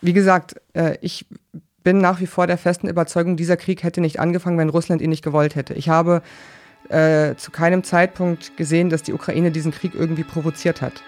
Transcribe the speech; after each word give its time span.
wie 0.00 0.12
gesagt, 0.12 0.56
äh, 0.74 0.96
ich 1.00 1.26
bin 1.82 1.98
nach 1.98 2.20
wie 2.20 2.26
vor 2.26 2.46
der 2.46 2.58
festen 2.58 2.88
Überzeugung, 2.88 3.36
dieser 3.36 3.56
Krieg 3.56 3.82
hätte 3.82 4.00
nicht 4.00 4.20
angefangen, 4.20 4.58
wenn 4.58 4.68
Russland 4.68 5.00
ihn 5.02 5.10
nicht 5.10 5.24
gewollt 5.24 5.54
hätte. 5.54 5.74
Ich 5.74 5.88
habe 5.88 6.22
äh, 6.88 7.34
zu 7.36 7.50
keinem 7.50 7.84
Zeitpunkt 7.84 8.56
gesehen, 8.56 8.90
dass 8.90 9.02
die 9.02 9.12
Ukraine 9.12 9.50
diesen 9.50 9.72
Krieg 9.72 9.94
irgendwie 9.94 10.24
provoziert 10.24 10.82
hat. 10.82 11.02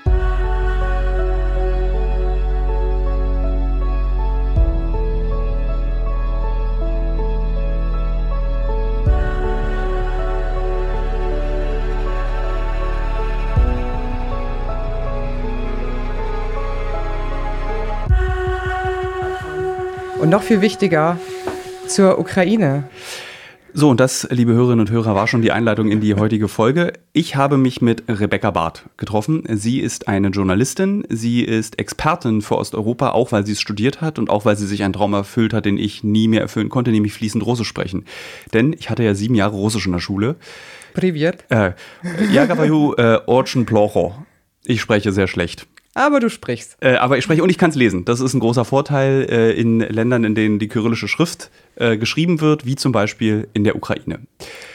Und 20.23 20.29
noch 20.29 20.45
viel 20.45 20.61
wichtiger, 20.61 21.19
zur 21.89 22.21
Ukraine. 22.21 22.85
So, 23.75 23.91
und 23.91 23.99
das, 23.99 24.29
liebe 24.31 24.53
Hörerinnen 24.53 24.87
und 24.87 24.91
Hörer, 24.93 25.17
war 25.17 25.27
schon 25.27 25.43
die 25.43 25.51
Einleitung 25.51 25.91
in 25.91 26.01
die 26.01 26.15
heutige 26.15 26.47
Folge. 26.47 26.93
Ich 27.13 27.35
habe 27.35 27.57
mich 27.59 27.83
mit 27.83 28.05
Rebecca 28.07 28.53
Barth 28.53 28.85
getroffen. 28.99 29.43
Sie 29.49 29.81
ist 29.81 30.07
eine 30.07 30.29
Journalistin, 30.29 31.05
sie 31.09 31.43
ist 31.43 31.81
Expertin 31.81 32.41
für 32.41 32.57
Osteuropa, 32.57 33.09
auch 33.09 33.33
weil 33.33 33.45
sie 33.45 33.51
es 33.51 33.61
studiert 33.61 34.01
hat 34.01 34.21
und 34.21 34.31
auch 34.31 34.45
weil 34.45 34.57
sie 34.57 34.69
sich 34.69 34.85
einen 34.85 34.93
Traum 34.93 35.13
erfüllt 35.13 35.53
hat, 35.53 35.65
den 35.65 35.77
ich 35.77 36.05
nie 36.05 36.29
mehr 36.29 36.43
erfüllen 36.43 36.69
konnte, 36.69 36.93
nämlich 36.93 37.15
fließend 37.15 37.45
Russisch 37.45 37.67
sprechen. 37.67 38.05
Denn 38.53 38.73
ich 38.75 38.91
hatte 38.91 39.03
ja 39.03 39.17
sieben 39.17 39.35
Jahre 39.35 39.57
Russisch 39.57 39.87
in 39.87 39.93
der 39.93 39.99
Schule. 39.99 40.37
Privet. 40.95 41.47
Äh, 41.49 41.73
ja, 42.31 42.45
äh, 42.45 43.21
Orchen 43.27 43.67
Plocho. 43.67 44.15
Ich 44.65 44.81
spreche 44.81 45.11
sehr 45.11 45.27
schlecht. 45.27 45.67
Aber 45.95 46.21
du 46.21 46.31
sprichst. 46.31 46.79
Äh, 46.81 46.97
aber 46.97 47.19
ich 47.19 47.25
spreche 47.25 47.43
und 47.43 47.51
ich 47.51 47.59
kann 47.59 47.71
es 47.71 47.77
lesen. 47.77 48.05
Das 48.05 48.21
ist 48.21 48.33
ein 48.33 48.41
großer 48.41 48.65
Vorteil 48.65 49.27
äh, 49.29 49.53
in 49.53 49.81
Ländern, 49.81 50.25
in 50.25 50.35
denen 50.35 50.59
die 50.59 50.69
kyrillische 50.69 51.07
Schrift 51.07 51.51
äh, 51.77 51.99
geschrieben 51.99 52.41
wird, 52.41 52.65
wie 52.65 52.77
zum 52.77 52.93
Beispiel 52.93 53.49
in 53.53 53.65
der 53.65 53.77
Ukraine. 53.77 54.21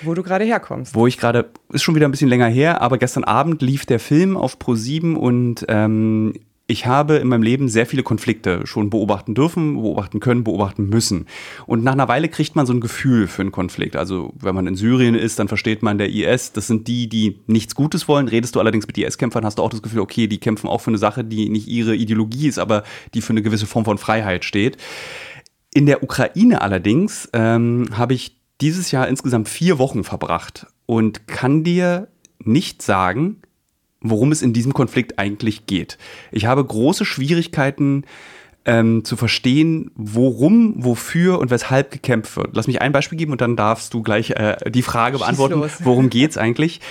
Wo 0.04 0.14
du 0.14 0.22
gerade 0.22 0.46
herkommst. 0.46 0.94
Wo 0.94 1.08
ich 1.08 1.18
gerade, 1.18 1.50
ist 1.72 1.82
schon 1.82 1.96
wieder 1.96 2.08
ein 2.08 2.12
bisschen 2.12 2.30
länger 2.30 2.48
her, 2.48 2.82
aber 2.82 3.00
gestern 3.00 3.24
Abend 3.24 3.64
lief 3.64 3.86
der 3.86 4.00
Film 4.00 4.38
auf 4.38 4.58
Pro7 4.58 5.16
und 5.16 5.66
ähm, 5.70 6.34
ich 6.70 6.86
habe 6.86 7.16
in 7.16 7.30
meinem 7.30 7.44
Leben 7.44 7.70
sehr 7.70 7.86
viele 7.86 8.04
Konflikte 8.04 8.68
schon 8.68 8.90
beobachten 8.90 9.34
dürfen, 9.34 9.76
beobachten 9.76 10.20
können, 10.20 10.44
beobachten 10.44 10.90
müssen. 10.90 11.26
Und 11.66 11.82
nach 11.82 11.94
einer 11.94 12.10
Weile 12.10 12.28
kriegt 12.28 12.58
man 12.58 12.66
so 12.66 12.74
ein 12.74 12.82
Gefühl 12.82 13.28
für 13.28 13.42
einen 13.42 13.54
Konflikt. 13.54 13.96
Also 13.96 14.34
wenn 14.38 14.54
man 14.54 14.68
in 14.68 14.76
Syrien 14.76 15.16
ist, 15.16 15.40
dann 15.40 15.48
versteht 15.48 15.82
man 15.82 15.98
der 15.98 16.10
IS, 16.10 16.52
das 16.52 16.68
sind 16.68 16.90
die, 16.90 17.08
die 17.08 17.40
nichts 17.48 17.74
Gutes 17.74 18.10
wollen. 18.10 18.28
Redest 18.28 18.56
du 18.56 18.60
allerdings 18.60 18.86
mit 18.86 18.98
IS-Kämpfern, 18.98 19.46
hast 19.46 19.60
du 19.60 19.64
auch 19.64 19.70
das 19.70 19.82
Gefühl, 19.82 20.02
okay, 20.02 20.28
die 20.28 20.40
kämpfen 20.40 20.68
auch 20.68 20.82
für 20.82 20.92
eine 20.92 20.98
Sache, 20.98 21.24
die 21.24 21.48
nicht 21.48 21.70
ihre 21.70 21.96
Ideologie 21.96 22.48
ist, 22.48 22.60
aber 22.60 22.84
die 23.14 23.22
für 23.22 23.32
eine 23.32 23.42
gewisse 23.42 23.66
Form 23.66 23.86
von 23.86 23.98
Freiheit 23.98 24.44
steht. 24.44 24.76
In 25.74 25.86
der 25.86 26.04
Ukraine 26.04 26.62
allerdings 26.62 27.30
ähm, 27.32 27.86
habe 27.94 28.14
ich 28.14 28.36
dieses 28.60 28.92
Jahr 28.92 29.08
insgesamt 29.08 29.48
vier 29.48 29.80
Wochen 29.80 30.04
verbracht 30.04 30.68
und 30.86 31.28
kann 31.28 31.64
dir 31.64 32.10
nicht 32.44 32.82
sagen, 32.82 33.42
worum 34.10 34.32
es 34.32 34.42
in 34.42 34.54
diesem 34.54 34.74
Konflikt 34.74 35.20
eigentlich 35.20 35.66
geht. 35.66 35.98
Ich 36.32 36.46
habe 36.46 36.64
große 36.64 37.06
Schwierigkeiten 37.06 38.04
ähm, 38.68 39.06
zu 39.06 39.16
verstehen, 39.16 39.92
worum, 39.96 40.76
wofür 40.84 41.40
und 41.40 41.50
weshalb 41.50 41.90
gekämpft 41.90 42.36
wird. 42.36 42.50
Lass 42.54 42.68
mich 42.68 42.82
ein 42.82 42.92
Beispiel 42.92 43.18
geben 43.18 43.32
und 43.32 43.40
dann 43.40 43.56
darfst 43.56 43.94
du 43.94 44.04
gleich 44.04 44.32
äh, 44.32 44.58
die 44.70 44.82
Frage 44.82 45.18
beantworten, 45.20 45.64
worum 45.80 46.10
geht's 46.10 46.38
eigentlich. 46.38 46.82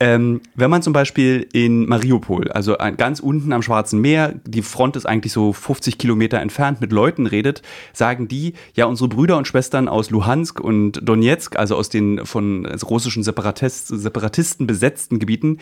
Ähm, 0.00 0.40
wenn 0.56 0.70
man 0.70 0.82
zum 0.82 0.92
Beispiel 0.92 1.46
in 1.52 1.86
Mariupol, 1.86 2.50
also 2.50 2.76
ganz 2.96 3.20
unten 3.20 3.52
am 3.52 3.62
Schwarzen 3.62 4.00
Meer, 4.00 4.34
die 4.44 4.62
Front 4.62 4.96
ist 4.96 5.06
eigentlich 5.06 5.32
so 5.32 5.52
50 5.52 5.98
Kilometer 5.98 6.40
entfernt, 6.40 6.80
mit 6.80 6.90
Leuten 6.90 7.26
redet, 7.26 7.62
sagen 7.92 8.26
die, 8.26 8.54
ja, 8.74 8.86
unsere 8.86 9.08
Brüder 9.08 9.36
und 9.36 9.46
Schwestern 9.46 9.88
aus 9.88 10.10
Luhansk 10.10 10.58
und 10.58 11.00
Donetsk, 11.06 11.56
also 11.56 11.76
aus 11.76 11.90
den 11.90 12.26
von 12.26 12.66
russischen 12.66 13.22
Separatist, 13.22 13.88
Separatisten 13.88 14.66
besetzten 14.66 15.20
Gebieten, 15.20 15.58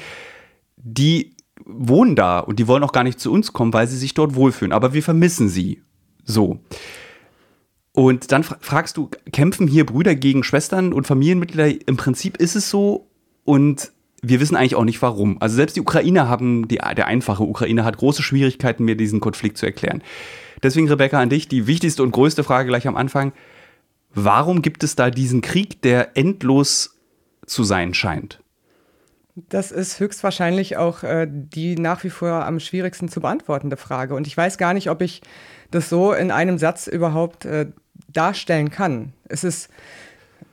die 0.83 1.35
wohnen 1.65 2.17
da 2.17 2.39
und 2.41 2.59
die 2.59 2.67
wollen 2.67 2.83
auch 2.83 2.93
gar 2.93 3.05
nicht 3.05 3.21
zu 3.21 3.33
uns 3.33 3.53
kommen, 3.53 3.73
weil 3.73 3.87
sie 3.87 3.97
sich 3.97 4.15
dort 4.15 4.35
wohlfühlen. 4.35 4.73
Aber 4.73 4.95
wir 4.95 5.03
vermissen 5.03 5.49
sie. 5.49 5.83
So. 6.25 6.61
Und 7.93 8.33
dann 8.33 8.45
fragst 8.45 8.97
du, 8.97 9.11
kämpfen 9.33 9.67
hier 9.67 9.85
Brüder 9.85 10.15
gegen 10.15 10.45
Schwestern 10.45 10.93
und 10.93 11.07
Familienmitglieder? 11.07 11.89
Im 11.89 11.97
Prinzip 11.97 12.37
ist 12.37 12.55
es 12.55 12.71
so 12.71 13.09
und 13.45 13.93
wir 14.23 14.41
wissen 14.41 14.57
eigentlich 14.57 14.77
auch 14.77 14.85
nicht 14.85 15.03
warum. 15.03 15.41
Also 15.41 15.57
selbst 15.57 15.77
die 15.77 15.81
Ukrainer 15.81 16.29
haben, 16.29 16.69
die, 16.69 16.77
der 16.77 17.07
einfache 17.07 17.43
Ukrainer 17.43 17.85
hat 17.85 17.99
große 17.99 18.23
Schwierigkeiten, 18.23 18.85
mir 18.85 18.97
diesen 18.97 19.21
Konflikt 19.21 19.59
zu 19.59 19.67
erklären. 19.67 20.03
Deswegen, 20.63 20.89
Rebecca, 20.89 21.21
an 21.21 21.31
dich 21.31 21.49
die 21.49 21.67
wichtigste 21.67 22.03
und 22.03 22.11
größte 22.11 22.45
Frage 22.45 22.69
gleich 22.69 22.89
am 22.89 22.97
Anfang. 22.97 23.33
Warum 24.15 24.63
gibt 24.63 24.83
es 24.83 24.97
da 24.97 25.11
diesen 25.11 25.41
Krieg, 25.41 25.83
der 25.83 26.17
endlos 26.17 26.99
zu 27.47 27.63
sein 27.63 27.95
scheint? 27.95 28.41
Das 29.49 29.71
ist 29.71 30.01
höchstwahrscheinlich 30.01 30.77
auch 30.77 31.03
äh, 31.03 31.27
die 31.31 31.77
nach 31.77 32.03
wie 32.03 32.11
vor 32.11 32.45
am 32.45 32.59
schwierigsten 32.59 33.09
zu 33.09 33.21
beantwortende 33.21 33.77
Frage. 33.77 34.15
Und 34.15 34.27
ich 34.27 34.37
weiß 34.37 34.59
gar 34.59 34.75
nicht, 34.75 34.91
ob 34.91 35.01
ich 35.01 35.23
das 35.71 35.89
so 35.89 36.13
in 36.13 36.31
einem 36.31 36.59
Satz 36.59 36.87
überhaupt 36.87 37.45
äh, 37.45 37.67
darstellen 38.09 38.71
kann. 38.71 39.13
Es 39.29 39.45
ist, 39.45 39.69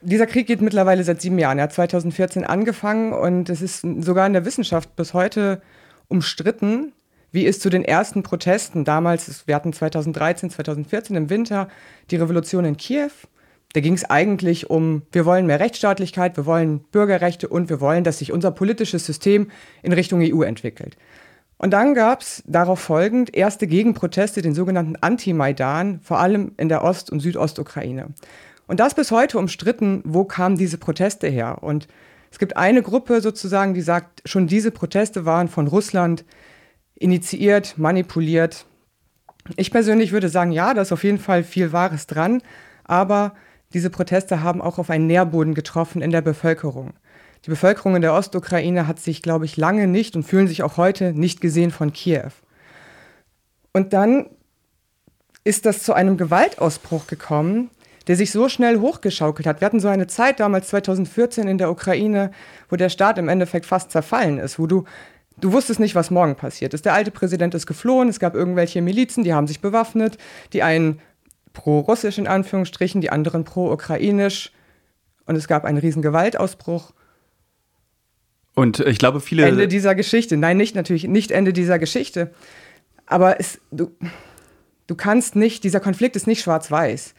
dieser 0.01 0.28
Krieg 0.28 0.46
geht 0.46 0.62
mittlerweile 0.62 1.03
seit 1.03 1.22
sieben 1.22 1.40
Jahren. 1.40 1.57
Er 1.57 1.66
hat 1.66 1.73
2014 1.73 2.44
angefangen 2.44 3.13
und 3.13 3.50
es 3.50 3.62
ist 3.62 3.85
sogar 4.01 4.28
in 4.28 4.34
der 4.34 4.46
Wissenschaft 4.46 4.96
bis 4.96 5.13
heute 5.13 5.62
umstritten, 6.07 6.94
wie 7.31 7.47
es 7.47 7.59
zu 7.59 7.69
den 7.69 7.84
ersten 7.84 8.23
Protesten 8.23 8.85
damals, 8.85 9.47
wir 9.47 9.56
hatten 9.56 9.73
2013, 9.73 10.52
2014 10.52 11.16
im 11.16 11.29
Winter 11.29 11.69
die 12.12 12.17
Revolution 12.17 12.66
in 12.66 12.78
Kiew 12.78 13.12
da 13.75 13.81
ging 13.81 13.94
es 13.94 14.09
eigentlich 14.09 14.69
um, 14.69 15.02
wir 15.12 15.25
wollen 15.25 15.46
mehr 15.46 15.59
Rechtsstaatlichkeit, 15.59 16.38
wir 16.38 16.46
wollen 16.46 16.80
Bürgerrechte 16.94 17.50
und 17.50 17.69
wir 17.69 17.81
wollen, 17.81 18.06
dass 18.06 18.19
sich 18.19 18.31
unser 18.31 18.52
politisches 18.52 19.06
System 19.06 19.52
in 19.84 19.91
Richtung 19.91 20.22
EU 20.22 20.44
entwickelt. 20.44 20.96
Und 21.58 21.72
dann 21.72 21.94
gab 21.94 22.22
es 22.22 22.41
darauf 22.47 22.80
folgend 22.80 23.35
erste 23.35 23.68
Gegenproteste, 23.68 24.41
den 24.41 24.56
sogenannten 24.56 24.96
Anti-Maidan, 24.96 26.00
vor 26.00 26.19
allem 26.19 26.53
in 26.56 26.69
der 26.69 26.85
Ost- 26.85 27.12
und 27.12 27.19
Südostukraine. 27.19 28.14
Und 28.66 28.80
das 28.80 28.94
bis 28.94 29.12
heute 29.12 29.38
umstritten, 29.40 30.02
wo 30.06 30.24
kamen 30.24 30.56
diese 30.56 30.78
Proteste 30.78 31.28
her? 31.28 31.58
Und 31.62 31.90
es 32.31 32.40
gibt 32.40 32.56
eine 32.56 32.81
Gruppe 32.81 33.19
sozusagen, 33.19 33.74
die 33.74 33.81
sagt, 33.81 34.22
schon 34.24 34.47
diese 34.47 34.72
Proteste 34.72 35.25
waren 35.25 35.50
von 35.50 35.68
Russland 35.68 36.24
initiiert, 36.96 37.78
manipuliert. 37.78 38.66
Ich 39.58 39.69
persönlich 39.69 40.14
würde 40.14 40.30
sagen, 40.30 40.53
ja, 40.53 40.74
da 40.74 40.81
ist 40.81 40.94
auf 40.94 41.03
jeden 41.03 41.19
Fall 41.19 41.44
viel 41.44 41.74
Wahres 41.74 42.08
dran, 42.08 42.41
aber 42.85 43.35
diese 43.74 43.90
Proteste 43.90 44.42
haben 44.42 44.62
auch 44.62 44.78
auf 44.78 44.90
einen 44.90 45.08
Nährboden 45.08 45.53
getroffen 45.53 46.02
in 46.02 46.12
der 46.12 46.22
Bevölkerung. 46.22 46.94
Die 47.46 47.50
Bevölkerung 47.50 47.96
in 47.96 48.02
der 48.02 48.14
Ostukraine 48.14 48.88
hat 48.88 49.00
sich, 49.00 49.22
glaube 49.22 49.46
ich, 49.46 49.58
lange 49.58 49.88
nicht 49.88 50.16
und 50.16 50.24
fühlen 50.24 50.48
sich 50.48 50.64
auch 50.64 50.78
heute 50.78 51.14
nicht 51.14 51.42
gesehen 51.42 51.72
von 51.72 51.94
Kiew. 51.94 52.31
Und 53.74 53.94
dann 53.94 54.30
ist 55.44 55.66
das 55.66 55.84
zu 55.84 55.94
einem 55.94 56.18
Gewaltausbruch 56.18 57.08
gekommen, 57.08 57.70
der 58.08 58.16
sich 58.16 58.31
so 58.31 58.50
schnell 58.50 58.80
hochgeschaukelt 58.80 59.48
hat. 59.48 59.62
Wir 59.62 59.66
hatten 59.66 59.80
so 59.80 59.88
eine 59.88 60.08
Zeit 60.08 60.40
damals 60.40 60.70
2014 60.70 61.47
in 61.47 61.58
der 61.58 61.70
Ukraine, 61.70 62.32
wo 62.70 62.76
der 62.76 62.90
Staat 62.90 63.18
im 63.18 63.30
Endeffekt 63.30 63.66
fast 63.66 63.92
zerfallen 63.92 64.40
ist, 64.40 64.59
wo 64.59 64.68
du 64.68 64.86
Du 65.38 65.52
wusstest 65.52 65.82
nicht, 65.82 65.96
was 65.96 66.12
morgen 66.12 66.36
passiert 66.36 66.74
ist. 66.74 66.86
Der 66.86 66.94
alte 66.94 67.12
Präsident 67.12 67.53
ist 67.56 67.68
geflohen, 67.68 68.08
es 68.08 68.20
gab 68.20 68.36
irgendwelche 68.36 68.82
Milizen, 68.82 69.26
die 69.26 69.34
haben 69.34 69.47
sich 69.47 69.59
bewaffnet, 69.59 70.18
die 70.53 70.64
einen 70.64 71.02
pro-russisch 71.55 72.19
in 72.19 72.27
Anführungsstrichen, 72.27 73.01
die 73.01 73.09
anderen 73.09 73.43
pro-ukrainisch. 73.43 74.51
Und 75.25 75.35
es 75.35 75.47
gab 75.47 75.66
einen 75.66 75.79
riesen 75.79 76.03
Gewaltausbruch. 76.03 76.93
Und 78.53 78.79
ich 78.79 78.99
glaube, 78.99 79.19
viele. 79.19 79.45
Ende 79.45 79.67
dieser 79.67 79.95
Geschichte. 79.95 80.38
Nein, 80.38 80.57
nicht 80.57 80.75
natürlich, 80.75 81.07
nicht 81.07 81.31
Ende 81.31 81.51
dieser 81.51 81.79
Geschichte. 81.79 82.31
Aber 83.07 83.39
es, 83.39 83.59
du, 83.71 83.91
du 84.88 84.95
kannst 84.95 85.35
nicht, 85.35 85.63
dieser 85.63 85.79
Konflikt 85.79 86.16
ist 86.16 86.27
nicht 86.27 86.41
schwarz-weiß. 86.41 87.16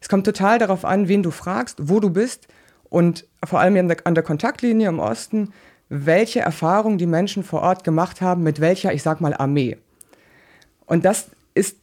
Es 0.00 0.08
kommt 0.08 0.24
total 0.24 0.58
darauf 0.58 0.84
an, 0.84 1.08
wen 1.08 1.22
du 1.22 1.30
fragst, 1.30 1.76
wo 1.82 2.00
du 2.00 2.10
bist 2.10 2.48
und 2.88 3.26
vor 3.44 3.60
allem 3.60 3.76
an 3.76 3.88
der, 3.88 3.98
an 4.04 4.14
der 4.14 4.24
Kontaktlinie 4.24 4.88
im 4.88 4.98
Osten, 4.98 5.52
welche 5.88 6.40
Erfahrungen 6.40 6.98
die 6.98 7.06
Menschen 7.06 7.42
vor 7.42 7.62
Ort 7.62 7.84
gemacht 7.84 8.20
haben, 8.20 8.42
mit 8.42 8.60
welcher, 8.60 8.94
ich 8.94 9.02
sag 9.02 9.20
mal, 9.20 9.34
Armee. 9.34 9.76
Und 10.86 11.04
das 11.04 11.30
ist 11.54 11.76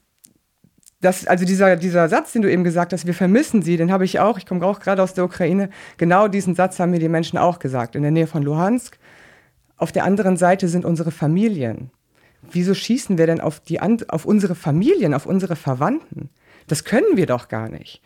das, 1.02 1.28
also 1.28 1.46
dieser, 1.46 1.76
dieser 1.76 2.10
Satz, 2.10 2.34
den 2.34 2.42
du 2.42 2.52
eben 2.52 2.64
gesagt 2.64 2.92
hast, 2.92 3.06
wir 3.06 3.14
vermissen 3.14 3.62
sie, 3.62 3.78
den 3.78 3.92
habe 3.92 4.06
ich 4.06 4.20
auch, 4.20 4.38
ich 4.38 4.46
komme 4.46 4.66
auch 4.66 4.80
gerade 4.80 5.04
aus 5.04 5.14
der 5.14 5.26
Ukraine, 5.26 5.70
genau 5.98 6.28
diesen 6.28 6.56
Satz 6.56 6.80
haben 6.80 6.92
mir 6.92 7.00
die 7.00 7.10
Menschen 7.10 7.38
auch 7.38 7.60
gesagt, 7.60 7.96
in 7.96 8.02
der 8.02 8.12
Nähe 8.12 8.28
von 8.28 8.42
Luhansk. 8.42 8.98
Auf 9.78 9.92
der 9.92 10.06
anderen 10.06 10.38
Seite 10.38 10.68
sind 10.68 10.86
unsere 10.86 11.12
Familien. 11.12 11.92
Wieso 12.52 12.74
schießen 12.74 13.18
wir 13.18 13.28
denn 13.28 13.40
auf, 13.40 13.60
die, 13.60 13.80
auf 13.80 14.26
unsere 14.26 14.56
Familien, 14.56 15.14
auf 15.14 15.28
unsere 15.28 15.56
Verwandten? 15.56 16.30
Das 16.68 16.84
können 16.84 17.16
wir 17.16 17.28
doch 17.28 17.48
gar 17.48 17.70
nicht. 17.70 18.02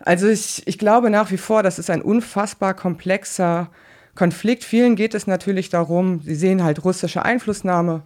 Also 0.00 0.28
ich, 0.28 0.66
ich 0.66 0.78
glaube 0.78 1.10
nach 1.10 1.30
wie 1.30 1.36
vor, 1.36 1.62
das 1.62 1.78
ist 1.78 1.90
ein 1.90 2.02
unfassbar 2.02 2.74
komplexer 2.74 3.70
Konflikt. 4.14 4.64
Vielen 4.64 4.96
geht 4.96 5.14
es 5.14 5.26
natürlich 5.26 5.68
darum, 5.70 6.20
sie 6.22 6.34
sehen 6.34 6.64
halt 6.64 6.84
russische 6.84 7.24
Einflussnahme, 7.24 8.02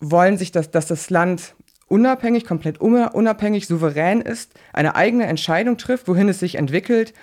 wollen 0.00 0.36
sich, 0.36 0.50
dass, 0.50 0.70
dass 0.70 0.86
das 0.86 1.10
Land 1.10 1.54
unabhängig, 1.88 2.44
komplett 2.44 2.80
unabhängig, 2.80 3.66
souverän 3.66 4.20
ist, 4.20 4.52
eine 4.72 4.94
eigene 4.94 5.26
Entscheidung 5.26 5.76
trifft, 5.76 6.08
wohin 6.08 6.28
es 6.28 6.38
sich 6.38 6.56
entwickelt 6.56 7.14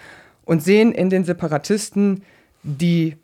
und 0.44 0.64
sehen 0.64 0.92
in 0.92 1.10
den 1.10 1.24
Separatisten 1.24 2.24
die 2.64 3.16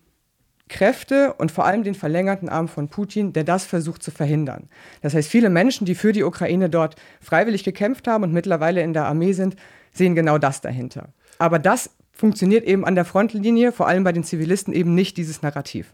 Kräfte 0.69 1.33
und 1.33 1.51
vor 1.51 1.65
allem 1.65 1.83
den 1.83 1.95
verlängerten 1.95 2.47
Arm 2.47 2.67
von 2.67 2.87
Putin, 2.87 3.33
der 3.33 3.43
das 3.43 3.65
versucht 3.65 4.01
zu 4.01 4.09
verhindern. 4.09 4.69
Das 5.01 5.13
heißt, 5.13 5.29
viele 5.29 5.49
Menschen, 5.49 5.85
die 5.85 5.95
für 5.95 6.13
die 6.13 6.23
Ukraine 6.23 6.69
dort 6.69 6.95
freiwillig 7.19 7.63
gekämpft 7.63 8.07
haben 8.07 8.23
und 8.23 8.33
mittlerweile 8.33 8.81
in 8.81 8.93
der 8.93 9.05
Armee 9.05 9.33
sind, 9.33 9.57
sehen 9.91 10.15
genau 10.15 10.37
das 10.37 10.61
dahinter. 10.61 11.09
Aber 11.39 11.59
das 11.59 11.89
funktioniert 12.13 12.63
eben 12.63 12.85
an 12.85 12.95
der 12.95 13.03
Frontlinie, 13.03 13.71
vor 13.71 13.87
allem 13.87 14.03
bei 14.03 14.13
den 14.13 14.23
Zivilisten 14.23 14.73
eben 14.73 14.95
nicht 14.95 15.17
dieses 15.17 15.41
Narrativ. 15.41 15.93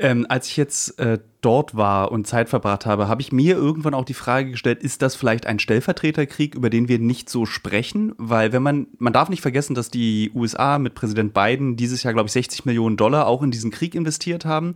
Ähm, 0.00 0.26
als 0.28 0.48
ich 0.48 0.56
jetzt 0.56 0.98
äh, 0.98 1.18
dort 1.40 1.76
war 1.76 2.12
und 2.12 2.26
Zeit 2.26 2.48
verbracht 2.48 2.86
habe, 2.86 3.08
habe 3.08 3.20
ich 3.20 3.32
mir 3.32 3.56
irgendwann 3.56 3.94
auch 3.94 4.04
die 4.04 4.14
Frage 4.14 4.52
gestellt, 4.52 4.82
ist 4.82 5.02
das 5.02 5.16
vielleicht 5.16 5.46
ein 5.46 5.58
Stellvertreterkrieg, 5.58 6.54
über 6.54 6.70
den 6.70 6.88
wir 6.88 6.98
nicht 6.98 7.28
so 7.28 7.46
sprechen? 7.46 8.12
Weil 8.16 8.52
wenn 8.52 8.62
man, 8.62 8.86
man 8.98 9.12
darf 9.12 9.28
nicht 9.28 9.42
vergessen, 9.42 9.74
dass 9.74 9.90
die 9.90 10.30
USA 10.34 10.78
mit 10.78 10.94
Präsident 10.94 11.34
Biden 11.34 11.76
dieses 11.76 12.02
Jahr, 12.02 12.14
glaube 12.14 12.28
ich, 12.28 12.32
60 12.32 12.64
Millionen 12.64 12.96
Dollar 12.96 13.26
auch 13.26 13.42
in 13.42 13.50
diesen 13.50 13.70
Krieg 13.70 13.94
investiert 13.94 14.44
haben. 14.44 14.74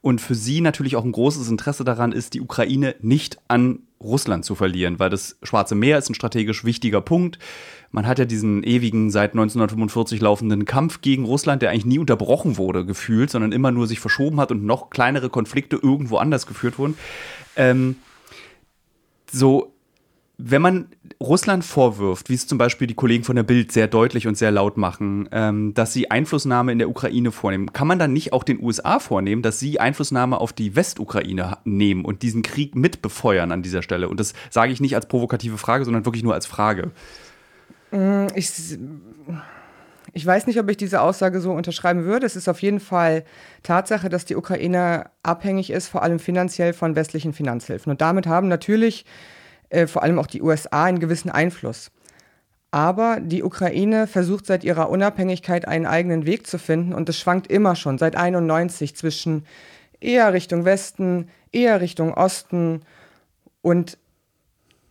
Und 0.00 0.20
für 0.20 0.34
sie 0.34 0.60
natürlich 0.60 0.96
auch 0.96 1.04
ein 1.04 1.12
großes 1.12 1.48
Interesse 1.48 1.84
daran 1.84 2.12
ist, 2.12 2.34
die 2.34 2.40
Ukraine 2.40 2.94
nicht 3.00 3.38
an 3.48 3.80
Russland 4.02 4.44
zu 4.44 4.54
verlieren, 4.54 4.98
weil 4.98 5.10
das 5.10 5.38
Schwarze 5.42 5.74
Meer 5.74 5.98
ist 5.98 6.10
ein 6.10 6.14
strategisch 6.14 6.64
wichtiger 6.64 7.00
Punkt. 7.00 7.38
Man 7.92 8.06
hat 8.06 8.18
ja 8.18 8.24
diesen 8.24 8.64
ewigen, 8.64 9.10
seit 9.10 9.32
1945 9.32 10.20
laufenden 10.20 10.64
Kampf 10.64 11.02
gegen 11.02 11.24
Russland, 11.24 11.60
der 11.60 11.70
eigentlich 11.70 11.84
nie 11.84 11.98
unterbrochen 11.98 12.56
wurde, 12.56 12.86
gefühlt, 12.86 13.30
sondern 13.30 13.52
immer 13.52 13.70
nur 13.70 13.86
sich 13.86 14.00
verschoben 14.00 14.40
hat 14.40 14.50
und 14.50 14.64
noch 14.64 14.90
kleinere 14.90 15.28
Konflikte 15.28 15.76
irgendwo 15.76 16.16
anders 16.16 16.46
geführt 16.46 16.78
wurden. 16.78 16.96
Ähm, 17.54 17.96
so, 19.30 19.72
wenn 20.38 20.62
man 20.62 20.86
Russland 21.20 21.64
vorwirft, 21.64 22.28
wie 22.30 22.34
es 22.34 22.46
zum 22.46 22.58
Beispiel 22.58 22.86
die 22.86 22.94
Kollegen 22.94 23.24
von 23.24 23.36
der 23.36 23.42
Bild 23.42 23.70
sehr 23.72 23.86
deutlich 23.86 24.26
und 24.26 24.36
sehr 24.36 24.50
laut 24.50 24.76
machen, 24.76 25.28
ähm, 25.30 25.74
dass 25.74 25.92
sie 25.92 26.10
Einflussnahme 26.10 26.72
in 26.72 26.78
der 26.78 26.88
Ukraine 26.88 27.30
vornehmen, 27.30 27.72
kann 27.72 27.86
man 27.86 27.98
dann 27.98 28.12
nicht 28.12 28.32
auch 28.32 28.42
den 28.42 28.60
USA 28.62 28.98
vornehmen, 28.98 29.42
dass 29.42 29.60
sie 29.60 29.78
Einflussnahme 29.78 30.40
auf 30.40 30.52
die 30.52 30.74
Westukraine 30.74 31.58
nehmen 31.64 32.04
und 32.04 32.22
diesen 32.22 32.42
Krieg 32.42 32.74
mitbefeuern 32.74 33.52
an 33.52 33.62
dieser 33.62 33.82
Stelle? 33.82 34.08
Und 34.08 34.18
das 34.18 34.32
sage 34.50 34.72
ich 34.72 34.80
nicht 34.80 34.96
als 34.96 35.06
provokative 35.06 35.58
Frage, 35.58 35.84
sondern 35.84 36.06
wirklich 36.06 36.24
nur 36.24 36.34
als 36.34 36.46
Frage. 36.46 36.90
Mm, 37.92 38.26
ich, 38.34 38.78
ich 40.12 40.26
weiß 40.26 40.46
nicht, 40.46 40.58
ob 40.58 40.68
ich 40.68 40.76
diese 40.76 41.00
Aussage 41.00 41.40
so 41.40 41.52
unterschreiben 41.52 42.04
würde. 42.04 42.26
Es 42.26 42.36
ist 42.36 42.48
auf 42.48 42.60
jeden 42.60 42.80
Fall 42.80 43.24
Tatsache, 43.62 44.08
dass 44.08 44.24
die 44.24 44.36
Ukraine 44.36 45.10
abhängig 45.22 45.70
ist, 45.70 45.88
vor 45.88 46.02
allem 46.02 46.18
finanziell 46.18 46.72
von 46.72 46.96
westlichen 46.96 47.32
Finanzhilfen. 47.32 47.90
Und 47.90 48.00
damit 48.00 48.26
haben 48.26 48.48
natürlich 48.48 49.04
äh, 49.68 49.86
vor 49.86 50.02
allem 50.02 50.18
auch 50.18 50.26
die 50.26 50.42
USA 50.42 50.84
einen 50.84 50.98
gewissen 50.98 51.30
Einfluss. 51.30 51.90
Aber 52.70 53.20
die 53.20 53.42
Ukraine 53.42 54.06
versucht 54.06 54.46
seit 54.46 54.64
ihrer 54.64 54.88
Unabhängigkeit 54.88 55.68
einen 55.68 55.86
eigenen 55.86 56.24
Weg 56.24 56.46
zu 56.46 56.58
finden 56.58 56.94
und 56.94 57.06
es 57.08 57.18
schwankt 57.18 57.46
immer 57.48 57.76
schon 57.76 57.98
seit 57.98 58.16
91 58.16 58.96
zwischen 58.96 59.44
eher 60.00 60.32
Richtung 60.32 60.64
Westen, 60.64 61.28
eher 61.52 61.82
Richtung 61.82 62.14
Osten 62.14 62.80
und 63.60 63.98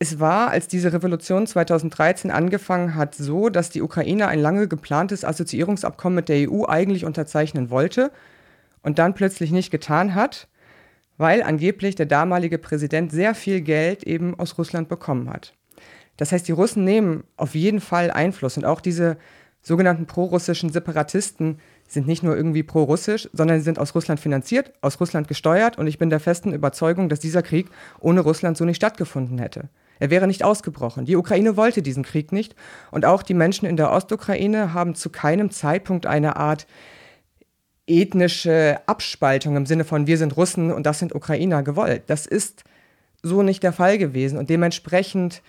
es 0.01 0.19
war, 0.19 0.49
als 0.49 0.67
diese 0.67 0.93
Revolution 0.93 1.45
2013 1.45 2.31
angefangen 2.31 2.95
hat, 2.95 3.13
so, 3.13 3.49
dass 3.49 3.69
die 3.69 3.83
Ukraine 3.83 4.29
ein 4.29 4.39
lange 4.39 4.67
geplantes 4.67 5.23
Assoziierungsabkommen 5.23 6.15
mit 6.15 6.27
der 6.27 6.49
EU 6.49 6.65
eigentlich 6.65 7.05
unterzeichnen 7.05 7.69
wollte 7.69 8.11
und 8.81 8.97
dann 8.97 9.13
plötzlich 9.13 9.51
nicht 9.51 9.69
getan 9.69 10.15
hat, 10.15 10.47
weil 11.19 11.43
angeblich 11.43 11.93
der 11.93 12.07
damalige 12.07 12.57
Präsident 12.57 13.11
sehr 13.11 13.35
viel 13.35 13.61
Geld 13.61 14.01
eben 14.01 14.39
aus 14.39 14.57
Russland 14.57 14.89
bekommen 14.89 15.29
hat. 15.29 15.53
Das 16.17 16.31
heißt, 16.31 16.47
die 16.47 16.53
Russen 16.53 16.83
nehmen 16.83 17.23
auf 17.37 17.53
jeden 17.53 17.79
Fall 17.79 18.09
Einfluss 18.09 18.57
und 18.57 18.65
auch 18.65 18.81
diese 18.81 19.17
sogenannten 19.61 20.07
prorussischen 20.07 20.71
Separatisten 20.71 21.59
sind 21.87 22.07
nicht 22.07 22.23
nur 22.23 22.35
irgendwie 22.35 22.63
pro-russisch, 22.63 23.29
sondern 23.33 23.59
sie 23.59 23.65
sind 23.65 23.77
aus 23.77 23.93
Russland 23.93 24.19
finanziert, 24.19 24.73
aus 24.81 24.99
Russland 24.99 25.27
gesteuert 25.27 25.77
und 25.77 25.85
ich 25.85 25.99
bin 25.99 26.09
der 26.09 26.19
festen 26.19 26.53
Überzeugung, 26.53 27.07
dass 27.07 27.19
dieser 27.19 27.43
Krieg 27.43 27.69
ohne 27.99 28.21
Russland 28.21 28.57
so 28.57 28.65
nicht 28.65 28.77
stattgefunden 28.77 29.37
hätte. 29.37 29.69
Er 30.01 30.09
wäre 30.09 30.25
nicht 30.25 30.43
ausgebrochen. 30.43 31.05
Die 31.05 31.15
Ukraine 31.15 31.57
wollte 31.57 31.83
diesen 31.83 32.01
Krieg 32.01 32.31
nicht. 32.31 32.55
Und 32.89 33.05
auch 33.05 33.21
die 33.21 33.35
Menschen 33.35 33.67
in 33.67 33.77
der 33.77 33.91
Ostukraine 33.91 34.73
haben 34.73 34.95
zu 34.95 35.11
keinem 35.11 35.51
Zeitpunkt 35.51 36.07
eine 36.07 36.37
Art 36.37 36.65
ethnische 37.85 38.79
Abspaltung 38.87 39.55
im 39.55 39.67
Sinne 39.67 39.83
von 39.83 40.07
wir 40.07 40.17
sind 40.17 40.35
Russen 40.35 40.71
und 40.71 40.87
das 40.87 40.97
sind 40.97 41.13
Ukrainer 41.13 41.61
gewollt. 41.61 42.01
Das 42.07 42.25
ist 42.25 42.63
so 43.21 43.43
nicht 43.43 43.61
der 43.61 43.73
Fall 43.73 43.99
gewesen. 43.99 44.39
Und 44.39 44.49
dementsprechend 44.49 45.43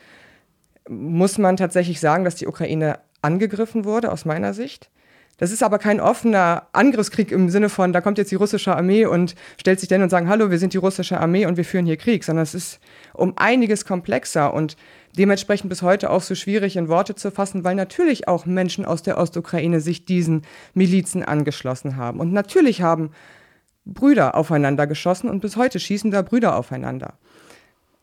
muss 0.87 1.38
man 1.38 1.56
tatsächlich 1.56 1.99
sagen, 1.99 2.25
dass 2.25 2.34
die 2.34 2.46
Ukraine 2.46 2.99
angegriffen 3.22 3.87
wurde, 3.87 4.12
aus 4.12 4.26
meiner 4.26 4.52
Sicht. 4.52 4.90
Das 5.38 5.50
ist 5.50 5.62
aber 5.62 5.79
kein 5.79 6.00
offener 6.00 6.69
Angriffskrieg 6.73 7.32
im 7.32 7.49
Sinne 7.49 7.69
von, 7.69 7.93
da 7.93 8.00
kommt 8.00 8.19
jetzt 8.19 8.31
die 8.31 8.37
russische 8.37 8.76
Armee 8.76 9.06
und 9.06 9.34
stellt 9.58 9.81
sich 9.81 9.88
dann 9.88 10.02
und 10.02 10.11
sagen, 10.11 10.29
hallo, 10.29 10.50
wir 10.50 10.58
sind 10.58 10.75
die 10.75 10.79
russische 10.79 11.19
Armee 11.19 11.46
und 11.46 11.56
wir 11.56 11.64
führen 11.64 11.87
hier 11.87 11.96
Krieg, 11.96 12.23
sondern 12.23 12.43
es 12.43 12.55
ist 12.55 12.81
um 13.14 13.32
einiges 13.37 13.84
komplexer 13.84 14.52
und 14.52 14.76
dementsprechend 15.17 15.69
bis 15.69 15.82
heute 15.82 16.11
auch 16.11 16.23
so 16.23 16.34
schwierig 16.34 16.76
in 16.76 16.88
Worte 16.88 17.14
zu 17.14 17.31
fassen, 17.31 17.64
weil 17.64 17.75
natürlich 17.75 18.29
auch 18.29 18.46
Menschen 18.46 18.84
aus 18.84 19.02
der 19.02 19.19
Ostukraine 19.19 19.81
sich 19.81 20.05
diesen 20.05 20.43
Milizen 20.75 21.25
angeschlossen 21.25 21.96
haben. 21.96 22.20
Und 22.20 22.32
natürlich 22.32 22.82
haben 22.82 23.11
Brüder 23.85 24.37
aufeinander 24.37 24.87
geschossen 24.87 25.28
und 25.28 25.40
bis 25.40 25.56
heute 25.56 25.81
schießen 25.81 26.11
da 26.11 26.23
Brüder 26.23 26.56
aufeinander 26.56 27.14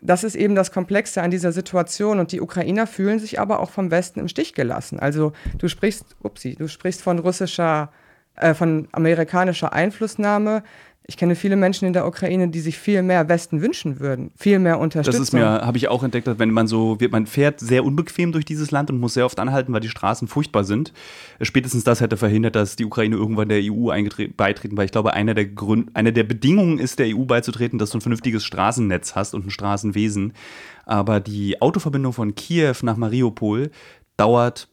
das 0.01 0.24
ist 0.24 0.36
eben 0.36 0.56
das 0.56 0.72
Komplexe 0.72 1.22
an 1.22 1.31
dieser 1.31 1.51
Situation 1.51 2.19
und 2.19 2.31
die 2.31 2.42
Ukrainer 2.42 2.88
fühlen 2.88 3.19
sich 3.19 3.40
aber 3.40 3.60
auch 3.60 3.69
vom 3.69 3.92
Westen 3.92 4.19
im 4.19 4.28
Stich 4.28 4.54
gelassen. 4.54 5.00
Also 5.00 5.34
du 5.57 5.68
sprichst, 5.68 6.16
upsie, 6.24 6.56
du 6.56 6.68
sprichst 6.68 7.01
von 7.01 7.19
russischer, 7.19 7.92
äh, 8.36 8.54
von 8.54 8.88
amerikanischer 8.92 9.74
Einflussnahme. 9.74 10.63
Ich 11.10 11.18
kenne 11.18 11.34
viele 11.34 11.56
Menschen 11.56 11.86
in 11.88 11.94
der 11.94 12.06
Ukraine, 12.06 12.50
die 12.50 12.60
sich 12.60 12.78
viel 12.78 13.02
mehr 13.02 13.28
Westen 13.28 13.64
wünschen 13.64 14.00
würden, 14.00 14.30
viel 14.38 14.60
mehr 14.60 14.80
Unterstützung. 14.80 15.20
Das 15.20 15.30
ist 15.30 15.34
mir, 15.34 15.44
habe 15.44 15.76
ich 15.76 15.88
auch 15.88 16.04
entdeckt, 16.04 16.30
wenn 16.38 16.52
man 16.52 16.68
so, 16.68 17.00
wird, 17.00 17.12
man 17.12 17.26
fährt 17.26 17.60
sehr 17.60 17.84
unbequem 17.84 18.32
durch 18.32 18.46
dieses 18.46 18.70
Land 18.70 18.92
und 18.92 19.00
muss 19.00 19.16
sehr 19.16 19.26
oft 19.26 19.40
anhalten, 19.40 19.74
weil 19.74 19.80
die 19.80 19.90
Straßen 19.90 20.28
furchtbar 20.28 20.66
sind. 20.66 20.94
Spätestens 21.42 21.84
das 21.84 22.00
hätte 22.00 22.16
verhindert, 22.16 22.56
dass 22.56 22.76
die 22.76 22.86
Ukraine 22.86 23.16
irgendwann 23.16 23.50
der 23.50 23.60
EU 23.64 23.90
beitreten, 24.38 24.78
weil 24.78 24.86
ich 24.86 24.92
glaube, 24.92 25.16
eine 25.16 25.34
der 25.34 25.46
Gründe, 25.46 25.92
eine 25.96 26.14
der 26.14 26.26
Bedingungen 26.26 26.78
ist, 26.78 27.00
der 27.00 27.08
EU 27.08 27.26
beizutreten, 27.26 27.80
dass 27.80 27.90
du 27.90 27.98
ein 27.98 28.02
vernünftiges 28.02 28.46
Straßennetz 28.46 29.16
hast 29.16 29.34
und 29.34 29.48
ein 29.48 29.50
Straßenwesen. 29.50 30.34
Aber 30.86 31.20
die 31.20 31.60
Autoverbindung 31.60 32.14
von 32.14 32.36
Kiew 32.36 32.76
nach 32.84 32.98
Mariupol 32.98 33.72
dauert, 34.16 34.68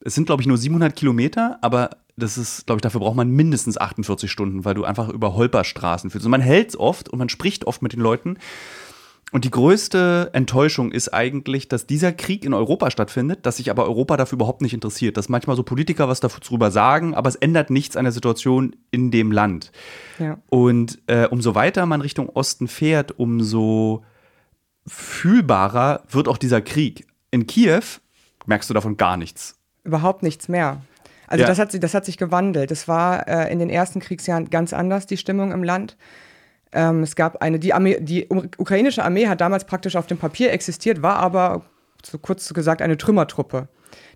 es 0.00 0.16
sind 0.16 0.26
glaube 0.26 0.42
ich 0.42 0.48
nur 0.48 0.58
700 0.58 0.96
Kilometer, 0.96 1.58
aber 1.62 1.90
das 2.16 2.38
ist, 2.38 2.66
glaube 2.66 2.78
ich, 2.78 2.82
dafür 2.82 3.00
braucht 3.00 3.16
man 3.16 3.28
mindestens 3.30 3.76
48 3.76 4.30
Stunden, 4.30 4.64
weil 4.64 4.74
du 4.74 4.84
einfach 4.84 5.08
über 5.10 5.34
Holperstraßen 5.34 6.10
fühlst. 6.10 6.24
Und 6.24 6.30
man 6.30 6.40
hält 6.40 6.70
es 6.70 6.78
oft 6.78 7.08
und 7.08 7.18
man 7.18 7.28
spricht 7.28 7.66
oft 7.66 7.82
mit 7.82 7.92
den 7.92 8.00
Leuten. 8.00 8.38
Und 9.32 9.44
die 9.44 9.50
größte 9.50 10.30
Enttäuschung 10.32 10.92
ist 10.92 11.12
eigentlich, 11.12 11.68
dass 11.68 11.86
dieser 11.86 12.12
Krieg 12.12 12.44
in 12.44 12.54
Europa 12.54 12.90
stattfindet, 12.90 13.44
dass 13.44 13.56
sich 13.56 13.70
aber 13.70 13.84
Europa 13.84 14.16
dafür 14.16 14.36
überhaupt 14.36 14.62
nicht 14.62 14.72
interessiert. 14.72 15.16
Dass 15.16 15.28
manchmal 15.28 15.56
so 15.56 15.62
Politiker 15.62 16.08
was 16.08 16.20
darüber 16.20 16.70
sagen, 16.70 17.14
aber 17.14 17.28
es 17.28 17.34
ändert 17.34 17.68
nichts 17.68 17.96
an 17.96 18.04
der 18.04 18.12
Situation 18.12 18.76
in 18.90 19.10
dem 19.10 19.32
Land. 19.32 19.72
Ja. 20.18 20.38
Und 20.48 21.00
äh, 21.08 21.26
umso 21.26 21.54
weiter 21.54 21.84
man 21.86 22.00
Richtung 22.00 22.30
Osten 22.30 22.68
fährt, 22.68 23.18
umso 23.18 24.04
fühlbarer 24.86 26.04
wird 26.08 26.28
auch 26.28 26.38
dieser 26.38 26.62
Krieg. 26.62 27.06
In 27.30 27.46
Kiew 27.46 27.82
merkst 28.46 28.70
du 28.70 28.74
davon 28.74 28.96
gar 28.96 29.16
nichts. 29.16 29.58
Überhaupt 29.82 30.22
nichts 30.22 30.48
mehr. 30.48 30.80
Also 31.26 31.42
ja. 31.42 31.48
das, 31.48 31.58
hat, 31.58 31.82
das 31.82 31.94
hat 31.94 32.04
sich 32.04 32.18
gewandelt. 32.18 32.70
Es 32.70 32.88
war 32.88 33.26
äh, 33.28 33.52
in 33.52 33.58
den 33.58 33.70
ersten 33.70 34.00
Kriegsjahren 34.00 34.50
ganz 34.50 34.72
anders, 34.72 35.06
die 35.06 35.16
Stimmung 35.16 35.52
im 35.52 35.64
Land. 35.64 35.96
Ähm, 36.72 37.02
es 37.02 37.16
gab 37.16 37.42
eine, 37.42 37.58
die, 37.58 37.72
Armee, 37.72 37.98
die 38.00 38.28
ukrainische 38.28 39.04
Armee 39.04 39.26
hat 39.28 39.40
damals 39.40 39.64
praktisch 39.64 39.96
auf 39.96 40.06
dem 40.06 40.18
Papier 40.18 40.52
existiert, 40.52 41.02
war 41.02 41.16
aber, 41.16 41.62
so 42.04 42.18
kurz 42.18 42.52
gesagt, 42.52 42.82
eine 42.82 42.96
Trümmertruppe. 42.96 43.68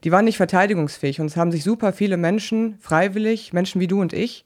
Die 0.05 0.13
waren 0.13 0.25
nicht 0.25 0.37
verteidigungsfähig 0.37 1.21
und 1.21 1.27
es 1.27 1.37
haben 1.37 1.53
sich 1.53 1.65
super 1.65 1.93
viele 1.93 2.17
Menschen, 2.17 2.77
freiwillig, 2.81 3.53
Menschen 3.53 3.81
wie 3.81 3.87
du 3.87 4.01
und 4.01 4.13
ich, 4.13 4.45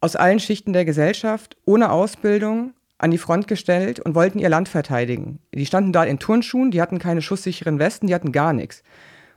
aus 0.00 0.16
allen 0.16 0.40
Schichten 0.40 0.72
der 0.72 0.84
Gesellschaft, 0.84 1.56
ohne 1.64 1.90
Ausbildung, 1.90 2.74
an 2.98 3.10
die 3.10 3.18
Front 3.18 3.48
gestellt 3.48 3.98
und 3.98 4.14
wollten 4.14 4.38
ihr 4.38 4.48
Land 4.48 4.68
verteidigen. 4.68 5.40
Die 5.52 5.66
standen 5.66 5.92
da 5.92 6.04
in 6.04 6.18
Turnschuhen, 6.18 6.70
die 6.70 6.80
hatten 6.80 6.98
keine 6.98 7.20
schusssicheren 7.20 7.78
Westen, 7.78 8.06
die 8.06 8.14
hatten 8.14 8.30
gar 8.30 8.52
nichts. 8.52 8.82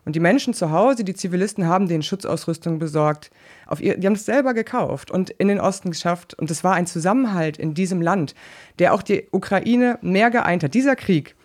Und 0.06 0.16
die 0.16 0.20
Menschen 0.20 0.54
zu 0.54 0.72
Hause, 0.72 1.04
die 1.04 1.16
Zivilisten, 1.16 1.66
haben 1.66 1.88
den 1.88 2.04
Schutzausrüstung 2.04 2.78
besorgt. 2.78 3.32
Auf 3.66 3.82
ihr, 3.82 3.98
die 3.98 4.06
haben 4.06 4.14
es 4.14 4.26
selber 4.26 4.54
gekauft 4.54 5.10
und 5.10 5.32
in 5.32 5.48
den 5.48 5.60
Osten 5.60 5.90
geschafft. 5.90 6.36
Und 6.36 6.52
es 6.52 6.64
war 6.64 6.76
ein 6.76 6.86
Zusammenhalt 6.86 7.58
in 7.58 7.74
diesem 7.74 8.02
Land, 8.02 8.36
der 8.78 8.94
auch 8.94 9.02
die 9.02 9.28
Ukraine 9.32 9.98
mehr 10.02 10.30
geeint 10.30 10.64
hat. 10.64 10.76
Dieser 10.76 10.96
Krieg 10.96 11.36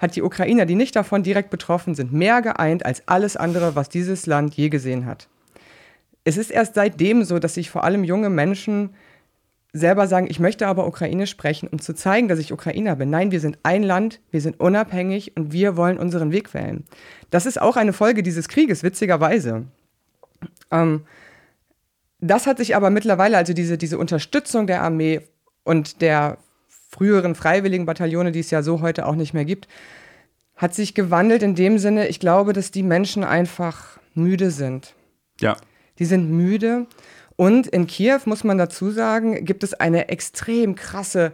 hat 0.00 0.16
die 0.16 0.22
Ukrainer, 0.22 0.66
die 0.66 0.74
nicht 0.74 0.96
davon 0.96 1.22
direkt 1.22 1.50
betroffen 1.50 1.94
sind, 1.94 2.12
mehr 2.12 2.42
geeint 2.42 2.84
als 2.84 3.06
alles 3.06 3.36
andere, 3.36 3.76
was 3.76 3.88
dieses 3.88 4.26
Land 4.26 4.54
je 4.54 4.68
gesehen 4.68 5.06
hat. 5.06 5.28
Es 6.24 6.36
ist 6.36 6.50
erst 6.50 6.74
seitdem 6.74 7.24
so, 7.24 7.38
dass 7.38 7.54
sich 7.54 7.70
vor 7.70 7.84
allem 7.84 8.04
junge 8.04 8.30
Menschen 8.30 8.90
selber 9.72 10.06
sagen, 10.06 10.26
ich 10.30 10.40
möchte 10.40 10.66
aber 10.66 10.86
Ukrainisch 10.86 11.30
sprechen, 11.30 11.68
um 11.68 11.78
zu 11.78 11.94
zeigen, 11.94 12.28
dass 12.28 12.38
ich 12.38 12.52
Ukrainer 12.52 12.96
bin. 12.96 13.10
Nein, 13.10 13.30
wir 13.30 13.40
sind 13.40 13.58
ein 13.62 13.82
Land, 13.82 14.20
wir 14.30 14.40
sind 14.40 14.60
unabhängig 14.60 15.36
und 15.36 15.52
wir 15.52 15.76
wollen 15.76 15.98
unseren 15.98 16.32
Weg 16.32 16.54
wählen. 16.54 16.84
Das 17.30 17.46
ist 17.46 17.60
auch 17.60 17.76
eine 17.76 17.92
Folge 17.92 18.22
dieses 18.22 18.48
Krieges, 18.48 18.82
witzigerweise. 18.82 19.64
Ähm, 20.70 21.04
das 22.20 22.46
hat 22.46 22.58
sich 22.58 22.74
aber 22.74 22.90
mittlerweile, 22.90 23.36
also 23.36 23.52
diese, 23.52 23.78
diese 23.78 23.98
Unterstützung 23.98 24.66
der 24.66 24.82
Armee 24.82 25.20
und 25.64 26.00
der 26.00 26.38
früheren 26.90 27.34
freiwilligen 27.34 27.86
Bataillone, 27.86 28.32
die 28.32 28.40
es 28.40 28.50
ja 28.50 28.62
so 28.62 28.80
heute 28.80 29.06
auch 29.06 29.14
nicht 29.14 29.34
mehr 29.34 29.44
gibt, 29.44 29.68
hat 30.56 30.74
sich 30.74 30.94
gewandelt 30.94 31.42
in 31.42 31.54
dem 31.54 31.78
Sinne, 31.78 32.08
ich 32.08 32.18
glaube, 32.18 32.52
dass 32.52 32.70
die 32.70 32.82
Menschen 32.82 33.22
einfach 33.22 33.98
müde 34.14 34.50
sind. 34.50 34.94
Ja. 35.40 35.56
Die 35.98 36.04
sind 36.04 36.30
müde 36.30 36.86
und 37.38 37.68
in 37.68 37.86
Kiew, 37.86 38.18
muss 38.24 38.42
man 38.42 38.58
dazu 38.58 38.90
sagen, 38.90 39.44
gibt 39.44 39.62
es 39.62 39.72
eine 39.72 40.08
extrem 40.08 40.74
krasse 40.74 41.32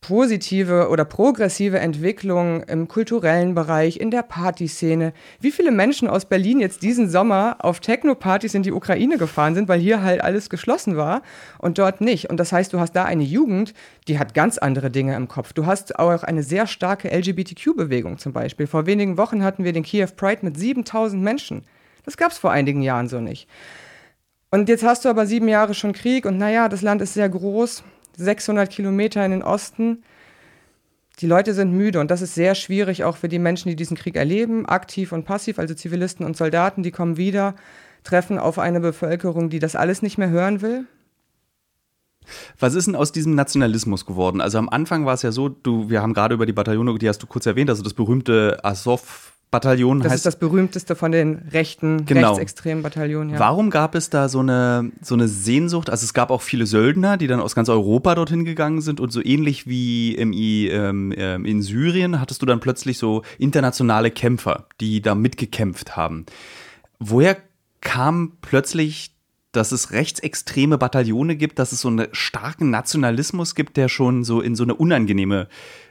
positive 0.00 0.88
oder 0.88 1.04
progressive 1.04 1.80
Entwicklung 1.80 2.62
im 2.62 2.86
kulturellen 2.86 3.56
Bereich, 3.56 3.98
in 3.98 4.12
der 4.12 4.22
Partyszene. 4.22 5.12
Wie 5.40 5.50
viele 5.50 5.72
Menschen 5.72 6.06
aus 6.06 6.26
Berlin 6.26 6.60
jetzt 6.60 6.84
diesen 6.84 7.10
Sommer 7.10 7.56
auf 7.58 7.80
Techno-Partys 7.80 8.54
in 8.54 8.62
die 8.62 8.70
Ukraine 8.70 9.18
gefahren 9.18 9.56
sind, 9.56 9.66
weil 9.66 9.80
hier 9.80 10.00
halt 10.00 10.22
alles 10.22 10.48
geschlossen 10.48 10.96
war 10.96 11.22
und 11.58 11.78
dort 11.78 12.00
nicht. 12.00 12.30
Und 12.30 12.38
das 12.38 12.52
heißt, 12.52 12.72
du 12.72 12.78
hast 12.78 12.92
da 12.92 13.04
eine 13.04 13.24
Jugend, 13.24 13.74
die 14.06 14.20
hat 14.20 14.32
ganz 14.32 14.58
andere 14.58 14.92
Dinge 14.92 15.16
im 15.16 15.26
Kopf. 15.26 15.54
Du 15.54 15.66
hast 15.66 15.98
auch 15.98 16.22
eine 16.22 16.44
sehr 16.44 16.68
starke 16.68 17.08
LGBTQ-Bewegung 17.08 18.18
zum 18.18 18.32
Beispiel. 18.32 18.68
Vor 18.68 18.86
wenigen 18.86 19.18
Wochen 19.18 19.42
hatten 19.42 19.64
wir 19.64 19.72
den 19.72 19.82
Kiew 19.82 20.06
Pride 20.14 20.42
mit 20.42 20.56
7000 20.56 21.20
Menschen. 21.20 21.64
Das 22.04 22.16
gab 22.16 22.30
es 22.30 22.38
vor 22.38 22.52
einigen 22.52 22.82
Jahren 22.82 23.08
so 23.08 23.18
nicht. 23.18 23.48
Und 24.54 24.68
jetzt 24.68 24.84
hast 24.84 25.04
du 25.04 25.08
aber 25.08 25.26
sieben 25.26 25.48
Jahre 25.48 25.74
schon 25.74 25.92
Krieg 25.92 26.26
und 26.26 26.38
naja, 26.38 26.68
das 26.68 26.80
Land 26.80 27.02
ist 27.02 27.14
sehr 27.14 27.28
groß, 27.28 27.82
600 28.16 28.70
Kilometer 28.70 29.24
in 29.24 29.32
den 29.32 29.42
Osten. 29.42 30.04
Die 31.18 31.26
Leute 31.26 31.54
sind 31.54 31.72
müde 31.72 31.98
und 31.98 32.08
das 32.08 32.22
ist 32.22 32.36
sehr 32.36 32.54
schwierig 32.54 33.02
auch 33.02 33.16
für 33.16 33.28
die 33.28 33.40
Menschen, 33.40 33.68
die 33.68 33.74
diesen 33.74 33.96
Krieg 33.96 34.14
erleben, 34.14 34.64
aktiv 34.64 35.10
und 35.10 35.24
passiv, 35.24 35.58
also 35.58 35.74
Zivilisten 35.74 36.24
und 36.24 36.36
Soldaten, 36.36 36.84
die 36.84 36.92
kommen 36.92 37.16
wieder, 37.16 37.56
treffen 38.04 38.38
auf 38.38 38.60
eine 38.60 38.78
Bevölkerung, 38.78 39.50
die 39.50 39.58
das 39.58 39.74
alles 39.74 40.02
nicht 40.02 40.18
mehr 40.18 40.30
hören 40.30 40.62
will. 40.62 40.86
Was 42.60 42.76
ist 42.76 42.86
denn 42.86 42.94
aus 42.94 43.10
diesem 43.10 43.34
Nationalismus 43.34 44.06
geworden? 44.06 44.40
Also 44.40 44.58
am 44.58 44.68
Anfang 44.68 45.04
war 45.04 45.14
es 45.14 45.22
ja 45.22 45.32
so, 45.32 45.48
du, 45.48 45.90
wir 45.90 46.00
haben 46.00 46.14
gerade 46.14 46.36
über 46.36 46.46
die 46.46 46.52
Bataillone, 46.52 46.96
die 46.96 47.08
hast 47.08 47.20
du 47.20 47.26
kurz 47.26 47.44
erwähnt, 47.46 47.70
also 47.70 47.82
das 47.82 47.94
berühmte 47.94 48.60
Azov 48.62 49.33
Bataillon 49.50 50.00
das 50.00 50.10
heißt. 50.10 50.16
ist 50.16 50.26
das 50.26 50.38
berühmteste 50.38 50.96
von 50.96 51.12
den 51.12 51.42
rechten, 51.52 52.06
genau. 52.06 52.30
rechtsextremen 52.30 52.82
Bataillonen. 52.82 53.34
Ja. 53.34 53.38
Warum 53.38 53.70
gab 53.70 53.94
es 53.94 54.10
da 54.10 54.28
so 54.28 54.40
eine, 54.40 54.90
so 55.00 55.14
eine 55.14 55.28
Sehnsucht? 55.28 55.90
Also 55.90 56.04
es 56.04 56.12
gab 56.12 56.30
auch 56.30 56.42
viele 56.42 56.66
Söldner, 56.66 57.16
die 57.16 57.28
dann 57.28 57.40
aus 57.40 57.54
ganz 57.54 57.68
Europa 57.68 58.14
dorthin 58.16 58.44
gegangen 58.44 58.80
sind 58.80 58.98
und 58.98 59.12
so 59.12 59.24
ähnlich 59.24 59.66
wie 59.66 60.14
im, 60.14 60.32
ähm, 60.32 61.14
ähm, 61.16 61.44
in 61.44 61.62
Syrien 61.62 62.20
hattest 62.20 62.42
du 62.42 62.46
dann 62.46 62.60
plötzlich 62.60 62.98
so 62.98 63.22
internationale 63.38 64.10
Kämpfer, 64.10 64.66
die 64.80 65.00
da 65.00 65.14
mitgekämpft 65.14 65.96
haben. 65.96 66.26
Woher 66.98 67.36
kam 67.80 68.32
plötzlich 68.40 69.13
dass 69.56 69.72
es 69.72 69.92
rechtsextreme 69.92 70.78
Bataillone 70.78 71.36
gibt, 71.36 71.58
dass 71.58 71.72
es 71.72 71.80
so 71.80 71.88
einen 71.88 72.08
starken 72.12 72.70
Nationalismus 72.70 73.54
gibt, 73.54 73.76
der 73.76 73.88
schon 73.88 74.24
so 74.24 74.40
in 74.40 74.56
so 74.56 74.64
eine 74.64 74.74
unangenehme 74.74 75.48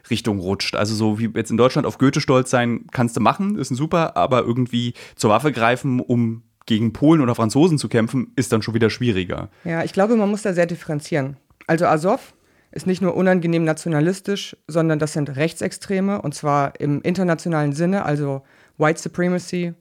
Richtung 0.09 0.39
rutscht. 0.39 0.75
Also 0.75 0.95
so 0.95 1.19
wie 1.19 1.29
jetzt 1.35 1.51
in 1.51 1.57
Deutschland 1.57 1.87
auf 1.87 1.97
Goethe 1.97 2.21
stolz 2.21 2.49
sein, 2.49 2.85
kannst 2.91 3.15
du 3.15 3.21
machen, 3.21 3.57
ist 3.57 3.71
ein 3.71 3.75
super, 3.75 4.17
aber 4.17 4.41
irgendwie 4.41 4.93
zur 5.15 5.29
Waffe 5.29 5.51
greifen, 5.51 5.99
um 5.99 6.43
gegen 6.65 6.93
Polen 6.93 7.21
oder 7.21 7.35
Franzosen 7.35 7.77
zu 7.77 7.89
kämpfen, 7.89 8.31
ist 8.35 8.51
dann 8.51 8.61
schon 8.61 8.73
wieder 8.73 8.89
schwieriger. 8.89 9.49
Ja, 9.65 9.83
ich 9.83 9.93
glaube, 9.93 10.15
man 10.15 10.29
muss 10.29 10.43
da 10.43 10.53
sehr 10.53 10.65
differenzieren. 10.65 11.37
Also 11.67 11.85
Azov 11.85 12.33
ist 12.71 12.87
nicht 12.87 13.01
nur 13.01 13.15
unangenehm 13.15 13.63
nationalistisch, 13.63 14.55
sondern 14.67 14.99
das 14.99 15.13
sind 15.13 15.35
Rechtsextreme 15.35 16.21
und 16.21 16.33
zwar 16.33 16.79
im 16.79 17.01
internationalen 17.01 17.73
Sinne, 17.73 18.05
also 18.05 18.43
White 18.77 18.99
Supremacy, 18.99 19.73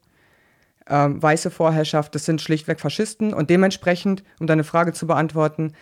ähm, 0.88 1.22
weiße 1.22 1.50
Vorherrschaft, 1.50 2.14
das 2.14 2.24
sind 2.24 2.40
schlichtweg 2.40 2.80
Faschisten 2.80 3.34
und 3.34 3.50
dementsprechend, 3.50 4.22
um 4.40 4.46
deine 4.46 4.64
Frage 4.64 4.92
zu 4.92 5.06
beantworten, 5.06 5.72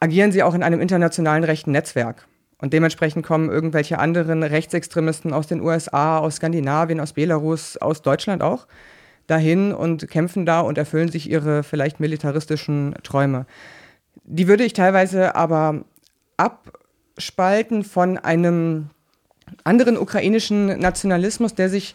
agieren 0.00 0.32
sie 0.32 0.42
auch 0.42 0.54
in 0.54 0.62
einem 0.62 0.80
internationalen 0.80 1.44
rechten 1.44 1.72
Netzwerk. 1.72 2.26
Und 2.58 2.72
dementsprechend 2.72 3.26
kommen 3.26 3.50
irgendwelche 3.50 3.98
anderen 3.98 4.42
Rechtsextremisten 4.42 5.32
aus 5.32 5.48
den 5.48 5.60
USA, 5.60 6.18
aus 6.18 6.36
Skandinavien, 6.36 7.00
aus 7.00 7.12
Belarus, 7.12 7.76
aus 7.76 8.02
Deutschland 8.02 8.42
auch 8.42 8.66
dahin 9.26 9.72
und 9.72 10.08
kämpfen 10.08 10.46
da 10.46 10.60
und 10.60 10.78
erfüllen 10.78 11.08
sich 11.08 11.30
ihre 11.30 11.62
vielleicht 11.62 12.00
militaristischen 12.00 12.94
Träume. 13.02 13.46
Die 14.24 14.48
würde 14.48 14.64
ich 14.64 14.72
teilweise 14.72 15.34
aber 15.34 15.84
abspalten 16.36 17.84
von 17.84 18.18
einem 18.18 18.90
anderen 19.64 19.96
ukrainischen 19.96 20.78
Nationalismus, 20.78 21.54
der 21.54 21.68
sich 21.68 21.94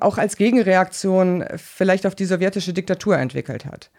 auch 0.00 0.18
als 0.18 0.36
Gegenreaktion 0.36 1.44
vielleicht 1.56 2.06
auf 2.06 2.14
die 2.14 2.24
sowjetische 2.24 2.72
Diktatur 2.72 3.18
entwickelt 3.18 3.66
hat 3.66 3.90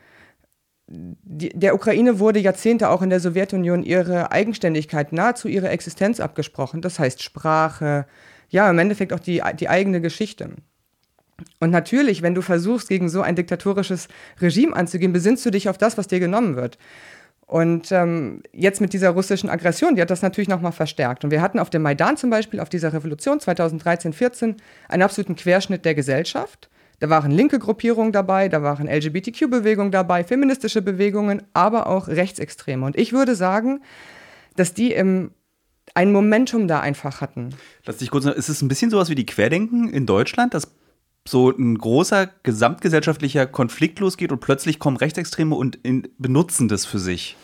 die, 0.87 1.49
der 1.49 1.75
Ukraine 1.75 2.19
wurde 2.19 2.39
Jahrzehnte 2.39 2.89
auch 2.89 3.01
in 3.01 3.09
der 3.09 3.19
Sowjetunion 3.19 3.83
ihre 3.83 4.31
Eigenständigkeit, 4.31 5.13
nahezu 5.13 5.47
ihre 5.47 5.69
Existenz 5.69 6.19
abgesprochen. 6.19 6.81
Das 6.81 6.99
heißt 6.99 7.23
Sprache, 7.23 8.05
ja, 8.49 8.69
im 8.69 8.77
Endeffekt 8.77 9.13
auch 9.13 9.19
die, 9.19 9.41
die 9.59 9.69
eigene 9.69 10.01
Geschichte. 10.01 10.51
Und 11.59 11.71
natürlich, 11.71 12.21
wenn 12.21 12.35
du 12.35 12.41
versuchst, 12.41 12.87
gegen 12.87 13.09
so 13.09 13.21
ein 13.21 13.35
diktatorisches 13.35 14.07
Regime 14.39 14.75
anzugehen, 14.75 15.11
besinnst 15.11 15.45
du 15.45 15.49
dich 15.49 15.67
auf 15.67 15.77
das, 15.77 15.97
was 15.97 16.07
dir 16.07 16.19
genommen 16.19 16.55
wird. 16.55 16.77
Und 17.47 17.91
ähm, 17.91 18.41
jetzt 18.53 18.81
mit 18.81 18.93
dieser 18.93 19.11
russischen 19.11 19.49
Aggression, 19.49 19.95
die 19.95 20.01
hat 20.01 20.09
das 20.09 20.23
natürlich 20.23 20.47
nochmal 20.47 20.71
verstärkt. 20.71 21.23
Und 21.23 21.31
wir 21.31 21.41
hatten 21.41 21.59
auf 21.59 21.69
dem 21.69 21.83
Maidan 21.83 22.17
zum 22.17 22.31
Beispiel, 22.31 22.59
auf 22.59 22.69
dieser 22.69 22.91
Revolution 22.91 23.39
2013, 23.39 24.13
14, 24.13 24.55
einen 24.89 25.03
absoluten 25.03 25.35
Querschnitt 25.35 25.85
der 25.85 25.93
Gesellschaft. 25.93 26.69
Da 26.99 27.09
waren 27.09 27.29
linke 27.29 27.59
Gruppierungen 27.59 28.13
dabei, 28.13 28.49
da 28.49 28.63
waren 28.63 28.87
LGBTQ-Bewegungen 28.87 29.91
dabei, 29.91 30.23
feministische 30.23 30.81
Bewegungen, 30.81 31.43
aber 31.53 31.87
auch 31.87 32.07
Rechtsextreme. 32.07 32.85
Und 32.85 32.97
ich 32.97 33.13
würde 33.13 33.35
sagen, 33.35 33.81
dass 34.55 34.73
die 34.73 34.91
im 34.93 35.31
ein 35.93 36.11
Momentum 36.11 36.67
da 36.67 36.79
einfach 36.79 37.21
hatten. 37.21 37.51
Lass 37.85 37.97
dich 37.97 38.09
kurz, 38.09 38.25
ist 38.25 38.49
es 38.49 38.61
ein 38.61 38.67
bisschen 38.67 38.89
sowas 38.89 39.09
wie 39.09 39.15
die 39.15 39.25
Querdenken 39.25 39.89
in 39.89 40.05
Deutschland, 40.05 40.53
dass 40.53 40.71
so 41.27 41.49
ein 41.49 41.77
großer 41.77 42.29
gesamtgesellschaftlicher 42.43 43.47
Konflikt 43.47 43.99
losgeht 43.99 44.31
und 44.31 44.39
plötzlich 44.39 44.79
kommen 44.79 44.97
Rechtsextreme 44.97 45.55
und 45.55 45.75
in, 45.77 46.07
benutzen 46.17 46.67
das 46.67 46.85
für 46.85 46.99
sich? 46.99 47.35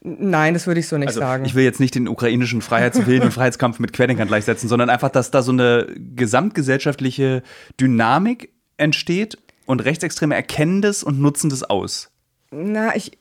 Nein, 0.00 0.54
das 0.54 0.66
würde 0.66 0.80
ich 0.80 0.86
so 0.86 0.96
nicht 0.96 1.08
also, 1.08 1.20
sagen. 1.20 1.44
Ich 1.44 1.54
will 1.54 1.64
jetzt 1.64 1.80
nicht 1.80 1.94
den 1.94 2.06
ukrainischen 2.06 2.62
Freiheitswillen 2.62 3.22
und 3.22 3.30
Freiheitskampf 3.34 3.78
mit 3.78 3.92
Querdenkern 3.92 4.28
gleichsetzen, 4.28 4.68
sondern 4.68 4.90
einfach, 4.90 5.08
dass 5.08 5.30
da 5.30 5.42
so 5.42 5.50
eine 5.50 5.86
gesamtgesellschaftliche 5.96 7.42
Dynamik 7.80 8.52
entsteht 8.76 9.38
und 9.66 9.84
Rechtsextreme 9.84 10.34
erkennen 10.34 10.82
das 10.82 11.02
und 11.02 11.20
nutzen 11.20 11.50
das 11.50 11.64
aus. 11.64 12.10
Na, 12.50 12.94
ich, 12.94 13.18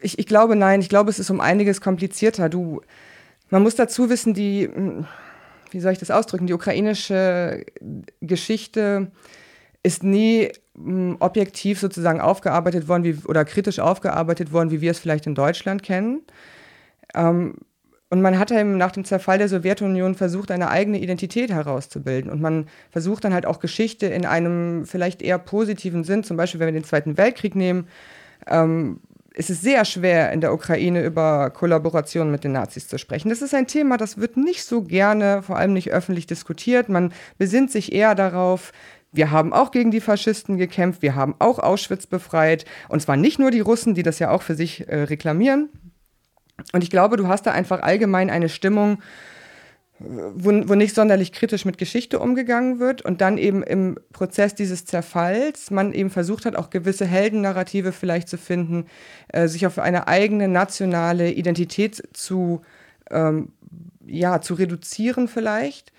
ich, 0.00 0.18
ich 0.18 0.26
glaube 0.26 0.56
nein. 0.56 0.80
Ich 0.80 0.88
glaube, 0.88 1.10
es 1.10 1.18
ist 1.18 1.30
um 1.30 1.40
einiges 1.40 1.80
komplizierter. 1.80 2.48
Du, 2.48 2.82
man 3.48 3.62
muss 3.62 3.76
dazu 3.76 4.10
wissen, 4.10 4.34
die, 4.34 4.68
wie 5.70 5.80
soll 5.80 5.92
ich 5.92 5.98
das 5.98 6.10
ausdrücken, 6.10 6.46
die 6.46 6.54
ukrainische 6.54 7.64
Geschichte 8.20 9.10
ist 9.82 10.02
nie 10.02 10.50
mh, 10.74 11.16
objektiv 11.20 11.78
sozusagen 11.78 12.20
aufgearbeitet 12.20 12.88
worden 12.88 13.04
wie, 13.04 13.18
oder 13.26 13.44
kritisch 13.44 13.78
aufgearbeitet 13.78 14.52
worden, 14.52 14.70
wie 14.70 14.80
wir 14.80 14.90
es 14.90 14.98
vielleicht 14.98 15.26
in 15.26 15.34
Deutschland 15.34 15.82
kennen. 15.82 16.22
Ähm, 17.14 17.54
und 18.08 18.22
man 18.22 18.38
hat 18.38 18.52
eben 18.52 18.76
nach 18.76 18.92
dem 18.92 19.04
Zerfall 19.04 19.38
der 19.38 19.48
Sowjetunion 19.48 20.14
versucht, 20.14 20.50
eine 20.52 20.70
eigene 20.70 21.00
Identität 21.00 21.50
herauszubilden. 21.50 22.30
Und 22.30 22.40
man 22.40 22.68
versucht 22.90 23.24
dann 23.24 23.34
halt 23.34 23.46
auch 23.46 23.58
Geschichte 23.58 24.06
in 24.06 24.24
einem 24.24 24.86
vielleicht 24.86 25.22
eher 25.22 25.38
positiven 25.38 26.04
Sinn, 26.04 26.22
zum 26.22 26.36
Beispiel 26.36 26.60
wenn 26.60 26.68
wir 26.68 26.80
den 26.80 26.84
Zweiten 26.84 27.16
Weltkrieg 27.16 27.56
nehmen, 27.56 27.88
ähm, 28.46 29.00
ist 29.36 29.50
es 29.50 29.60
sehr 29.60 29.84
schwer 29.84 30.32
in 30.32 30.40
der 30.40 30.54
Ukraine 30.54 31.04
über 31.04 31.50
Kollaboration 31.50 32.30
mit 32.30 32.42
den 32.42 32.52
Nazis 32.52 32.88
zu 32.88 32.98
sprechen. 32.98 33.28
Das 33.28 33.42
ist 33.42 33.54
ein 33.54 33.66
Thema, 33.66 33.98
das 33.98 34.16
wird 34.16 34.38
nicht 34.38 34.64
so 34.64 34.82
gerne, 34.82 35.42
vor 35.42 35.58
allem 35.58 35.74
nicht 35.74 35.92
öffentlich 35.92 36.26
diskutiert. 36.26 36.88
Man 36.88 37.12
besinnt 37.36 37.70
sich 37.70 37.92
eher 37.92 38.14
darauf, 38.14 38.72
wir 39.12 39.30
haben 39.30 39.52
auch 39.52 39.72
gegen 39.72 39.90
die 39.90 40.00
Faschisten 40.00 40.56
gekämpft, 40.56 41.02
wir 41.02 41.14
haben 41.14 41.34
auch 41.38 41.58
Auschwitz 41.58 42.06
befreit. 42.06 42.64
Und 42.88 43.02
zwar 43.02 43.18
nicht 43.18 43.38
nur 43.38 43.50
die 43.50 43.60
Russen, 43.60 43.94
die 43.94 44.02
das 44.02 44.18
ja 44.18 44.30
auch 44.30 44.40
für 44.40 44.54
sich 44.54 44.88
äh, 44.88 45.02
reklamieren. 45.02 45.68
Und 46.72 46.82
ich 46.82 46.90
glaube, 46.90 47.18
du 47.18 47.28
hast 47.28 47.46
da 47.46 47.52
einfach 47.52 47.82
allgemein 47.82 48.30
eine 48.30 48.48
Stimmung, 48.48 49.02
wo, 49.98 50.50
wo, 50.68 50.74
nicht 50.74 50.94
sonderlich 50.94 51.32
kritisch 51.32 51.64
mit 51.64 51.78
Geschichte 51.78 52.18
umgegangen 52.18 52.78
wird 52.78 53.02
und 53.02 53.20
dann 53.20 53.38
eben 53.38 53.62
im 53.62 53.98
Prozess 54.12 54.54
dieses 54.54 54.84
Zerfalls 54.84 55.70
man 55.70 55.92
eben 55.92 56.10
versucht 56.10 56.44
hat, 56.44 56.56
auch 56.56 56.68
gewisse 56.70 57.06
Heldennarrative 57.06 57.92
vielleicht 57.92 58.28
zu 58.28 58.36
finden, 58.36 58.86
äh, 59.28 59.48
sich 59.48 59.66
auf 59.66 59.78
eine 59.78 60.06
eigene 60.06 60.48
nationale 60.48 61.32
Identität 61.32 62.02
zu, 62.12 62.60
ähm, 63.10 63.52
ja, 64.06 64.40
zu 64.40 64.54
reduzieren 64.54 65.28
vielleicht 65.28 65.92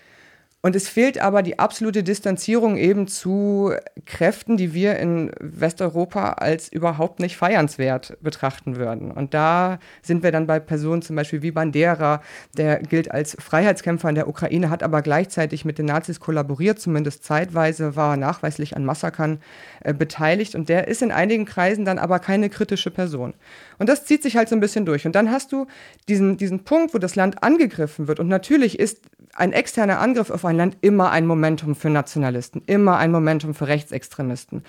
Und 0.60 0.74
es 0.74 0.88
fehlt 0.88 1.20
aber 1.20 1.44
die 1.44 1.60
absolute 1.60 2.02
Distanzierung 2.02 2.76
eben 2.76 3.06
zu 3.06 3.72
Kräften, 4.06 4.56
die 4.56 4.74
wir 4.74 4.96
in 4.98 5.30
Westeuropa 5.38 6.32
als 6.32 6.68
überhaupt 6.68 7.20
nicht 7.20 7.36
feiernswert 7.36 8.18
betrachten 8.22 8.74
würden. 8.74 9.12
Und 9.12 9.34
da 9.34 9.78
sind 10.02 10.24
wir 10.24 10.32
dann 10.32 10.48
bei 10.48 10.58
Personen 10.58 11.02
zum 11.02 11.14
Beispiel 11.14 11.42
wie 11.42 11.52
Bandera, 11.52 12.22
der 12.56 12.80
gilt 12.80 13.08
als 13.12 13.36
Freiheitskämpfer 13.38 14.08
in 14.08 14.16
der 14.16 14.26
Ukraine, 14.26 14.68
hat 14.68 14.82
aber 14.82 15.00
gleichzeitig 15.00 15.64
mit 15.64 15.78
den 15.78 15.86
Nazis 15.86 16.18
kollaboriert, 16.18 16.80
zumindest 16.80 17.22
zeitweise 17.22 17.94
war 17.94 18.16
nachweislich 18.16 18.76
an 18.76 18.84
Massakern 18.84 19.40
äh, 19.84 19.94
beteiligt. 19.94 20.56
Und 20.56 20.68
der 20.68 20.88
ist 20.88 21.02
in 21.02 21.12
einigen 21.12 21.44
Kreisen 21.44 21.84
dann 21.84 22.00
aber 22.00 22.18
keine 22.18 22.50
kritische 22.50 22.90
Person. 22.90 23.34
Und 23.78 23.88
das 23.88 24.06
zieht 24.06 24.24
sich 24.24 24.36
halt 24.36 24.48
so 24.48 24.56
ein 24.56 24.60
bisschen 24.60 24.84
durch. 24.84 25.06
Und 25.06 25.14
dann 25.14 25.30
hast 25.30 25.52
du 25.52 25.68
diesen, 26.08 26.36
diesen 26.36 26.64
Punkt, 26.64 26.94
wo 26.94 26.98
das 26.98 27.14
Land 27.14 27.44
angegriffen 27.44 28.08
wird. 28.08 28.18
Und 28.18 28.26
natürlich 28.26 28.80
ist 28.80 29.02
ein 29.38 29.52
externer 29.52 30.00
Angriff 30.00 30.30
auf 30.30 30.44
ein 30.44 30.56
Land 30.56 30.76
immer 30.80 31.10
ein 31.10 31.26
Momentum 31.26 31.74
für 31.74 31.90
Nationalisten, 31.90 32.62
immer 32.66 32.96
ein 32.96 33.12
Momentum 33.12 33.54
für 33.54 33.68
Rechtsextremisten. 33.68 34.64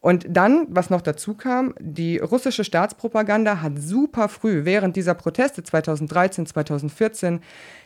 Und 0.00 0.26
dann, 0.28 0.66
was 0.70 0.90
noch 0.90 1.02
dazu 1.02 1.34
kam, 1.34 1.74
die 1.78 2.18
russische 2.18 2.64
Staatspropaganda 2.64 3.60
hat 3.60 3.78
super 3.78 4.28
früh 4.28 4.64
während 4.64 4.96
dieser 4.96 5.14
Proteste 5.14 5.62
2013, 5.62 6.46
2014 6.46 7.40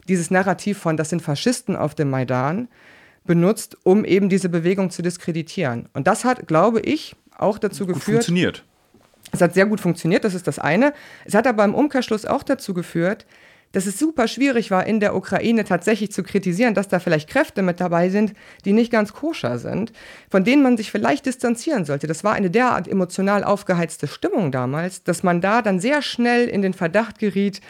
dieses 0.08 0.30
Narrativ 0.30 0.78
von, 0.78 0.96
das 0.96 1.10
sind 1.10 1.22
Faschisten 1.22 1.76
auf 1.76 1.94
dem 1.94 2.10
Maidan, 2.10 2.68
benutzt, 3.24 3.76
um 3.82 4.04
eben 4.04 4.28
diese 4.28 4.48
Bewegung 4.48 4.90
zu 4.90 5.02
diskreditieren. 5.02 5.88
Und 5.92 6.06
das 6.06 6.24
hat, 6.24 6.46
glaube 6.46 6.80
ich, 6.80 7.16
auch 7.36 7.58
dazu 7.58 7.84
Gut 7.84 7.96
geführt. 7.96 8.16
funktioniert. 8.16 8.64
Es 9.32 9.40
hat 9.40 9.54
sehr 9.54 9.66
gut 9.66 9.80
funktioniert, 9.80 10.24
das 10.24 10.34
ist 10.34 10.46
das 10.46 10.60
eine. 10.60 10.92
Es 11.24 11.34
hat 11.34 11.46
aber 11.48 11.64
im 11.64 11.74
Umkehrschluss 11.74 12.24
auch 12.24 12.44
dazu 12.44 12.72
geführt, 12.72 13.26
dass 13.74 13.86
es 13.86 13.98
super 13.98 14.28
schwierig 14.28 14.70
war, 14.70 14.86
in 14.86 15.00
der 15.00 15.16
Ukraine 15.16 15.64
tatsächlich 15.64 16.12
zu 16.12 16.22
kritisieren, 16.22 16.74
dass 16.74 16.86
da 16.86 17.00
vielleicht 17.00 17.28
Kräfte 17.28 17.60
mit 17.60 17.80
dabei 17.80 18.08
sind, 18.08 18.32
die 18.64 18.72
nicht 18.72 18.92
ganz 18.92 19.12
koscher 19.12 19.58
sind, 19.58 19.92
von 20.30 20.44
denen 20.44 20.62
man 20.62 20.76
sich 20.76 20.92
vielleicht 20.92 21.26
distanzieren 21.26 21.84
sollte. 21.84 22.06
Das 22.06 22.22
war 22.22 22.34
eine 22.34 22.50
derart 22.50 22.86
emotional 22.86 23.42
aufgeheizte 23.42 24.06
Stimmung 24.06 24.52
damals, 24.52 25.02
dass 25.02 25.24
man 25.24 25.40
da 25.40 25.60
dann 25.60 25.80
sehr 25.80 26.02
schnell 26.02 26.46
in 26.46 26.62
den 26.62 26.72
Verdacht 26.72 27.18
geriet, 27.18 27.60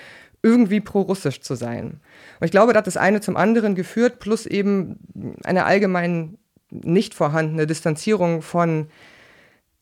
irgendwie 0.43 0.81
pro-russisch 0.81 1.41
zu 1.41 1.55
sein. 1.55 2.01
Und 2.39 2.45
ich 2.45 2.51
glaube, 2.51 2.75
da 2.75 2.81
hat 2.81 2.87
das 2.87 2.99
eine 2.99 3.23
zum 3.23 3.39
anderen 3.39 3.75
geführt, 3.75 4.19
plus 4.19 4.45
eben 4.45 5.39
eine 5.43 5.65
allgemein 5.65 6.37
nicht 6.71 7.15
vorhandene 7.15 7.67
Distanzierung 7.67 8.43
von, 8.43 8.89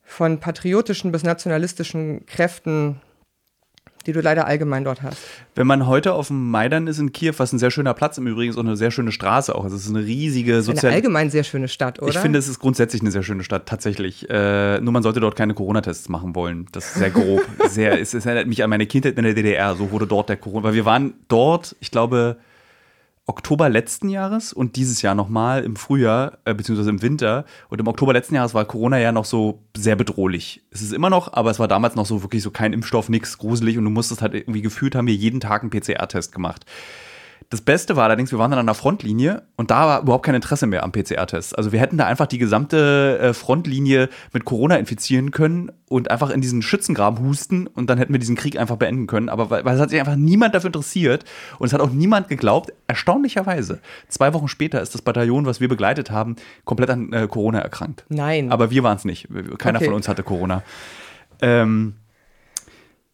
von 0.05 0.39
patriotischen 0.39 1.11
bis 1.11 1.25
nationalistischen 1.25 2.27
Kräften 2.27 3.01
die 4.07 4.13
du 4.13 4.21
leider 4.21 4.47
allgemein 4.47 4.85
dort 4.85 5.03
hast. 5.03 5.19
Wenn 5.55 5.67
man 5.67 5.87
heute 5.87 6.15
auf 6.15 6.29
dem 6.29 6.51
Maidan 6.51 6.87
ist 6.87 6.99
in 6.99 7.13
Kiew, 7.13 7.35
was 7.37 7.53
ein 7.53 7.59
sehr 7.59 7.71
schöner 7.71 7.95
Platz 7.95 8.19
im 8.19 8.27
Übrigen 8.27 8.51
ist 8.51 8.57
und 8.57 8.67
eine 8.67 8.77
sehr 8.77 8.91
schöne 8.91 9.13
Straße 9.13 9.55
auch. 9.55 9.65
Es 9.65 9.73
ist 9.73 9.89
eine 9.89 10.05
riesige 10.05 10.63
soziale. 10.63 10.89
Eine 10.89 10.97
allgemein 10.97 11.31
sehr 11.31 11.45
schöne 11.45 11.69
Stadt, 11.69 12.01
oder? 12.01 12.11
Ich 12.11 12.19
finde, 12.19 12.39
es 12.39 12.49
ist 12.49 12.59
grundsätzlich 12.59 13.03
eine 13.03 13.11
sehr 13.11 13.23
schöne 13.23 13.45
Stadt, 13.45 13.67
tatsächlich. 13.67 14.29
Äh, 14.31 14.81
nur 14.81 14.93
man 14.93 15.03
sollte 15.03 15.21
dort 15.21 15.37
keine 15.37 15.55
Corona-Tests 15.55 16.09
machen 16.09 16.35
wollen. 16.35 16.67
Das 16.73 16.87
ist 16.87 16.95
sehr 16.95 17.11
grob. 17.11 17.43
sehr, 17.69 18.01
es, 18.01 18.15
es 18.15 18.27
erinnert 18.27 18.47
mich 18.47 18.63
an 18.63 18.71
meine 18.71 18.87
Kindheit 18.87 19.17
in 19.17 19.25
der 19.25 19.35
DDR. 19.35 19.77
So 19.77 19.91
wurde 19.91 20.07
dort 20.07 20.29
der 20.29 20.37
Corona. 20.37 20.65
Weil 20.65 20.75
wir 20.75 20.85
waren 20.85 21.15
dort, 21.29 21.77
ich 21.81 21.91
glaube, 21.91 22.39
Oktober 23.27 23.69
letzten 23.69 24.09
Jahres 24.09 24.53
und 24.53 24.75
dieses 24.75 25.01
Jahr 25.01 25.15
nochmal 25.15 25.63
im 25.63 25.77
Frühjahr, 25.77 26.39
äh, 26.45 26.55
beziehungsweise 26.55 26.91
im 26.91 27.03
Winter. 27.03 27.45
Und 27.69 27.81
im 27.81 27.87
Oktober 27.87 28.13
letzten 28.13 28.35
Jahres 28.35 28.53
war 28.53 28.65
Corona 28.65 28.99
ja 28.99 29.13
noch 29.13 29.25
so 29.25 29.63
sehr 29.77 29.95
bedrohlich. 29.95 30.63
Es 30.71 30.83
ist 30.83 30.93
immer 30.93 31.09
noch, 31.09 31.33
aber 31.33 31.51
es 31.51 31.61
war 31.61 31.69
damals 31.69 31.95
noch 31.95 32.07
so 32.07 32.23
wirklich 32.23 32.43
so 32.43 32.51
kein 32.51 32.73
Impfstoff, 32.73 33.09
nichts 33.09 33.39
gruselig 33.39 33.79
und 33.79 33.85
du 33.85 33.91
musstest 33.91 34.23
halt 34.23 34.35
irgendwie 34.35 34.63
gefühlt, 34.63 34.97
haben 34.97 35.07
wir 35.07 35.15
jeden 35.15 35.39
Tag 35.39 35.63
einen 35.63 35.71
PCR-Test 35.71 36.33
gemacht. 36.33 36.67
Das 37.51 37.61
Beste 37.61 37.97
war 37.97 38.05
allerdings, 38.05 38.33
wir 38.33 38.39
waren 38.39 38.51
dann 38.51 38.61
an 38.61 38.67
der 38.67 38.75
Frontlinie 38.75 39.43
und 39.57 39.71
da 39.71 39.87
war 39.87 40.03
überhaupt 40.03 40.25
kein 40.25 40.35
Interesse 40.35 40.67
mehr 40.67 40.83
am 40.83 40.93
PCR-Test. 40.93 41.57
Also 41.57 41.73
wir 41.73 41.81
hätten 41.81 41.99
da 41.99 42.07
einfach 42.07 42.27
die 42.27 42.39
gesamte 42.39 43.19
äh, 43.21 43.35
Frontlinie 43.35 44.09
mit 44.33 44.45
Corona 44.45 44.77
infizieren 44.77 45.31
können 45.31 45.71
und 45.89 46.11
einfach 46.11 46.31
in 46.31 46.41
diesen 46.41 46.63
Schützengraben 46.63 47.25
husten 47.25 47.67
und 47.67 47.91
dann 47.91 47.99
hätten 47.99 48.13
wir 48.13 48.19
diesen 48.19 48.37
Krieg 48.37 48.59
einfach 48.59 48.77
beenden 48.77 49.07
können. 49.07 49.29
Aber 49.29 49.51
weil, 49.51 49.65
weil 49.65 49.75
es 49.77 49.81
hat 49.81 49.91
sich 49.91 50.01
einfach 50.01 50.17
niemand 50.17 50.55
dafür 50.55 50.69
interessiert 50.69 51.25
und 51.59 51.67
es 51.67 51.73
hat 51.73 51.81
auch 51.81 51.91
niemand 51.91 52.29
geglaubt. 52.29 52.73
Erstaunlicherweise, 52.87 53.81
zwei 54.09 54.33
Wochen 54.35 54.49
später 54.49 54.81
ist 54.81 54.95
das 54.95 55.03
Bataillon, 55.03 55.45
was 55.47 55.61
wir 55.61 55.69
begleitet 55.69 56.11
haben, 56.11 56.37
komplett 56.65 56.91
an 56.91 57.13
äh, 57.13 57.29
Corona 57.29 57.59
erkrankt. 57.61 58.05
Nein. 58.09 58.51
Aber 58.51 58.71
wir 58.71 58.83
waren 58.83 58.97
es 58.97 59.05
nicht. 59.05 59.29
Keiner 59.59 59.79
Okay. 59.79 59.87
von 59.87 59.95
uns 59.95 60.09
hatte 60.09 60.23
Corona. 60.23 60.63
Ähm, 61.41 61.95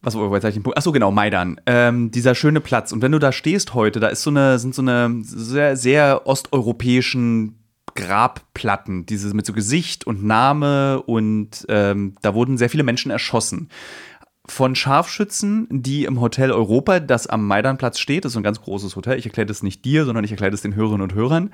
was 0.02 0.14
war 0.14 0.32
jetzt 0.32 0.44
ein 0.44 0.62
Punkt? 0.62 0.78
Achso, 0.78 0.92
genau, 0.92 1.10
Maidan. 1.10 1.60
Ähm, 1.66 2.10
dieser 2.10 2.34
schöne 2.34 2.60
Platz. 2.60 2.92
Und 2.92 3.02
wenn 3.02 3.12
du 3.12 3.18
da 3.18 3.32
stehst 3.32 3.74
heute, 3.74 3.98
da 3.98 4.08
ist 4.08 4.22
so 4.22 4.30
eine, 4.30 4.58
sind 4.58 4.74
so 4.74 4.82
eine 4.82 5.22
sehr, 5.22 5.76
sehr 5.76 6.26
osteuropäischen 6.26 7.58
Grabplatten, 7.94 9.06
diese 9.06 9.34
mit 9.34 9.44
so 9.44 9.52
Gesicht 9.52 10.06
und 10.06 10.22
Name 10.22 11.02
und 11.02 11.66
ähm, 11.68 12.14
da 12.22 12.32
wurden 12.32 12.56
sehr 12.56 12.70
viele 12.70 12.84
Menschen 12.84 13.10
erschossen. 13.10 13.70
Von 14.46 14.76
Scharfschützen, 14.76 15.66
die 15.68 16.04
im 16.04 16.20
Hotel 16.20 16.52
Europa, 16.52 17.00
das 17.00 17.26
am 17.26 17.46
Maidanplatz 17.46 17.98
steht, 17.98 18.24
das 18.24 18.30
ist 18.30 18.34
so 18.34 18.40
ein 18.40 18.44
ganz 18.44 18.62
großes 18.62 18.94
Hotel. 18.94 19.18
Ich 19.18 19.26
erkläre 19.26 19.46
das 19.46 19.64
nicht 19.64 19.84
dir, 19.84 20.04
sondern 20.04 20.24
ich 20.24 20.30
erkläre 20.30 20.52
das 20.52 20.62
den 20.62 20.76
Hörerinnen 20.76 21.02
und 21.02 21.14
Hörern. 21.14 21.50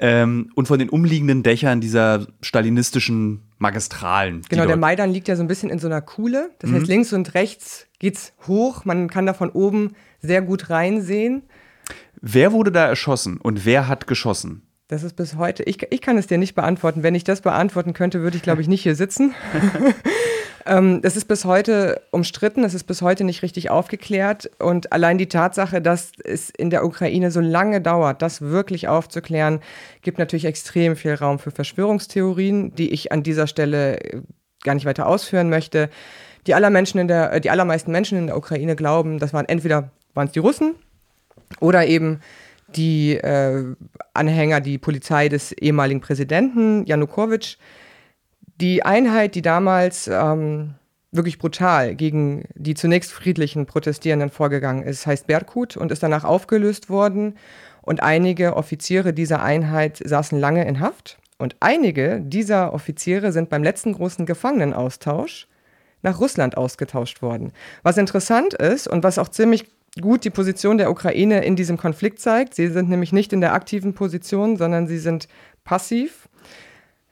Ähm, 0.00 0.50
und 0.54 0.68
von 0.68 0.78
den 0.78 0.88
umliegenden 0.88 1.42
Dächern 1.42 1.80
dieser 1.80 2.26
stalinistischen 2.40 3.42
Magistralen. 3.58 4.42
Genau, 4.48 4.66
der 4.66 4.76
Maidan 4.76 5.10
liegt 5.10 5.26
ja 5.26 5.34
so 5.34 5.42
ein 5.42 5.48
bisschen 5.48 5.70
in 5.70 5.80
so 5.80 5.88
einer 5.88 6.00
Kuhle. 6.00 6.50
Das 6.60 6.70
heißt, 6.70 6.86
links 6.86 7.12
und 7.12 7.34
rechts 7.34 7.86
geht's 7.98 8.32
hoch. 8.46 8.84
Man 8.84 9.10
kann 9.10 9.26
da 9.26 9.34
von 9.34 9.50
oben 9.50 9.94
sehr 10.20 10.42
gut 10.42 10.70
reinsehen. 10.70 11.42
Wer 12.20 12.52
wurde 12.52 12.70
da 12.70 12.86
erschossen 12.86 13.38
und 13.38 13.64
wer 13.64 13.88
hat 13.88 14.06
geschossen? 14.06 14.62
Das 14.88 15.02
ist 15.02 15.16
bis 15.16 15.36
heute, 15.36 15.64
ich, 15.64 15.78
ich 15.90 16.00
kann 16.00 16.16
es 16.16 16.28
dir 16.28 16.38
nicht 16.38 16.54
beantworten. 16.54 17.02
Wenn 17.02 17.14
ich 17.14 17.24
das 17.24 17.42
beantworten 17.42 17.92
könnte, 17.92 18.22
würde 18.22 18.36
ich, 18.36 18.42
glaube 18.42 18.62
ich, 18.62 18.68
nicht 18.68 18.82
hier 18.82 18.94
sitzen. 18.94 19.34
ähm, 20.68 21.00
das 21.02 21.16
ist 21.16 21.26
bis 21.26 21.44
heute 21.44 22.02
umstritten, 22.10 22.62
es 22.62 22.74
ist 22.74 22.84
bis 22.84 23.02
heute 23.02 23.24
nicht 23.24 23.42
richtig 23.42 23.70
aufgeklärt. 23.70 24.50
Und 24.58 24.92
allein 24.92 25.18
die 25.18 25.28
Tatsache, 25.28 25.80
dass 25.80 26.12
es 26.22 26.50
in 26.50 26.70
der 26.70 26.84
Ukraine 26.84 27.30
so 27.30 27.40
lange 27.40 27.80
dauert, 27.80 28.22
das 28.22 28.40
wirklich 28.40 28.86
aufzuklären, 28.88 29.60
gibt 30.02 30.18
natürlich 30.18 30.44
extrem 30.44 30.94
viel 30.96 31.14
Raum 31.14 31.38
für 31.38 31.50
Verschwörungstheorien, 31.50 32.74
die 32.74 32.90
ich 32.90 33.10
an 33.10 33.22
dieser 33.22 33.46
Stelle 33.46 34.00
äh, 34.00 34.22
gar 34.62 34.74
nicht 34.74 34.86
weiter 34.86 35.06
ausführen 35.06 35.48
möchte. 35.48 35.88
Die, 36.46 36.54
aller 36.54 36.70
Menschen 36.70 36.98
in 37.00 37.08
der, 37.08 37.32
äh, 37.32 37.40
die 37.40 37.50
allermeisten 37.50 37.90
Menschen 37.90 38.18
in 38.18 38.26
der 38.26 38.36
Ukraine 38.36 38.76
glauben, 38.76 39.18
das 39.18 39.32
waren 39.32 39.46
entweder 39.46 39.90
waren 40.14 40.26
es 40.26 40.32
die 40.32 40.40
Russen 40.40 40.74
oder 41.60 41.86
eben 41.86 42.20
die 42.76 43.14
äh, 43.14 43.64
Anhänger, 44.12 44.60
die 44.60 44.78
Polizei 44.78 45.28
des 45.28 45.52
ehemaligen 45.52 46.00
Präsidenten 46.00 46.84
Janukowitsch. 46.84 47.56
Die 48.60 48.84
Einheit, 48.84 49.34
die 49.34 49.42
damals 49.42 50.08
ähm, 50.08 50.74
wirklich 51.12 51.38
brutal 51.38 51.94
gegen 51.94 52.44
die 52.54 52.74
zunächst 52.74 53.12
friedlichen 53.12 53.66
Protestierenden 53.66 54.30
vorgegangen 54.30 54.82
ist, 54.82 55.06
heißt 55.06 55.26
Berkut 55.26 55.76
und 55.76 55.92
ist 55.92 56.02
danach 56.02 56.24
aufgelöst 56.24 56.90
worden. 56.90 57.36
Und 57.82 58.02
einige 58.02 58.56
Offiziere 58.56 59.12
dieser 59.12 59.42
Einheit 59.42 60.02
saßen 60.04 60.38
lange 60.38 60.66
in 60.66 60.80
Haft. 60.80 61.18
Und 61.38 61.56
einige 61.60 62.20
dieser 62.20 62.74
Offiziere 62.74 63.32
sind 63.32 63.48
beim 63.48 63.62
letzten 63.62 63.92
großen 63.92 64.26
Gefangenenaustausch 64.26 65.46
nach 66.02 66.20
Russland 66.20 66.56
ausgetauscht 66.56 67.22
worden. 67.22 67.52
Was 67.82 67.96
interessant 67.96 68.54
ist 68.54 68.88
und 68.88 69.04
was 69.04 69.18
auch 69.18 69.28
ziemlich 69.28 69.66
gut 70.00 70.24
die 70.24 70.30
Position 70.30 70.78
der 70.78 70.90
Ukraine 70.90 71.44
in 71.44 71.56
diesem 71.56 71.76
Konflikt 71.76 72.20
zeigt. 72.20 72.54
Sie 72.54 72.68
sind 72.68 72.88
nämlich 72.88 73.12
nicht 73.12 73.32
in 73.32 73.40
der 73.40 73.52
aktiven 73.52 73.94
Position, 73.94 74.56
sondern 74.56 74.86
sie 74.86 74.98
sind 74.98 75.28
passiv. 75.64 76.28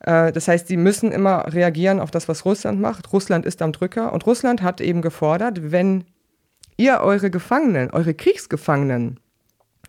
Äh, 0.01 0.33
Das 0.33 0.49
heißt, 0.49 0.69
sie 0.69 0.77
müssen 0.77 1.13
immer 1.13 1.53
reagieren 1.53 2.01
auf 2.01 2.11
das, 2.11 2.29
was 2.29 2.45
Russland 2.45 2.81
macht. 2.81 3.13
Russland 3.13 3.47
ist 3.47 3.63
am 3.63 3.73
Drücker 3.73 4.13
und 4.13 4.27
Russland 4.27 4.63
hat 4.63 4.81
eben 4.81 5.03
gefordert, 5.03 5.73
wenn 5.73 6.05
ihr 6.77 7.01
eure 7.01 7.31
Gefangenen, 7.31 7.91
eure 7.91 8.15
Kriegsgefangenen 8.15 9.19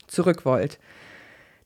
zurück 0.08 0.46
wollt, 0.46 0.80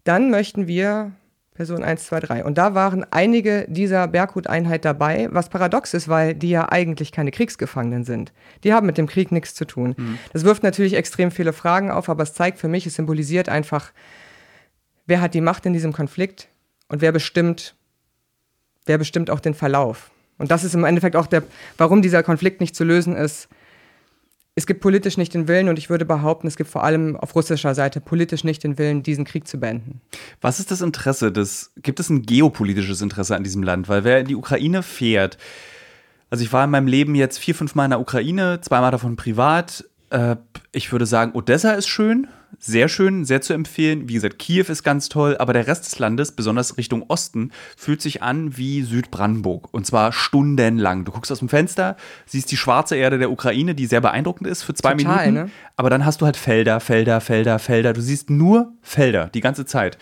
dann 0.03 0.31
möchten 0.31 0.67
wir 0.67 1.11
Person 1.53 1.83
1, 1.83 2.05
2, 2.05 2.19
3. 2.21 2.45
Und 2.45 2.57
da 2.57 2.73
waren 2.73 3.05
einige 3.11 3.65
dieser 3.67 4.07
Berghut-Einheit 4.07 4.83
dabei, 4.83 5.27
was 5.31 5.49
paradox 5.49 5.93
ist, 5.93 6.07
weil 6.07 6.33
die 6.33 6.49
ja 6.49 6.71
eigentlich 6.71 7.11
keine 7.11 7.29
Kriegsgefangenen 7.29 8.03
sind. 8.03 8.33
Die 8.63 8.73
haben 8.73 8.87
mit 8.87 8.97
dem 8.97 9.05
Krieg 9.05 9.31
nichts 9.31 9.53
zu 9.53 9.65
tun. 9.65 10.17
Das 10.33 10.43
wirft 10.43 10.63
natürlich 10.63 10.95
extrem 10.95 11.29
viele 11.29 11.53
Fragen 11.53 11.91
auf, 11.91 12.09
aber 12.09 12.23
es 12.23 12.33
zeigt 12.33 12.57
für 12.57 12.67
mich, 12.69 12.87
es 12.87 12.95
symbolisiert 12.95 13.47
einfach, 13.47 13.91
wer 15.05 15.21
hat 15.21 15.35
die 15.35 15.41
Macht 15.41 15.65
in 15.67 15.73
diesem 15.73 15.93
Konflikt 15.93 16.47
und 16.87 17.01
wer 17.01 17.11
bestimmt, 17.11 17.75
wer 18.85 18.97
bestimmt 18.97 19.29
auch 19.29 19.39
den 19.39 19.53
Verlauf. 19.53 20.11
Und 20.37 20.51
das 20.51 20.63
ist 20.63 20.73
im 20.73 20.83
Endeffekt 20.83 21.15
auch 21.15 21.27
der, 21.27 21.43
warum 21.77 22.01
dieser 22.01 22.23
Konflikt 22.23 22.61
nicht 22.61 22.75
zu 22.75 22.83
lösen 22.83 23.15
ist. 23.15 23.47
Es 24.53 24.65
gibt 24.65 24.81
politisch 24.81 25.17
nicht 25.17 25.33
den 25.33 25.47
Willen 25.47 25.69
und 25.69 25.79
ich 25.79 25.89
würde 25.89 26.03
behaupten, 26.03 26.47
es 26.47 26.57
gibt 26.57 26.69
vor 26.69 26.83
allem 26.83 27.15
auf 27.15 27.35
russischer 27.35 27.73
Seite 27.73 28.01
politisch 28.01 28.43
nicht 28.43 28.63
den 28.63 28.77
Willen, 28.77 29.01
diesen 29.01 29.23
Krieg 29.23 29.47
zu 29.47 29.59
beenden. 29.59 30.01
Was 30.41 30.59
ist 30.59 30.71
das 30.71 30.81
Interesse 30.81 31.31
des, 31.31 31.71
gibt 31.77 31.99
es 31.99 32.09
ein 32.09 32.23
geopolitisches 32.23 33.01
Interesse 33.01 33.35
an 33.35 33.43
diesem 33.43 33.63
Land? 33.63 33.87
Weil 33.87 34.03
wer 34.03 34.19
in 34.19 34.27
die 34.27 34.35
Ukraine 34.35 34.83
fährt, 34.83 35.37
also 36.29 36.43
ich 36.43 36.51
war 36.51 36.65
in 36.65 36.69
meinem 36.69 36.87
Leben 36.87 37.15
jetzt 37.15 37.37
vier, 37.37 37.55
fünf 37.55 37.75
Mal 37.75 37.85
in 37.85 37.91
der 37.91 37.99
Ukraine, 37.99 38.59
zweimal 38.61 38.91
davon 38.91 39.15
privat. 39.15 39.85
Äh, 40.09 40.35
ich 40.71 40.91
würde 40.91 41.05
sagen, 41.05 41.33
Odessa 41.33 41.73
ist 41.73 41.87
schön, 41.87 42.27
sehr 42.63 42.87
schön, 42.87 43.25
sehr 43.25 43.41
zu 43.41 43.53
empfehlen. 43.53 44.07
Wie 44.07 44.13
gesagt, 44.13 44.37
Kiew 44.37 44.65
ist 44.69 44.83
ganz 44.83 45.09
toll, 45.09 45.35
aber 45.37 45.51
der 45.51 45.65
Rest 45.65 45.85
des 45.87 45.97
Landes, 45.97 46.31
besonders 46.31 46.77
Richtung 46.77 47.03
Osten, 47.07 47.51
fühlt 47.75 48.01
sich 48.01 48.21
an 48.21 48.55
wie 48.55 48.83
Südbrandenburg. 48.83 49.67
Und 49.73 49.87
zwar 49.87 50.13
stundenlang. 50.13 51.03
Du 51.03 51.11
guckst 51.11 51.31
aus 51.31 51.39
dem 51.39 51.49
Fenster, 51.49 51.97
siehst 52.27 52.51
die 52.51 52.57
schwarze 52.57 52.95
Erde 52.95 53.17
der 53.17 53.31
Ukraine, 53.31 53.73
die 53.73 53.87
sehr 53.87 53.99
beeindruckend 53.99 54.47
ist 54.47 54.61
für 54.61 54.75
zwei 54.75 54.93
Total, 54.93 55.25
Minuten. 55.25 55.45
Ne? 55.45 55.51
Aber 55.75 55.89
dann 55.89 56.05
hast 56.05 56.21
du 56.21 56.25
halt 56.25 56.37
Felder, 56.37 56.79
Felder, 56.79 57.19
Felder, 57.19 57.57
Felder. 57.57 57.93
Du 57.93 58.01
siehst 58.01 58.29
nur 58.29 58.73
Felder 58.81 59.27
die 59.33 59.41
ganze 59.41 59.65
Zeit. 59.65 59.97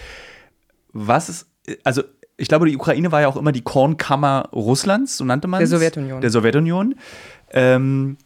Was 0.91 1.30
ist, 1.30 1.48
also 1.86 2.04
ich 2.36 2.50
glaube, 2.50 2.65
die 2.65 2.76
Ukraine 2.76 3.12
war 3.12 3.22
ja 3.22 3.30
auch 3.30 3.38
immer 3.38 3.54
die 3.54 3.62
Kornkammer 3.62 4.50
Russlands, 4.52 5.17
so 5.17 5.24
nannte 5.24 5.48
man 5.48 5.62
es. 5.62 5.69
Der 5.69 5.80
Sowjetunion. 5.80 6.22
Der 6.22 6.30
Sowjetunion. 6.30 6.95
Ähm, 7.52 8.17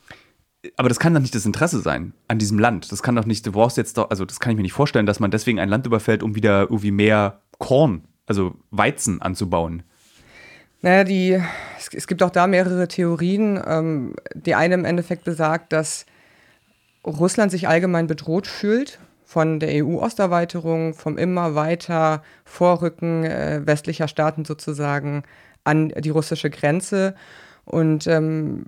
aber 0.77 0.89
das 0.89 0.99
kann 0.99 1.13
doch 1.13 1.21
nicht 1.21 1.35
das 1.35 1.45
Interesse 1.45 1.79
sein 1.79 2.13
an 2.27 2.39
diesem 2.39 2.59
Land. 2.59 2.91
Das 2.91 3.03
kann 3.03 3.15
doch 3.15 3.25
nicht, 3.25 3.45
du 3.45 3.51
brauchst 3.51 3.77
jetzt 3.77 3.97
doch, 3.97 4.09
also 4.09 4.25
das 4.25 4.39
kann 4.39 4.51
ich 4.51 4.55
mir 4.55 4.63
nicht 4.63 4.73
vorstellen, 4.73 5.05
dass 5.05 5.19
man 5.19 5.31
deswegen 5.31 5.59
ein 5.59 5.69
Land 5.69 5.85
überfällt, 5.85 6.23
um 6.23 6.35
wieder 6.35 6.61
irgendwie 6.61 6.91
mehr 6.91 7.41
Korn, 7.59 8.03
also 8.25 8.55
Weizen 8.71 9.21
anzubauen. 9.21 9.83
Naja, 10.81 11.03
die, 11.03 11.41
es, 11.77 11.89
es 11.93 12.07
gibt 12.07 12.23
auch 12.23 12.29
da 12.29 12.47
mehrere 12.47 12.87
Theorien. 12.87 13.61
Ähm, 13.65 14.15
die 14.33 14.55
eine 14.55 14.73
im 14.75 14.85
Endeffekt 14.85 15.23
besagt, 15.23 15.71
dass 15.73 16.05
Russland 17.05 17.51
sich 17.51 17.67
allgemein 17.67 18.07
bedroht 18.07 18.47
fühlt 18.47 18.99
von 19.25 19.59
der 19.59 19.83
EU-Osterweiterung, 19.83 20.93
vom 20.93 21.17
immer 21.17 21.55
weiter 21.55 22.21
Vorrücken 22.45 23.23
äh, 23.23 23.61
westlicher 23.65 24.07
Staaten 24.07 24.45
sozusagen 24.45 25.23
an 25.63 25.89
die 25.89 26.09
russische 26.09 26.49
Grenze. 26.49 27.15
Und 27.65 28.05
ähm, 28.07 28.65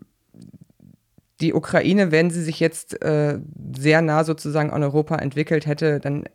die 1.45 1.53
Ukraine, 1.53 2.11
wenn 2.11 2.29
sie 2.31 2.41
sich 2.41 2.59
jetzt 2.59 3.01
äh, 3.01 3.39
sehr 3.77 4.01
nah 4.01 4.23
sozusagen 4.23 4.71
an 4.71 4.83
Europa 4.83 5.15
entwickelt 5.15 5.65
hätte, 5.65 5.99
dann 5.99 6.25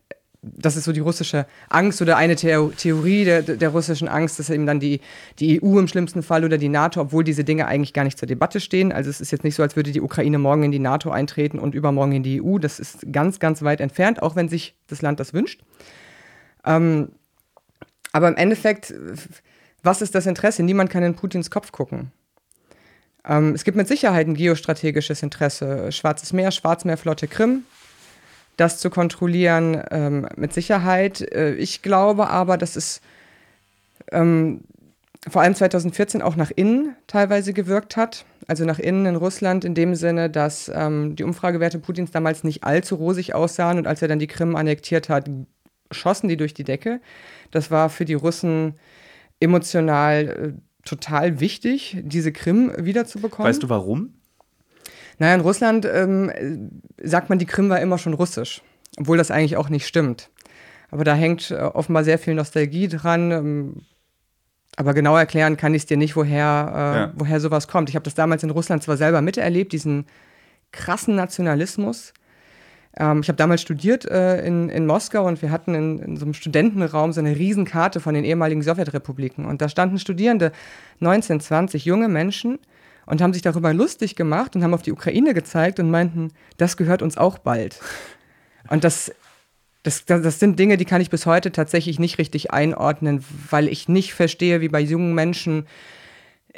das 0.42 0.76
ist 0.76 0.84
so 0.84 0.92
die 0.92 1.00
russische 1.00 1.46
Angst 1.68 2.00
oder 2.00 2.16
eine 2.16 2.36
The 2.36 2.70
Theorie 2.76 3.24
der, 3.24 3.42
der 3.42 3.68
russischen 3.68 4.08
Angst, 4.08 4.38
dass 4.38 4.48
eben 4.48 4.64
dann 4.64 4.80
die, 4.80 5.00
die 5.38 5.62
EU 5.62 5.78
im 5.78 5.86
schlimmsten 5.86 6.22
Fall 6.22 6.44
oder 6.44 6.56
die 6.56 6.70
NATO, 6.70 7.00
obwohl 7.02 7.24
diese 7.24 7.44
Dinge 7.44 7.66
eigentlich 7.66 7.92
gar 7.92 8.04
nicht 8.04 8.18
zur 8.18 8.26
Debatte 8.26 8.58
stehen. 8.58 8.90
Also 8.90 9.10
es 9.10 9.20
ist 9.20 9.32
jetzt 9.32 9.44
nicht 9.44 9.54
so, 9.54 9.62
als 9.62 9.76
würde 9.76 9.92
die 9.92 10.00
Ukraine 10.00 10.38
morgen 10.38 10.62
in 10.62 10.72
die 10.72 10.78
NATO 10.78 11.10
eintreten 11.10 11.58
und 11.58 11.74
übermorgen 11.74 12.12
in 12.12 12.22
die 12.22 12.42
EU. 12.42 12.58
Das 12.58 12.80
ist 12.80 13.12
ganz, 13.12 13.38
ganz 13.38 13.62
weit 13.62 13.82
entfernt, 13.82 14.22
auch 14.22 14.34
wenn 14.34 14.48
sich 14.48 14.74
das 14.86 15.02
Land 15.02 15.20
das 15.20 15.34
wünscht. 15.34 15.60
Ähm, 16.64 17.10
aber 18.12 18.28
im 18.28 18.36
Endeffekt, 18.36 18.94
was 19.82 20.00
ist 20.00 20.14
das 20.14 20.26
Interesse? 20.26 20.62
Niemand 20.62 20.88
kann 20.88 21.02
in 21.02 21.14
Putins 21.14 21.50
Kopf 21.50 21.70
gucken. 21.70 22.12
Ähm, 23.26 23.54
es 23.54 23.64
gibt 23.64 23.76
mit 23.76 23.88
Sicherheit 23.88 24.26
ein 24.26 24.34
geostrategisches 24.34 25.22
Interesse. 25.22 25.92
Schwarzes 25.92 26.32
Meer, 26.32 26.50
Schwarzmeerflotte 26.50 27.28
Krim, 27.28 27.64
das 28.56 28.78
zu 28.78 28.90
kontrollieren, 28.90 29.82
ähm, 29.90 30.28
mit 30.36 30.52
Sicherheit. 30.52 31.20
Äh, 31.20 31.54
ich 31.54 31.82
glaube 31.82 32.28
aber, 32.28 32.56
dass 32.56 32.76
es 32.76 33.00
ähm, 34.12 34.62
vor 35.28 35.42
allem 35.42 35.54
2014 35.54 36.22
auch 36.22 36.36
nach 36.36 36.50
innen 36.54 36.96
teilweise 37.06 37.52
gewirkt 37.52 37.96
hat. 37.96 38.24
Also 38.46 38.64
nach 38.64 38.78
innen 38.78 39.06
in 39.06 39.16
Russland 39.16 39.64
in 39.64 39.74
dem 39.74 39.94
Sinne, 39.94 40.30
dass 40.30 40.70
ähm, 40.74 41.14
die 41.14 41.24
Umfragewerte 41.24 41.78
Putins 41.78 42.10
damals 42.10 42.42
nicht 42.42 42.64
allzu 42.64 42.96
rosig 42.96 43.34
aussahen 43.34 43.78
und 43.78 43.86
als 43.86 44.02
er 44.02 44.08
dann 44.08 44.18
die 44.18 44.26
Krim 44.26 44.56
annektiert 44.56 45.08
hat, 45.08 45.28
schossen 45.90 46.28
die 46.28 46.36
durch 46.36 46.54
die 46.54 46.64
Decke. 46.64 47.00
Das 47.50 47.70
war 47.70 47.90
für 47.90 48.04
die 48.04 48.14
Russen 48.14 48.74
emotional 49.40 50.54
äh, 50.56 50.69
total 50.84 51.40
wichtig, 51.40 51.98
diese 52.02 52.32
Krim 52.32 52.72
wiederzubekommen. 52.76 53.48
Weißt 53.48 53.62
du 53.62 53.68
warum? 53.68 54.14
Naja, 55.18 55.34
in 55.34 55.40
Russland 55.42 55.84
ähm, 55.84 56.80
sagt 57.02 57.28
man, 57.28 57.38
die 57.38 57.46
Krim 57.46 57.68
war 57.68 57.80
immer 57.80 57.98
schon 57.98 58.14
russisch, 58.14 58.62
obwohl 58.98 59.18
das 59.18 59.30
eigentlich 59.30 59.56
auch 59.56 59.68
nicht 59.68 59.86
stimmt. 59.86 60.30
Aber 60.90 61.04
da 61.04 61.14
hängt 61.14 61.50
äh, 61.50 61.56
offenbar 61.56 62.04
sehr 62.04 62.18
viel 62.18 62.34
Nostalgie 62.34 62.88
dran. 62.88 63.30
Ähm, 63.30 63.76
aber 64.76 64.94
genau 64.94 65.16
erklären 65.16 65.56
kann 65.56 65.74
ich 65.74 65.82
es 65.82 65.86
dir 65.86 65.96
nicht, 65.96 66.16
woher, 66.16 66.72
äh, 66.74 66.98
ja. 66.98 67.12
woher 67.14 67.40
sowas 67.40 67.68
kommt. 67.68 67.90
Ich 67.90 67.96
habe 67.96 68.04
das 68.04 68.14
damals 68.14 68.42
in 68.42 68.50
Russland 68.50 68.82
zwar 68.82 68.96
selber 68.96 69.20
miterlebt, 69.20 69.72
diesen 69.72 70.06
krassen 70.72 71.16
Nationalismus, 71.16 72.14
ähm, 72.96 73.20
ich 73.20 73.28
habe 73.28 73.36
damals 73.36 73.62
studiert 73.62 74.04
äh, 74.04 74.44
in, 74.44 74.68
in 74.68 74.86
Moskau 74.86 75.26
und 75.26 75.40
wir 75.42 75.50
hatten 75.50 75.74
in, 75.74 75.98
in, 76.00 76.16
so 76.16 76.24
einem 76.24 76.34
Studentenraum 76.34 77.12
so 77.12 77.20
eine 77.20 77.36
Riesenkarte 77.36 78.00
von 78.00 78.14
den 78.14 78.24
ehemaligen 78.24 78.62
Sowjetrepubliken. 78.62 79.44
Und 79.44 79.62
da 79.62 79.68
standen 79.68 79.98
Studierende, 79.98 80.52
19, 80.98 81.40
20 81.40 81.84
junge 81.84 82.08
Menschen 82.08 82.58
und 83.06 83.20
haben 83.20 83.32
sich 83.32 83.42
darüber 83.42 83.72
lustig 83.72 84.16
gemacht 84.16 84.56
und 84.56 84.64
haben 84.64 84.74
auf 84.74 84.82
die 84.82 84.92
Ukraine 84.92 85.34
gezeigt 85.34 85.78
und 85.78 85.90
meinten, 85.90 86.32
das 86.56 86.76
gehört 86.76 87.02
uns 87.02 87.16
auch 87.16 87.38
bald. 87.38 87.80
Und 88.68 88.84
das, 88.84 89.12
das, 89.82 90.04
das 90.04 90.38
sind 90.40 90.58
Dinge, 90.58 90.76
die 90.76 90.84
kann 90.84 91.00
ich 91.00 91.10
bis 91.10 91.26
heute 91.26 91.52
tatsächlich 91.52 91.98
nicht 91.98 92.18
richtig 92.18 92.50
einordnen, 92.50 93.24
weil 93.50 93.68
ich 93.68 93.88
nicht 93.88 94.14
verstehe, 94.14 94.60
wie 94.60 94.68
bei 94.68 94.80
jungen 94.80 95.14
Menschen 95.14 95.66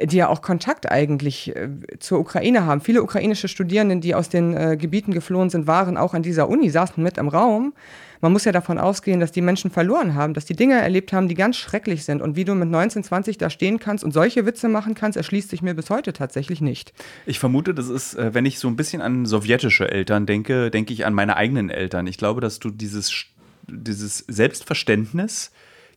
die 0.01 0.17
ja 0.17 0.29
auch 0.29 0.43
Kontakt 0.43 0.91
eigentlich 0.91 1.55
äh, 1.55 1.69
zur 1.99 2.21
Ukraine 2.21 2.65
haben. 2.65 2.81
Viele 2.81 3.03
ukrainische 3.03 3.49
Studierende, 3.49 3.97
die 3.99 4.15
aus 4.15 4.29
den 4.29 4.57
äh, 4.57 4.77
Gebieten 4.77 5.13
geflohen 5.13 5.51
sind, 5.51 5.67
waren 5.67 5.97
auch 5.97 6.15
an 6.15 6.23
dieser 6.23 6.49
Uni, 6.49 6.71
saßen 6.71 7.03
mit 7.03 7.19
im 7.19 7.29
Raum. 7.29 7.75
Man 8.21 8.33
muss 8.33 8.45
ja 8.45 8.53
davon 8.53 8.79
ausgehen, 8.79 9.19
dass 9.19 9.33
die 9.33 9.43
Menschen 9.43 9.71
verloren 9.71 10.15
haben, 10.15 10.33
dass 10.33 10.45
die 10.45 10.55
Dinge 10.55 10.81
erlebt 10.81 11.13
haben, 11.13 11.27
die 11.27 11.35
ganz 11.35 11.57
schrecklich 11.57 12.05
sind. 12.05 12.23
Und 12.23 12.37
wie 12.37 12.45
du 12.45 12.55
mit 12.55 12.69
19, 12.69 13.03
20 13.03 13.37
da 13.37 13.51
stehen 13.51 13.81
kannst 13.81 14.05
und 14.05 14.13
solche 14.13 14.47
Witze 14.47 14.69
machen 14.69 14.95
kannst, 14.95 15.17
erschließt 15.17 15.51
sich 15.51 15.61
mir 15.61 15.75
bis 15.75 15.91
heute 15.91 16.13
tatsächlich 16.13 16.61
nicht. 16.61 16.93
Ich 17.27 17.41
vermute, 17.41 17.75
das 17.75 17.89
ist, 17.89 18.15
äh, 18.15 18.33
wenn 18.33 18.47
ich 18.47 18.61
so 18.61 18.69
ein 18.69 18.77
bisschen 18.77 19.03
an 19.03 19.27
sowjetische 19.27 19.91
Eltern 19.91 20.25
denke, 20.25 20.71
denke 20.71 20.93
ich 20.93 21.05
an 21.05 21.15
meine 21.15 21.37
eigenen 21.37 21.69
Eltern. 21.69 22.07
Ich 22.07 22.17
glaube, 22.17 22.41
dass 22.41 22.61
du 22.61 22.71
dieses, 22.71 23.13
dieses 23.67 24.19
Selbstverständnis, 24.29 25.51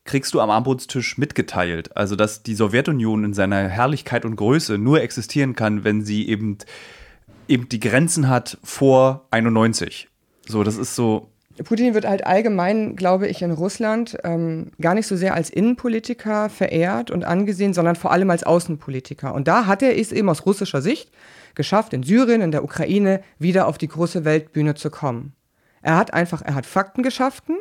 kriegst 0.06 0.32
du 0.34 0.40
am 0.40 0.50
Armbrotstisch 0.50 1.18
mitgeteilt. 1.18 1.96
Also, 1.96 2.16
dass 2.16 2.42
die 2.42 2.54
Sowjetunion 2.54 3.24
in 3.24 3.34
seiner 3.34 3.68
Herrlichkeit 3.68 4.24
und 4.24 4.36
Größe 4.36 4.78
nur 4.78 5.02
existieren 5.02 5.54
kann, 5.54 5.84
wenn 5.84 6.02
sie 6.02 6.28
eben, 6.28 6.58
eben 7.48 7.68
die 7.68 7.80
Grenzen 7.80 8.28
hat 8.28 8.58
vor 8.62 9.26
91. 9.30 10.08
So, 10.46 10.62
das 10.62 10.76
ist 10.76 10.94
so. 10.94 11.28
Putin 11.64 11.94
wird 11.94 12.06
halt 12.06 12.26
allgemein, 12.26 12.96
glaube 12.96 13.28
ich, 13.28 13.40
in 13.40 13.50
Russland 13.50 14.16
ähm, 14.24 14.72
gar 14.80 14.94
nicht 14.94 15.06
so 15.06 15.16
sehr 15.16 15.34
als 15.34 15.48
Innenpolitiker 15.48 16.50
verehrt 16.50 17.10
und 17.10 17.24
angesehen, 17.24 17.72
sondern 17.72 17.96
vor 17.96 18.12
allem 18.12 18.30
als 18.30 18.44
Außenpolitiker. 18.44 19.34
Und 19.34 19.48
da 19.48 19.66
hat 19.66 19.82
er 19.82 19.98
es 19.98 20.12
eben 20.12 20.28
aus 20.28 20.44
russischer 20.44 20.82
Sicht 20.82 21.10
geschafft, 21.54 21.94
in 21.94 22.02
Syrien, 22.02 22.42
in 22.42 22.52
der 22.52 22.62
Ukraine 22.62 23.22
wieder 23.38 23.66
auf 23.66 23.78
die 23.78 23.88
große 23.88 24.26
Weltbühne 24.26 24.74
zu 24.74 24.90
kommen. 24.90 25.32
Er 25.80 25.96
hat 25.96 26.12
einfach, 26.12 26.42
er 26.42 26.54
hat 26.54 26.66
Fakten 26.66 27.02
geschaffen, 27.02 27.56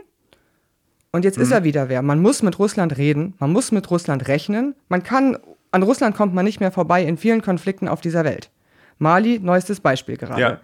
und 1.15 1.23
jetzt 1.23 1.37
mhm. 1.37 1.43
ist 1.43 1.51
er 1.51 1.63
wieder 1.63 1.87
wer. 1.87 2.01
Man 2.01 2.21
muss 2.21 2.43
mit 2.43 2.59
Russland 2.59 2.97
reden, 2.97 3.35
man 3.39 3.53
muss 3.53 3.71
mit 3.71 3.89
Russland 3.89 4.27
rechnen. 4.27 4.75
Man 4.89 5.01
kann, 5.01 5.37
an 5.71 5.81
Russland 5.81 6.13
kommt 6.13 6.33
man 6.33 6.43
nicht 6.43 6.59
mehr 6.59 6.73
vorbei 6.73 7.03
in 7.03 7.15
vielen 7.15 7.41
Konflikten 7.41 7.87
auf 7.87 8.01
dieser 8.01 8.25
Welt. 8.25 8.51
Mali, 8.97 9.39
neuestes 9.39 9.79
Beispiel 9.79 10.17
gerade. 10.17 10.41
Ja. 10.41 10.59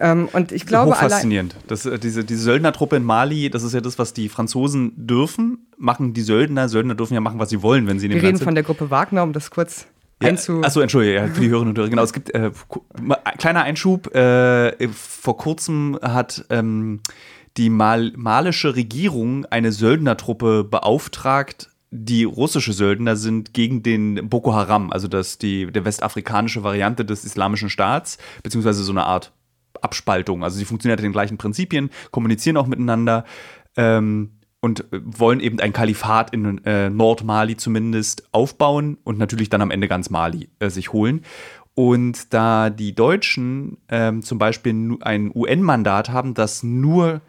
Ähm, 0.00 0.28
und 0.32 0.50
ich 0.50 0.66
glaube, 0.66 0.96
faszinierend. 0.96 1.54
Das, 1.68 1.86
äh, 1.86 2.00
diese, 2.00 2.24
diese 2.24 2.42
Söldnertruppe 2.42 2.96
in 2.96 3.04
Mali, 3.04 3.48
das 3.48 3.62
ist 3.62 3.72
ja 3.72 3.80
das, 3.80 3.96
was 3.96 4.12
die 4.12 4.28
Franzosen 4.28 4.92
dürfen, 4.96 5.68
machen 5.78 6.14
die 6.14 6.22
Söldner. 6.22 6.68
Söldner 6.68 6.96
dürfen 6.96 7.14
ja 7.14 7.20
machen, 7.20 7.38
was 7.38 7.50
sie 7.50 7.62
wollen, 7.62 7.86
wenn 7.86 8.00
sie 8.00 8.06
in 8.06 8.10
dem 8.10 8.16
Wir 8.16 8.26
reden 8.26 8.38
sind. 8.38 8.44
von 8.44 8.56
der 8.56 8.64
Gruppe 8.64 8.90
Wagner, 8.90 9.22
um 9.22 9.32
das 9.32 9.52
kurz 9.52 9.86
ja, 10.20 10.30
einzu. 10.30 10.62
Achso, 10.62 10.80
entschuldige, 10.80 11.14
ja, 11.14 11.28
für 11.28 11.40
die 11.40 11.48
Hörerinnen 11.48 11.70
und 11.70 11.78
Hörer. 11.78 11.90
Genau, 11.90 12.02
es 12.02 12.12
gibt 12.12 12.34
äh, 12.34 12.50
kleiner 13.38 13.62
Einschub. 13.62 14.12
Äh, 14.16 14.88
vor 14.88 15.36
kurzem 15.36 15.96
hat 16.02 16.44
ähm, 16.50 17.00
die 17.56 17.70
mal 17.70 18.12
malische 18.16 18.76
Regierung 18.76 19.44
eine 19.46 19.72
Söldnertruppe 19.72 20.64
beauftragt, 20.64 21.70
die 21.90 22.24
russische 22.24 22.72
Söldner 22.72 23.16
sind 23.16 23.52
gegen 23.52 23.82
den 23.82 24.28
Boko 24.28 24.54
Haram, 24.54 24.92
also 24.92 25.08
das 25.08 25.38
die 25.38 25.66
der 25.66 25.84
westafrikanische 25.84 26.62
Variante 26.62 27.04
des 27.04 27.24
islamischen 27.24 27.68
Staats, 27.68 28.18
beziehungsweise 28.42 28.84
so 28.84 28.92
eine 28.92 29.04
Art 29.04 29.32
Abspaltung. 29.82 30.44
Also 30.44 30.58
sie 30.58 30.64
funktionieren 30.64 30.98
nach 30.98 31.04
den 31.04 31.12
gleichen 31.12 31.38
Prinzipien, 31.38 31.90
kommunizieren 32.10 32.56
auch 32.56 32.66
miteinander 32.66 33.24
ähm, 33.76 34.38
und 34.60 34.84
wollen 34.92 35.40
eben 35.40 35.58
ein 35.58 35.72
Kalifat 35.72 36.32
in 36.32 36.64
äh, 36.64 36.90
Nordmali 36.90 37.56
zumindest 37.56 38.28
aufbauen 38.32 38.98
und 39.04 39.18
natürlich 39.18 39.48
dann 39.48 39.62
am 39.62 39.70
Ende 39.70 39.88
ganz 39.88 40.10
Mali 40.10 40.48
äh, 40.58 40.70
sich 40.70 40.92
holen. 40.92 41.22
Und 41.74 42.34
da 42.34 42.68
die 42.68 42.94
Deutschen 42.94 43.78
ähm, 43.88 44.22
zum 44.22 44.38
Beispiel 44.38 44.98
ein 45.00 45.30
UN-Mandat 45.34 46.10
haben, 46.10 46.34
das 46.34 46.62
nur 46.62 47.22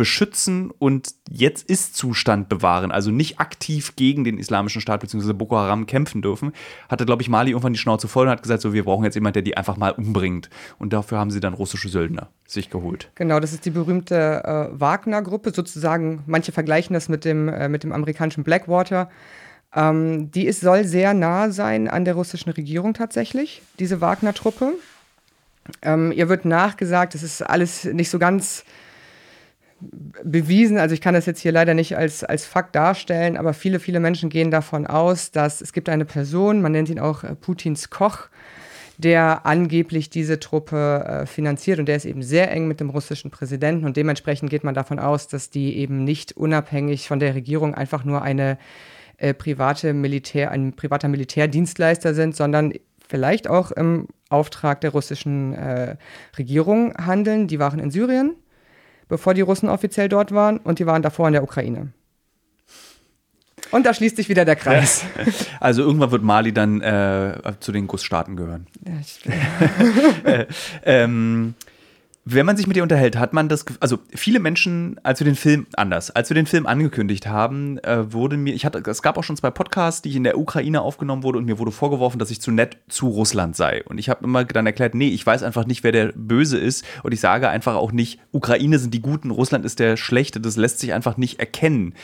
beschützen 0.00 0.70
und 0.78 1.10
jetzt 1.28 1.68
ist 1.68 1.94
Zustand 1.94 2.48
bewahren, 2.48 2.90
also 2.90 3.10
nicht 3.10 3.38
aktiv 3.38 3.96
gegen 3.96 4.24
den 4.24 4.38
islamischen 4.38 4.80
Staat 4.80 5.00
bzw. 5.02 5.34
Boko 5.34 5.58
Haram 5.58 5.84
kämpfen 5.84 6.22
dürfen, 6.22 6.52
hatte, 6.88 7.04
glaube 7.04 7.20
ich, 7.20 7.28
Mali 7.28 7.50
irgendwann 7.50 7.74
die 7.74 7.78
Schnauze 7.78 8.08
voll 8.08 8.24
und 8.24 8.32
hat 8.32 8.42
gesagt, 8.42 8.62
so, 8.62 8.72
wir 8.72 8.84
brauchen 8.84 9.04
jetzt 9.04 9.14
jemanden, 9.14 9.34
der 9.34 9.42
die 9.42 9.58
einfach 9.58 9.76
mal 9.76 9.90
umbringt. 9.90 10.48
Und 10.78 10.94
dafür 10.94 11.18
haben 11.18 11.30
sie 11.30 11.38
dann 11.38 11.52
russische 11.52 11.90
Söldner 11.90 12.30
sich 12.46 12.70
geholt. 12.70 13.10
Genau, 13.14 13.40
das 13.40 13.52
ist 13.52 13.66
die 13.66 13.70
berühmte 13.70 14.42
äh, 14.42 14.80
Wagner-Gruppe, 14.80 15.52
sozusagen, 15.52 16.24
manche 16.26 16.50
vergleichen 16.50 16.94
das 16.94 17.10
mit 17.10 17.26
dem, 17.26 17.50
äh, 17.50 17.68
mit 17.68 17.82
dem 17.82 17.92
amerikanischen 17.92 18.42
Blackwater. 18.42 19.10
Ähm, 19.74 20.30
die 20.30 20.46
ist, 20.46 20.62
soll 20.62 20.84
sehr 20.84 21.12
nah 21.12 21.50
sein 21.50 21.88
an 21.88 22.06
der 22.06 22.14
russischen 22.14 22.48
Regierung 22.48 22.94
tatsächlich, 22.94 23.60
diese 23.78 24.00
Wagner-Truppe. 24.00 24.72
Ähm, 25.82 26.10
ihr 26.10 26.30
wird 26.30 26.46
nachgesagt, 26.46 27.14
es 27.14 27.22
ist 27.22 27.42
alles 27.42 27.84
nicht 27.84 28.08
so 28.08 28.18
ganz 28.18 28.64
bewiesen, 30.22 30.78
also 30.78 30.94
ich 30.94 31.00
kann 31.00 31.14
das 31.14 31.26
jetzt 31.26 31.40
hier 31.40 31.52
leider 31.52 31.74
nicht 31.74 31.96
als, 31.96 32.24
als 32.24 32.44
Fakt 32.44 32.74
darstellen, 32.76 33.36
aber 33.36 33.54
viele, 33.54 33.80
viele 33.80 34.00
Menschen 34.00 34.28
gehen 34.28 34.50
davon 34.50 34.86
aus, 34.86 35.30
dass 35.30 35.60
es 35.60 35.72
gibt 35.72 35.88
eine 35.88 36.04
Person, 36.04 36.60
man 36.60 36.72
nennt 36.72 36.88
ihn 36.88 37.00
auch 37.00 37.24
äh, 37.24 37.34
Putins 37.34 37.90
Koch, 37.90 38.28
der 38.98 39.46
angeblich 39.46 40.10
diese 40.10 40.38
Truppe 40.40 41.04
äh, 41.22 41.26
finanziert. 41.26 41.78
Und 41.78 41.86
der 41.86 41.96
ist 41.96 42.04
eben 42.04 42.22
sehr 42.22 42.50
eng 42.50 42.68
mit 42.68 42.80
dem 42.80 42.90
russischen 42.90 43.30
Präsidenten. 43.30 43.86
Und 43.86 43.96
dementsprechend 43.96 44.50
geht 44.50 44.62
man 44.62 44.74
davon 44.74 44.98
aus, 44.98 45.26
dass 45.26 45.48
die 45.48 45.76
eben 45.78 46.04
nicht 46.04 46.36
unabhängig 46.36 47.08
von 47.08 47.18
der 47.18 47.34
Regierung 47.34 47.74
einfach 47.74 48.04
nur 48.04 48.20
eine 48.20 48.58
äh, 49.16 49.32
private 49.32 49.94
Militär, 49.94 50.50
ein 50.50 50.74
privater 50.74 51.08
Militärdienstleister 51.08 52.12
sind, 52.12 52.36
sondern 52.36 52.74
vielleicht 53.08 53.48
auch 53.48 53.70
im 53.72 54.08
Auftrag 54.28 54.80
der 54.82 54.90
russischen 54.90 55.54
äh, 55.54 55.96
Regierung 56.38 56.94
handeln. 56.94 57.48
Die 57.48 57.58
waren 57.58 57.80
in 57.80 57.90
Syrien, 57.90 58.36
bevor 59.10 59.34
die 59.34 59.42
Russen 59.42 59.68
offiziell 59.68 60.08
dort 60.08 60.32
waren, 60.32 60.56
und 60.58 60.78
die 60.78 60.86
waren 60.86 61.02
davor 61.02 61.26
in 61.26 61.34
der 61.34 61.42
Ukraine. 61.42 61.88
Und 63.70 63.86
da 63.86 63.92
schließt 63.92 64.16
sich 64.16 64.28
wieder 64.28 64.44
der 64.46 64.56
Kreis. 64.56 65.04
Also 65.60 65.82
irgendwann 65.82 66.10
wird 66.10 66.22
Mali 66.22 66.54
dann 66.54 66.80
äh, 66.80 67.52
zu 67.60 67.70
den 67.70 67.86
Gussstaaten 67.86 68.34
gehören. 68.34 68.66
Ja, 68.86 68.92
ich, 68.98 69.20
äh, 70.24 70.46
ähm, 70.84 71.54
wenn 72.24 72.44
man 72.44 72.56
sich 72.56 72.66
mit 72.66 72.76
dir 72.76 72.82
unterhält, 72.82 73.16
hat 73.16 73.32
man 73.32 73.48
das, 73.48 73.64
also 73.80 73.98
viele 74.14 74.40
Menschen, 74.40 75.00
als 75.02 75.20
wir 75.20 75.24
den 75.24 75.36
Film 75.36 75.66
anders, 75.74 76.10
als 76.10 76.28
wir 76.28 76.34
den 76.34 76.46
Film 76.46 76.66
angekündigt 76.66 77.26
haben, 77.26 77.78
äh, 77.78 78.12
wurde 78.12 78.36
mir, 78.36 78.54
ich 78.54 78.66
hatte, 78.66 78.82
es 78.90 79.00
gab 79.00 79.16
auch 79.16 79.24
schon 79.24 79.36
zwei 79.36 79.50
Podcasts, 79.50 80.02
die 80.02 80.10
ich 80.10 80.16
in 80.16 80.24
der 80.24 80.38
Ukraine 80.38 80.82
aufgenommen 80.82 81.22
wurde 81.22 81.38
und 81.38 81.46
mir 81.46 81.58
wurde 81.58 81.72
vorgeworfen, 81.72 82.18
dass 82.18 82.30
ich 82.30 82.40
zu 82.40 82.50
nett 82.50 82.76
zu 82.88 83.08
Russland 83.08 83.56
sei. 83.56 83.82
Und 83.84 83.98
ich 83.98 84.10
habe 84.10 84.24
immer 84.24 84.44
dann 84.44 84.66
erklärt, 84.66 84.94
nee, 84.94 85.08
ich 85.08 85.24
weiß 85.24 85.42
einfach 85.42 85.66
nicht, 85.66 85.82
wer 85.82 85.92
der 85.92 86.12
Böse 86.14 86.58
ist 86.58 86.84
und 87.02 87.12
ich 87.12 87.20
sage 87.20 87.48
einfach 87.48 87.74
auch 87.74 87.90
nicht, 87.90 88.20
Ukraine 88.32 88.78
sind 88.78 88.92
die 88.92 89.02
Guten, 89.02 89.30
Russland 89.30 89.64
ist 89.64 89.78
der 89.78 89.96
Schlechte. 89.96 90.40
Das 90.40 90.56
lässt 90.56 90.78
sich 90.78 90.92
einfach 90.92 91.16
nicht 91.16 91.40
erkennen. 91.40 91.94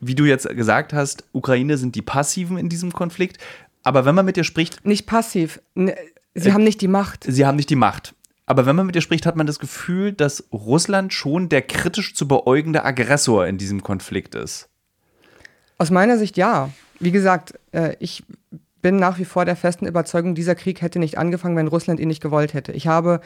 Wie 0.00 0.14
du 0.14 0.26
jetzt 0.26 0.48
gesagt 0.48 0.92
hast, 0.92 1.24
Ukraine 1.32 1.76
sind 1.76 1.96
die 1.96 2.02
Passiven 2.02 2.56
in 2.56 2.68
diesem 2.68 2.92
Konflikt. 2.92 3.38
Aber 3.82 4.04
wenn 4.04 4.14
man 4.14 4.26
mit 4.26 4.36
dir 4.36 4.44
spricht. 4.44 4.84
Nicht 4.86 5.06
passiv. 5.06 5.60
Sie 5.74 6.48
äh, 6.48 6.52
haben 6.52 6.64
nicht 6.64 6.80
die 6.80 6.88
Macht. 6.88 7.24
Sie 7.24 7.46
haben 7.46 7.56
nicht 7.56 7.70
die 7.70 7.76
Macht. 7.76 8.14
Aber 8.46 8.64
wenn 8.64 8.76
man 8.76 8.86
mit 8.86 8.94
ihr 8.94 9.02
spricht, 9.02 9.26
hat 9.26 9.34
man 9.34 9.48
das 9.48 9.58
Gefühl, 9.58 10.12
dass 10.12 10.44
Russland 10.52 11.12
schon 11.12 11.48
der 11.48 11.62
kritisch 11.62 12.14
zu 12.14 12.28
beäugende 12.28 12.84
Aggressor 12.84 13.46
in 13.46 13.58
diesem 13.58 13.82
Konflikt 13.82 14.36
ist. 14.36 14.68
Aus 15.78 15.90
meiner 15.90 16.16
Sicht 16.16 16.36
ja. 16.36 16.70
Wie 17.00 17.10
gesagt, 17.10 17.58
äh, 17.72 17.96
ich 17.98 18.22
bin 18.80 18.96
nach 18.96 19.18
wie 19.18 19.24
vor 19.24 19.44
der 19.44 19.56
festen 19.56 19.86
Überzeugung, 19.86 20.36
dieser 20.36 20.54
Krieg 20.54 20.80
hätte 20.80 21.00
nicht 21.00 21.18
angefangen, 21.18 21.56
wenn 21.56 21.66
Russland 21.66 21.98
ihn 21.98 22.08
nicht 22.08 22.22
gewollt 22.22 22.54
hätte. 22.54 22.72
Ich 22.72 22.86
habe 22.86 23.20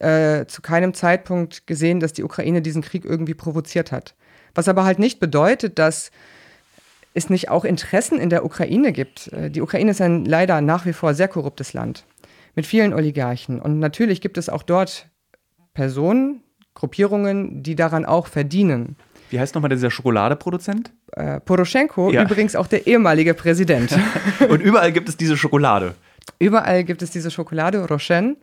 äh, 0.00 0.44
zu 0.46 0.60
keinem 0.60 0.92
Zeitpunkt 0.92 1.66
gesehen, 1.68 2.00
dass 2.00 2.12
die 2.12 2.24
Ukraine 2.24 2.60
diesen 2.60 2.82
Krieg 2.82 3.04
irgendwie 3.04 3.34
provoziert 3.34 3.92
hat. 3.92 4.14
Was 4.54 4.68
aber 4.68 4.84
halt 4.84 4.98
nicht 4.98 5.20
bedeutet, 5.20 5.78
dass 5.78 6.10
es 7.14 7.30
nicht 7.30 7.48
auch 7.48 7.64
Interessen 7.64 8.18
in 8.18 8.28
der 8.28 8.44
Ukraine 8.44 8.92
gibt. 8.92 9.32
Äh, 9.32 9.50
die 9.50 9.62
Ukraine 9.62 9.92
ist 9.92 10.00
ein 10.00 10.24
leider 10.24 10.60
nach 10.60 10.84
wie 10.84 10.92
vor 10.92 11.14
sehr 11.14 11.28
korruptes 11.28 11.72
Land 11.72 12.04
mit 12.58 12.66
vielen 12.66 12.92
Oligarchen. 12.92 13.60
Und 13.60 13.78
natürlich 13.78 14.20
gibt 14.20 14.36
es 14.36 14.48
auch 14.48 14.64
dort 14.64 15.06
Personen, 15.74 16.42
Gruppierungen, 16.74 17.62
die 17.62 17.76
daran 17.76 18.04
auch 18.04 18.26
verdienen. 18.26 18.96
Wie 19.30 19.38
heißt 19.38 19.54
nochmal 19.54 19.68
dieser 19.68 19.92
Schokoladeproduzent? 19.92 20.90
Äh, 21.12 21.38
Poroschenko, 21.38 22.10
ja. 22.10 22.24
übrigens 22.24 22.56
auch 22.56 22.66
der 22.66 22.88
ehemalige 22.88 23.34
Präsident. 23.34 23.96
Und 24.48 24.60
überall 24.60 24.90
gibt 24.90 25.08
es 25.08 25.16
diese 25.16 25.36
Schokolade. 25.36 25.94
Überall 26.40 26.82
gibt 26.82 27.00
es 27.02 27.12
diese 27.12 27.30
Schokolade, 27.30 27.86
Rochen. 27.86 28.38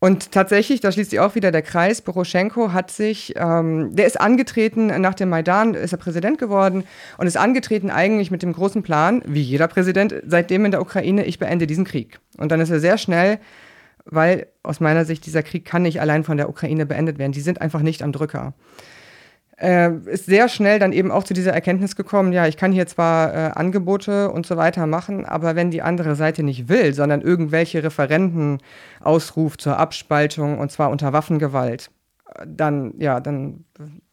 Und 0.00 0.30
tatsächlich, 0.30 0.80
da 0.80 0.92
schließt 0.92 1.10
sich 1.10 1.18
auch 1.18 1.34
wieder 1.34 1.50
der 1.50 1.62
Kreis, 1.62 2.02
Poroschenko 2.02 2.72
hat 2.72 2.90
sich, 2.90 3.34
ähm, 3.36 3.94
der 3.96 4.06
ist 4.06 4.20
angetreten 4.20 4.86
nach 5.00 5.14
dem 5.14 5.28
Maidan, 5.28 5.74
ist 5.74 5.92
er 5.92 5.98
Präsident 5.98 6.38
geworden 6.38 6.84
und 7.16 7.26
ist 7.26 7.36
angetreten 7.36 7.90
eigentlich 7.90 8.30
mit 8.30 8.42
dem 8.42 8.52
großen 8.52 8.84
Plan, 8.84 9.22
wie 9.26 9.40
jeder 9.40 9.66
Präsident 9.66 10.14
seitdem 10.24 10.64
in 10.64 10.70
der 10.70 10.82
Ukraine, 10.82 11.24
ich 11.24 11.40
beende 11.40 11.66
diesen 11.66 11.84
Krieg. 11.84 12.20
Und 12.36 12.52
dann 12.52 12.60
ist 12.60 12.70
er 12.70 12.78
sehr 12.78 12.96
schnell, 12.96 13.40
weil 14.04 14.46
aus 14.62 14.78
meiner 14.78 15.04
Sicht 15.04 15.26
dieser 15.26 15.42
Krieg 15.42 15.64
kann 15.64 15.82
nicht 15.82 16.00
allein 16.00 16.22
von 16.22 16.36
der 16.36 16.48
Ukraine 16.48 16.86
beendet 16.86 17.18
werden, 17.18 17.32
die 17.32 17.40
sind 17.40 17.60
einfach 17.60 17.80
nicht 17.80 18.02
am 18.02 18.12
Drücker 18.12 18.54
äh, 19.60 19.90
ist 20.06 20.26
sehr 20.26 20.48
schnell 20.48 20.78
dann 20.78 20.92
eben 20.92 21.10
auch 21.10 21.24
zu 21.24 21.34
dieser 21.34 21.52
Erkenntnis 21.52 21.96
gekommen, 21.96 22.32
ja, 22.32 22.46
ich 22.46 22.56
kann 22.56 22.72
hier 22.72 22.86
zwar 22.86 23.34
äh, 23.34 23.50
Angebote 23.54 24.30
und 24.30 24.46
so 24.46 24.56
weiter 24.56 24.86
machen, 24.86 25.24
aber 25.24 25.56
wenn 25.56 25.70
die 25.70 25.82
andere 25.82 26.14
Seite 26.14 26.42
nicht 26.42 26.68
will, 26.68 26.94
sondern 26.94 27.22
irgendwelche 27.22 27.82
Referenten 27.82 28.58
ausruft 29.00 29.60
zur 29.60 29.78
Abspaltung 29.78 30.58
und 30.58 30.70
zwar 30.70 30.90
unter 30.90 31.12
Waffengewalt, 31.12 31.90
dann, 32.46 32.94
ja, 32.98 33.20
dann, 33.20 33.64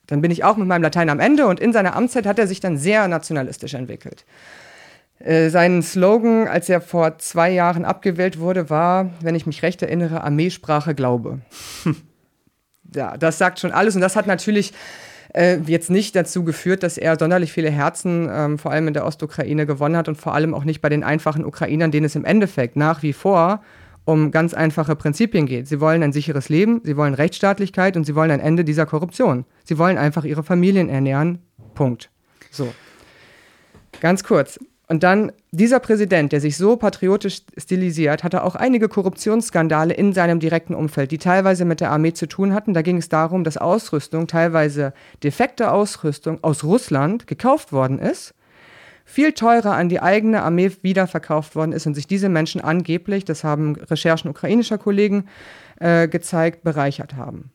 dann 0.07 0.21
bin 0.21 0.31
ich 0.31 0.43
auch 0.43 0.57
mit 0.57 0.67
meinem 0.67 0.83
Latein 0.83 1.09
am 1.09 1.19
Ende 1.19 1.45
und 1.47 1.59
in 1.59 1.73
seiner 1.73 1.95
Amtszeit 1.95 2.25
hat 2.25 2.39
er 2.39 2.47
sich 2.47 2.59
dann 2.59 2.77
sehr 2.77 3.07
nationalistisch 3.07 3.75
entwickelt. 3.75 4.25
Äh, 5.19 5.49
sein 5.49 5.81
Slogan, 5.83 6.47
als 6.47 6.69
er 6.69 6.81
vor 6.81 7.19
zwei 7.19 7.51
Jahren 7.51 7.85
abgewählt 7.85 8.39
wurde, 8.39 8.69
war, 8.69 9.11
wenn 9.21 9.35
ich 9.35 9.45
mich 9.45 9.61
recht 9.63 9.81
erinnere, 9.81 10.23
Armeesprache 10.23 10.95
Glaube. 10.95 11.41
ja, 12.95 13.15
das 13.15 13.37
sagt 13.37 13.59
schon 13.59 13.71
alles 13.71 13.95
und 13.95 14.01
das 14.01 14.15
hat 14.15 14.27
natürlich 14.27 14.73
äh, 15.35 15.59
jetzt 15.67 15.89
nicht 15.89 16.15
dazu 16.15 16.43
geführt, 16.43 16.81
dass 16.83 16.97
er 16.97 17.17
sonderlich 17.19 17.51
viele 17.51 17.69
Herzen, 17.69 18.29
ähm, 18.31 18.57
vor 18.57 18.71
allem 18.71 18.87
in 18.87 18.93
der 18.93 19.05
Ostukraine, 19.05 19.65
gewonnen 19.65 19.97
hat 19.97 20.07
und 20.07 20.15
vor 20.15 20.33
allem 20.33 20.53
auch 20.53 20.63
nicht 20.63 20.81
bei 20.81 20.89
den 20.89 21.03
einfachen 21.03 21.45
Ukrainern, 21.45 21.91
denen 21.91 22.05
es 22.05 22.15
im 22.15 22.25
Endeffekt 22.25 22.75
nach 22.75 23.03
wie 23.03 23.13
vor 23.13 23.61
um 24.05 24.29
ganz 24.31 24.53
einfache 24.53 24.95
Prinzipien 24.95 25.47
geht. 25.47 25.67
Sie 25.67 25.81
wollen 25.81 26.03
ein 26.03 26.13
sicheres 26.13 26.47
Leben, 26.47 26.81
sie 26.83 26.95
wollen 26.95 27.15
Rechtsstaatlichkeit 27.15 27.97
und 27.97 28.05
sie 28.05 28.13
wollen 28.15 28.29
ein 28.29 28.39
Ende 28.39 28.63
dieser 28.63 28.85
Korruption. 28.85 29.45
Sie 29.63 29.79
wollen 29.79 29.97
einfach 29.97 30.23
ihre 30.23 30.43
Familien 30.43 30.89
ernähren. 30.89 31.39
Punkt. 31.73 32.11
So. 32.51 32.71
Ganz 33.99 34.23
kurz. 34.23 34.59
Und 34.87 35.01
dann 35.01 35.31
dieser 35.51 35.79
Präsident, 35.79 36.31
der 36.31 36.41
sich 36.41 36.57
so 36.57 36.77
patriotisch 36.77 37.41
stilisiert, 37.57 38.23
hatte 38.23 38.43
auch 38.43 38.55
einige 38.55 38.87
Korruptionsskandale 38.87 39.93
in 39.93 40.13
seinem 40.13 40.39
direkten 40.39 40.75
Umfeld, 40.75 41.11
die 41.11 41.17
teilweise 41.17 41.65
mit 41.65 41.81
der 41.81 41.91
Armee 41.91 42.13
zu 42.13 42.27
tun 42.27 42.53
hatten. 42.53 42.73
Da 42.73 42.83
ging 42.83 42.97
es 42.97 43.09
darum, 43.09 43.43
dass 43.43 43.57
Ausrüstung, 43.57 44.27
teilweise 44.27 44.93
defekte 45.23 45.71
Ausrüstung 45.71 46.43
aus 46.43 46.63
Russland 46.63 47.25
gekauft 47.25 47.71
worden 47.71 47.97
ist, 47.97 48.35
viel 49.05 49.33
teurer 49.33 49.73
an 49.73 49.89
die 49.89 50.01
eigene 50.01 50.41
Armee 50.41 50.71
wiederverkauft 50.81 51.55
worden 51.55 51.71
ist 51.71 51.85
und 51.85 51.93
sich 51.93 52.07
diese 52.07 52.29
Menschen 52.29 52.59
angeblich, 52.59 53.23
das 53.23 53.43
haben 53.43 53.75
Recherchen 53.75 54.29
ukrainischer 54.29 54.79
Kollegen 54.79 55.27
äh, 55.79 56.07
gezeigt, 56.07 56.63
bereichert 56.63 57.15
haben. 57.15 57.51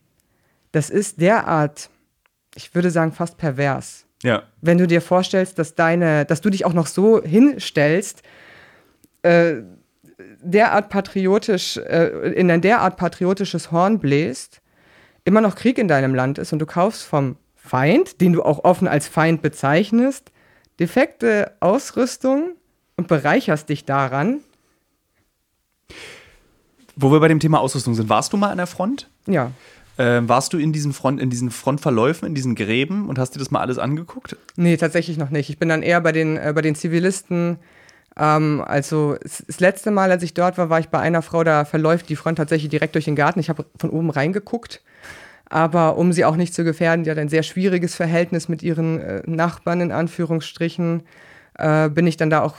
Das 0.72 0.90
ist 0.90 1.20
derart, 1.20 1.90
ich 2.54 2.74
würde 2.74 2.90
sagen, 2.90 3.12
fast 3.12 3.36
pervers. 3.36 4.06
Ja. 4.22 4.42
Wenn 4.61 4.78
du 4.78 4.87
dir 4.87 5.00
vorstellst, 5.00 5.59
dass 5.59 5.74
deine, 5.74 6.24
dass 6.24 6.40
du 6.40 6.50
dich 6.50 6.64
auch 6.64 6.72
noch 6.72 6.87
so 6.87 7.22
hinstellst, 7.22 8.22
äh, 9.22 9.62
derart 10.42 10.88
patriotisch, 10.90 11.76
äh, 11.78 12.33
in 12.33 12.50
ein 12.50 12.61
derart 12.61 12.96
patriotisches 12.96 13.72
Horn 13.72 13.98
bläst, 13.98 14.61
immer 15.24 15.40
noch 15.40 15.54
Krieg 15.54 15.78
in 15.78 15.88
deinem 15.88 16.14
Land 16.14 16.38
ist 16.38 16.52
und 16.52 16.59
du 16.59 16.66
kaufst 16.66 17.02
vom 17.02 17.37
Feind, 17.56 18.20
den 18.20 18.33
du 18.33 18.42
auch 18.42 18.64
offen 18.64 18.88
als 18.88 19.06
Feind 19.09 19.42
bezeichnest, 19.42 20.33
defekte 20.78 21.52
Ausrüstung 21.61 22.56
und 22.96 23.09
bereicherst 23.09 23.68
dich 23.68 23.85
daran. 23.85 24.40
Wo 26.96 27.12
wir 27.12 27.20
bei 27.20 27.28
dem 27.28 27.40
Thema 27.40 27.61
Ausrüstung 27.61 27.94
sind, 27.94 28.09
warst 28.09 28.33
du 28.33 28.37
mal 28.37 28.50
an 28.50 28.59
der 28.59 28.66
Front? 28.66 29.09
Ja. 29.26 29.52
Äh, 29.96 30.22
warst 30.22 30.53
du 30.53 30.59
in 30.59 30.72
diesen, 30.72 30.92
Front, 30.92 31.20
in 31.20 31.31
diesen 31.31 31.50
Frontverläufen, 31.50 32.26
in 32.26 32.35
diesen 32.35 32.55
Gräben 32.55 33.09
und 33.09 33.18
hast 33.18 33.35
dir 33.35 33.38
das 33.38 33.50
mal 33.50 33.61
alles 33.61 33.79
angeguckt? 33.79 34.37
Nee, 34.57 34.76
tatsächlich 34.76 35.18
noch 35.18 35.31
nicht. 35.31 35.50
Ich 35.50 35.59
bin 35.59 35.68
dann 35.68 35.83
eher 35.83 36.00
bei 36.00 36.12
den, 36.12 36.37
äh, 36.37 36.53
bei 36.55 36.62
den 36.62 36.74
Zivilisten. 36.74 37.59
Ähm, 38.16 38.62
also 38.66 39.16
das 39.22 39.61
letzte 39.61 39.90
Mal, 39.90 40.11
als 40.11 40.22
ich 40.22 40.35
dort 40.35 40.59
war, 40.59 40.70
war 40.70 40.81
ich 40.81 40.88
bei 40.88 40.98
einer 40.98 41.22
Frau, 41.22 41.44
da 41.44 41.64
verläuft 41.64 42.09
die 42.09 42.16
Front 42.16 42.38
tatsächlich 42.38 42.70
direkt 42.70 42.94
durch 42.94 43.05
den 43.05 43.16
Garten. 43.16 43.40
Ich 43.40 43.48
habe 43.48 43.66
von 43.79 43.90
oben 43.90 44.11
reingeguckt. 44.11 44.83
Aber 45.50 45.98
um 45.98 46.12
sie 46.12 46.24
auch 46.24 46.37
nicht 46.37 46.55
zu 46.55 46.62
gefährden, 46.62 47.05
die 47.05 47.11
hat 47.11 47.18
ein 47.18 47.29
sehr 47.29 47.42
schwieriges 47.42 47.96
Verhältnis 47.96 48.48
mit 48.48 48.62
ihren 48.62 49.00
äh, 49.00 49.22
Nachbarn 49.26 49.81
in 49.81 49.92
Anführungsstrichen, 49.92 51.03
äh, 51.59 51.88
bin 51.88 52.07
ich 52.07 52.16
dann 52.16 52.31
da 52.31 52.42
auch 52.42 52.55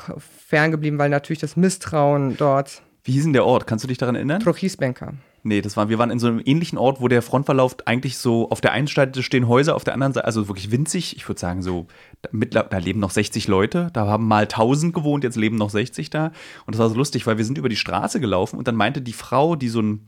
ferngeblieben, 0.48 1.00
weil 1.00 1.10
natürlich 1.10 1.39
das 1.39 1.56
Misstrauen 1.56 2.36
dort. 2.36 2.82
Wie 3.04 3.13
hieß 3.13 3.24
denn 3.24 3.34
der 3.34 3.46
Ort? 3.46 3.65
Kannst 3.65 3.84
du 3.84 3.88
dich 3.88 3.98
daran 3.98 4.15
erinnern? 4.15 4.41
Trochisbenka. 4.41 5.13
Nee, 5.43 5.62
das 5.62 5.75
war, 5.75 5.89
wir 5.89 5.97
waren 5.97 6.12
in 6.12 6.19
so 6.19 6.27
einem 6.27 6.41
ähnlichen 6.43 6.77
Ort, 6.77 7.01
wo 7.01 7.08
der 7.08 7.23
Frontverlauf 7.23 7.75
eigentlich 7.86 8.19
so, 8.19 8.51
auf 8.51 8.62
der 8.62 8.73
einen 8.73 8.86
Seite 8.86 9.23
stehen 9.23 9.47
Häuser, 9.47 9.75
auf 9.75 9.84
der 9.84 9.95
anderen 9.95 10.13
Seite, 10.13 10.25
also 10.25 10.47
wirklich 10.47 10.69
winzig. 10.69 11.15
Ich 11.15 11.27
würde 11.27 11.41
sagen, 11.41 11.63
so, 11.63 11.88
da 12.21 12.77
leben 12.77 12.99
noch 12.99 13.10
60 13.10 13.47
Leute. 13.47 13.89
Da 13.93 14.06
haben 14.06 14.27
mal 14.27 14.43
1000 14.43 14.93
gewohnt, 14.93 15.23
jetzt 15.23 15.38
leben 15.38 15.56
noch 15.56 15.71
60 15.71 16.12
da. 16.12 16.32
Und 16.65 16.75
das 16.75 16.80
war 16.80 16.89
so 16.89 16.95
lustig, 16.95 17.25
weil 17.25 17.39
wir 17.39 17.45
sind 17.45 17.58
über 17.58 17.69
die 17.69 17.75
Straße 17.75 18.19
gelaufen 18.19 18.58
und 18.58 18.67
dann 18.67 18.75
meinte 18.75 19.01
die 19.01 19.13
Frau, 19.13 19.56
die 19.56 19.69
so 19.69 19.82
ein, 19.82 20.08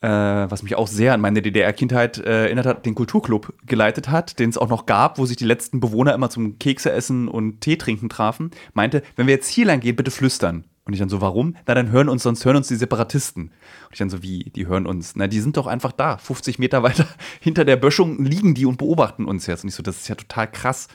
äh, 0.00 0.08
was 0.08 0.62
mich 0.62 0.76
auch 0.76 0.86
sehr 0.86 1.12
an 1.12 1.20
meine 1.20 1.42
DDR-Kindheit 1.42 2.16
äh, 2.16 2.44
erinnert 2.44 2.64
hat, 2.64 2.86
den 2.86 2.94
Kulturclub 2.94 3.52
geleitet 3.66 4.08
hat, 4.08 4.38
den 4.38 4.48
es 4.48 4.56
auch 4.56 4.70
noch 4.70 4.86
gab, 4.86 5.18
wo 5.18 5.26
sich 5.26 5.36
die 5.36 5.44
letzten 5.44 5.78
Bewohner 5.78 6.14
immer 6.14 6.30
zum 6.30 6.58
Kekse 6.58 6.90
essen 6.90 7.28
und 7.28 7.60
Tee 7.60 7.76
trinken 7.76 8.08
trafen, 8.08 8.52
meinte, 8.72 9.02
wenn 9.16 9.26
wir 9.26 9.34
jetzt 9.34 9.48
hier 9.48 9.66
lang 9.66 9.80
gehen, 9.80 9.96
bitte 9.96 10.10
flüstern. 10.10 10.64
Und 10.88 10.94
ich 10.94 11.00
dann 11.00 11.10
so, 11.10 11.20
warum? 11.20 11.54
Na, 11.66 11.74
dann 11.74 11.90
hören 11.90 12.08
uns, 12.08 12.22
sonst 12.22 12.46
hören 12.46 12.56
uns 12.56 12.68
die 12.68 12.76
Separatisten. 12.76 13.42
Und 13.42 13.92
ich 13.92 13.98
dann 13.98 14.08
so, 14.08 14.22
wie, 14.22 14.44
die 14.56 14.66
hören 14.66 14.86
uns? 14.86 15.16
Na, 15.16 15.26
die 15.26 15.40
sind 15.40 15.58
doch 15.58 15.66
einfach 15.66 15.92
da. 15.92 16.16
50 16.16 16.58
Meter 16.58 16.82
weiter 16.82 17.06
hinter 17.40 17.66
der 17.66 17.76
Böschung 17.76 18.24
liegen 18.24 18.54
die 18.54 18.64
und 18.64 18.78
beobachten 18.78 19.26
uns 19.26 19.46
jetzt. 19.46 19.64
Und 19.64 19.68
ich 19.68 19.74
so, 19.74 19.82
das 19.82 19.98
ist 19.98 20.08
ja 20.08 20.14
total 20.14 20.50
krass. 20.50 20.88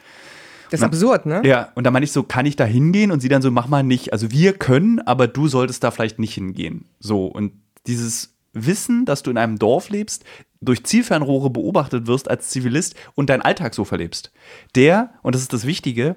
Das 0.72 0.80
ist 0.80 0.84
absurd, 0.84 1.28
ne? 1.28 1.44
Ja, 1.46 1.72
und 1.76 1.84
da 1.84 1.92
meine 1.92 2.06
ich 2.06 2.12
so, 2.12 2.24
kann 2.24 2.48
ich 2.48 2.56
da 2.56 2.66
hingehen? 2.66 3.12
Und 3.12 3.20
sie 3.20 3.30
dann 3.30 3.44
so, 3.44 3.52
mach 3.52 3.68
mal 3.68 3.84
nicht. 3.84 4.14
Also 4.14 4.32
wir 4.32 4.54
können, 4.54 5.00
aber 5.00 5.28
du 5.28 5.48
solltest 5.48 5.84
da 5.84 5.92
vielleicht 5.92 6.18
nicht 6.18 6.34
hingehen. 6.34 6.86
So, 7.00 7.28
und 7.28 7.52
dieses 7.86 8.34
Wissen, 8.54 9.06
dass 9.06 9.22
du 9.22 9.30
in 9.30 9.38
einem 9.38 9.60
Dorf 9.60 9.90
lebst, 9.90 10.24
durch 10.60 10.84
Zielfernrohre 10.84 11.52
beobachtet 11.52 12.08
wirst 12.08 12.32
als 12.32 12.50
Zivilist 12.50 12.96
und 13.14 13.30
deinen 13.30 13.44
Alltag 13.44 13.76
so 13.76 13.86
verlebst. 13.86 14.32
Der, 14.74 15.14
und 15.22 15.36
das 15.36 15.44
ist 15.44 15.54
das 15.54 15.68
Wichtige, 15.68 16.16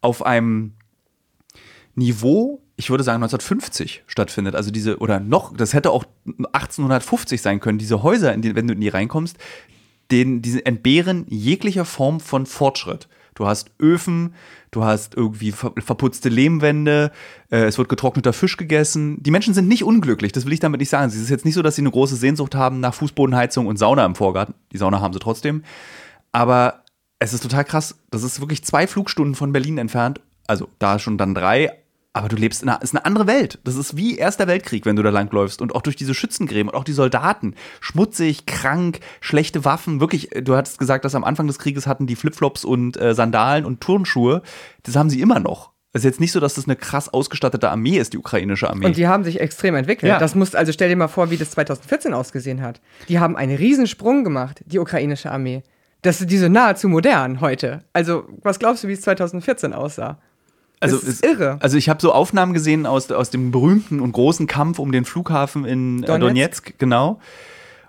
auf 0.00 0.26
einem 0.26 0.72
Niveau, 1.94 2.63
ich 2.76 2.90
würde 2.90 3.04
sagen 3.04 3.22
1950 3.22 4.04
stattfindet. 4.06 4.54
Also 4.54 4.70
diese, 4.70 4.98
oder 4.98 5.20
noch, 5.20 5.56
das 5.56 5.74
hätte 5.74 5.90
auch 5.90 6.04
1850 6.26 7.40
sein 7.40 7.60
können, 7.60 7.78
diese 7.78 8.02
Häuser, 8.02 8.36
die, 8.36 8.54
wenn 8.56 8.66
du 8.66 8.74
in 8.74 8.80
die 8.80 8.88
reinkommst, 8.88 9.36
den, 10.10 10.42
diese 10.42 10.64
entbehren 10.66 11.26
jeglicher 11.28 11.84
Form 11.84 12.20
von 12.20 12.46
Fortschritt. 12.46 13.08
Du 13.34 13.46
hast 13.46 13.72
Öfen, 13.80 14.34
du 14.70 14.84
hast 14.84 15.16
irgendwie 15.16 15.50
verputzte 15.52 16.28
Lehmwände, 16.28 17.10
äh, 17.50 17.64
es 17.64 17.78
wird 17.78 17.88
getrockneter 17.88 18.32
Fisch 18.32 18.56
gegessen. 18.56 19.20
Die 19.22 19.32
Menschen 19.32 19.54
sind 19.54 19.66
nicht 19.66 19.82
unglücklich, 19.82 20.30
das 20.30 20.44
will 20.44 20.52
ich 20.52 20.60
damit 20.60 20.80
nicht 20.80 20.90
sagen. 20.90 21.08
Es 21.08 21.16
ist 21.16 21.30
jetzt 21.30 21.44
nicht 21.44 21.54
so, 21.54 21.62
dass 21.62 21.74
sie 21.74 21.82
eine 21.82 21.90
große 21.90 22.16
Sehnsucht 22.16 22.54
haben 22.54 22.80
nach 22.80 22.94
Fußbodenheizung 22.94 23.66
und 23.66 23.76
Sauna 23.76 24.06
im 24.06 24.14
Vorgarten. 24.14 24.54
Die 24.72 24.78
Sauna 24.78 25.00
haben 25.00 25.12
sie 25.12 25.18
trotzdem. 25.18 25.64
Aber 26.30 26.84
es 27.18 27.32
ist 27.32 27.42
total 27.42 27.64
krass. 27.64 27.98
Das 28.10 28.22
ist 28.22 28.40
wirklich 28.40 28.64
zwei 28.64 28.86
Flugstunden 28.86 29.34
von 29.34 29.52
Berlin 29.52 29.78
entfernt. 29.78 30.20
Also 30.46 30.68
da 30.78 30.98
schon 30.98 31.18
dann 31.18 31.34
drei, 31.34 31.72
aber 32.14 32.28
du 32.28 32.36
lebst 32.36 32.62
in 32.62 32.68
einer, 32.68 32.80
ist 32.80 32.94
eine 32.94 33.04
andere 33.04 33.26
Welt. 33.26 33.58
Das 33.64 33.74
ist 33.74 33.96
wie 33.96 34.16
Erster 34.16 34.46
Weltkrieg, 34.46 34.86
wenn 34.86 34.94
du 34.94 35.02
da 35.02 35.10
langläufst. 35.10 35.60
Und 35.60 35.74
auch 35.74 35.82
durch 35.82 35.96
diese 35.96 36.14
Schützengräben 36.14 36.70
und 36.70 36.78
auch 36.78 36.84
die 36.84 36.92
Soldaten. 36.92 37.56
Schmutzig, 37.80 38.46
krank, 38.46 39.00
schlechte 39.20 39.64
Waffen. 39.64 39.98
Wirklich, 39.98 40.30
du 40.30 40.56
hattest 40.56 40.78
gesagt, 40.78 41.04
dass 41.04 41.16
am 41.16 41.24
Anfang 41.24 41.48
des 41.48 41.58
Krieges 41.58 41.88
hatten 41.88 42.06
die 42.06 42.14
Flipflops 42.14 42.64
und 42.64 42.96
äh, 42.96 43.14
Sandalen 43.14 43.64
und 43.64 43.80
Turnschuhe. 43.80 44.42
Das 44.84 44.94
haben 44.94 45.10
sie 45.10 45.20
immer 45.20 45.40
noch. 45.40 45.72
Es 45.92 46.00
ist 46.00 46.04
jetzt 46.04 46.20
nicht 46.20 46.30
so, 46.30 46.38
dass 46.38 46.54
das 46.54 46.66
eine 46.66 46.76
krass 46.76 47.12
ausgestattete 47.12 47.68
Armee 47.68 47.98
ist, 47.98 48.12
die 48.12 48.18
ukrainische 48.18 48.70
Armee. 48.70 48.86
Und 48.86 48.96
die 48.96 49.08
haben 49.08 49.24
sich 49.24 49.40
extrem 49.40 49.74
entwickelt. 49.74 50.10
Ja. 50.10 50.18
Das 50.18 50.36
muss, 50.36 50.54
also 50.54 50.70
stell 50.70 50.88
dir 50.88 50.96
mal 50.96 51.08
vor, 51.08 51.30
wie 51.30 51.36
das 51.36 51.50
2014 51.50 52.14
ausgesehen 52.14 52.62
hat. 52.62 52.80
Die 53.08 53.18
haben 53.18 53.36
einen 53.36 53.56
Riesensprung 53.56 54.22
gemacht, 54.22 54.62
die 54.66 54.78
ukrainische 54.78 55.32
Armee. 55.32 55.64
Das 56.02 56.20
ist 56.20 56.30
diese 56.30 56.48
nahezu 56.48 56.88
modern 56.88 57.40
heute. 57.40 57.82
Also, 57.92 58.28
was 58.42 58.60
glaubst 58.60 58.84
du, 58.84 58.88
wie 58.88 58.92
es 58.92 59.00
2014 59.00 59.72
aussah? 59.72 60.18
Also, 60.84 60.98
das 60.98 61.08
ist 61.08 61.24
irre. 61.24 61.58
Also 61.60 61.76
ich 61.76 61.88
habe 61.88 62.00
so 62.00 62.12
Aufnahmen 62.12 62.52
gesehen 62.52 62.86
aus, 62.86 63.10
aus 63.10 63.30
dem 63.30 63.50
berühmten 63.50 64.00
und 64.00 64.12
großen 64.12 64.46
Kampf 64.46 64.78
um 64.78 64.92
den 64.92 65.04
Flughafen 65.04 65.64
in 65.64 66.02
äh, 66.02 66.06
Donetsk. 66.06 66.20
Donetsk, 66.20 66.78
genau. 66.78 67.20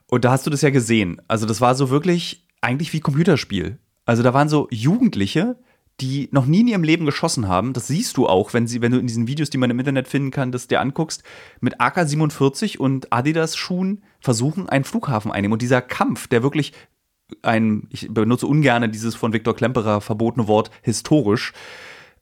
Und 0.07 0.25
da 0.25 0.31
hast 0.31 0.45
du 0.45 0.49
das 0.49 0.61
ja 0.61 0.69
gesehen. 0.69 1.21
Also 1.27 1.45
das 1.45 1.61
war 1.61 1.75
so 1.75 1.89
wirklich 1.89 2.45
eigentlich 2.61 2.93
wie 2.93 2.99
Computerspiel. 2.99 3.79
Also 4.05 4.23
da 4.23 4.33
waren 4.33 4.49
so 4.49 4.67
Jugendliche, 4.71 5.57
die 6.01 6.27
noch 6.31 6.45
nie 6.45 6.61
in 6.61 6.67
ihrem 6.67 6.83
Leben 6.83 7.05
geschossen 7.05 7.47
haben. 7.47 7.73
Das 7.73 7.87
siehst 7.87 8.17
du 8.17 8.27
auch, 8.27 8.53
wenn, 8.53 8.67
sie, 8.67 8.81
wenn 8.81 8.91
du 8.91 8.99
in 8.99 9.07
diesen 9.07 9.27
Videos, 9.27 9.49
die 9.49 9.57
man 9.57 9.69
im 9.69 9.79
Internet 9.79 10.07
finden 10.07 10.31
kann, 10.31 10.51
das 10.51 10.67
dir 10.67 10.81
anguckst, 10.81 11.23
mit 11.61 11.79
AK-47 11.79 12.77
und 12.77 13.11
Adidas-Schuhen 13.13 14.03
versuchen, 14.19 14.67
einen 14.67 14.83
Flughafen 14.83 15.31
einnehmen. 15.31 15.53
Und 15.53 15.61
dieser 15.61 15.81
Kampf, 15.81 16.27
der 16.27 16.43
wirklich 16.43 16.73
ein, 17.41 17.87
ich 17.91 18.07
benutze 18.13 18.45
ungern 18.45 18.91
dieses 18.91 19.15
von 19.15 19.33
Viktor 19.33 19.55
Klemperer 19.55 20.01
verbotene 20.01 20.47
Wort 20.47 20.69
historisch, 20.81 21.53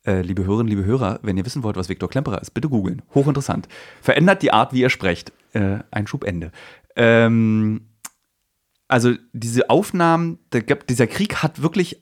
äh, 0.06 0.22
liebe 0.22 0.46
Hörerinnen, 0.46 0.70
liebe 0.70 0.86
Hörer, 0.86 1.20
wenn 1.22 1.38
ihr 1.38 1.46
wissen 1.46 1.64
wollt, 1.64 1.78
was 1.78 1.90
Viktor 1.90 2.10
Klemperer 2.10 2.42
ist, 2.42 2.52
bitte 2.52 2.70
googeln. 2.70 3.02
Hochinteressant. 3.14 3.68
Verändert 4.02 4.42
die 4.42 4.52
Art, 4.52 4.74
wie 4.74 4.82
ihr 4.82 4.90
sprecht. 4.90 5.32
Äh, 5.54 5.80
Einschub 5.92 6.24
Ende. 6.24 6.52
Ähm, 6.96 7.88
also 8.88 9.14
diese 9.32 9.70
Aufnahmen, 9.70 10.40
dieser 10.90 11.08
Krieg 11.08 11.38
hat 11.38 11.62
wirklich 11.62 12.02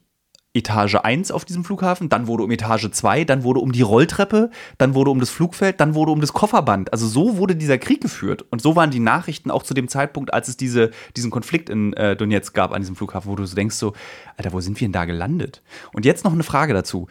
Etage 0.54 0.96
1 0.96 1.32
auf 1.32 1.46
diesem 1.46 1.64
Flughafen, 1.64 2.10
dann 2.10 2.28
wurde 2.28 2.44
um 2.44 2.52
Etage 2.52 2.92
2, 2.92 3.24
dann 3.24 3.44
wurde 3.44 3.62
um 3.62 3.72
die 3.72 3.84
Rolltreppe, 3.84 4.50
dann 4.78 4.94
wurde 4.94 5.12
um 5.12 5.20
das 5.22 5.30
Flugfeld, 5.30 5.80
dann 5.80 5.96
wurde 5.96 6.12
um 6.12 6.20
das 6.20 6.34
Kofferband. 6.34 6.92
Also 6.92 7.08
so 7.08 7.38
wurde 7.38 7.56
dieser 7.56 7.78
Krieg 7.78 8.02
geführt. 8.02 8.44
Und 8.50 8.62
so 8.62 8.76
waren 8.76 8.92
die 8.92 9.00
Nachrichten 9.00 9.50
auch 9.50 9.64
zu 9.64 9.74
dem 9.74 9.88
Zeitpunkt, 9.88 10.34
als 10.34 10.50
es 10.50 10.58
diese, 10.58 10.92
diesen 11.16 11.32
Konflikt 11.32 11.70
in 11.70 11.94
äh, 11.94 12.18
Donetsk 12.18 12.54
gab 12.54 12.74
an 12.74 12.82
diesem 12.82 12.98
Flughafen, 12.98 13.32
wo 13.32 13.36
du 13.36 13.46
so 13.46 13.56
denkst 13.56 13.76
so, 13.76 13.94
Alter, 14.36 14.52
wo 14.52 14.60
sind 14.60 14.80
wir 14.82 14.88
denn 14.88 14.94
da 14.94 15.06
gelandet? 15.06 15.62
Und 15.94 16.04
jetzt 16.04 16.26
noch 16.26 16.34
eine 16.34 16.44
Frage 16.44 16.74
dazu 16.74 17.08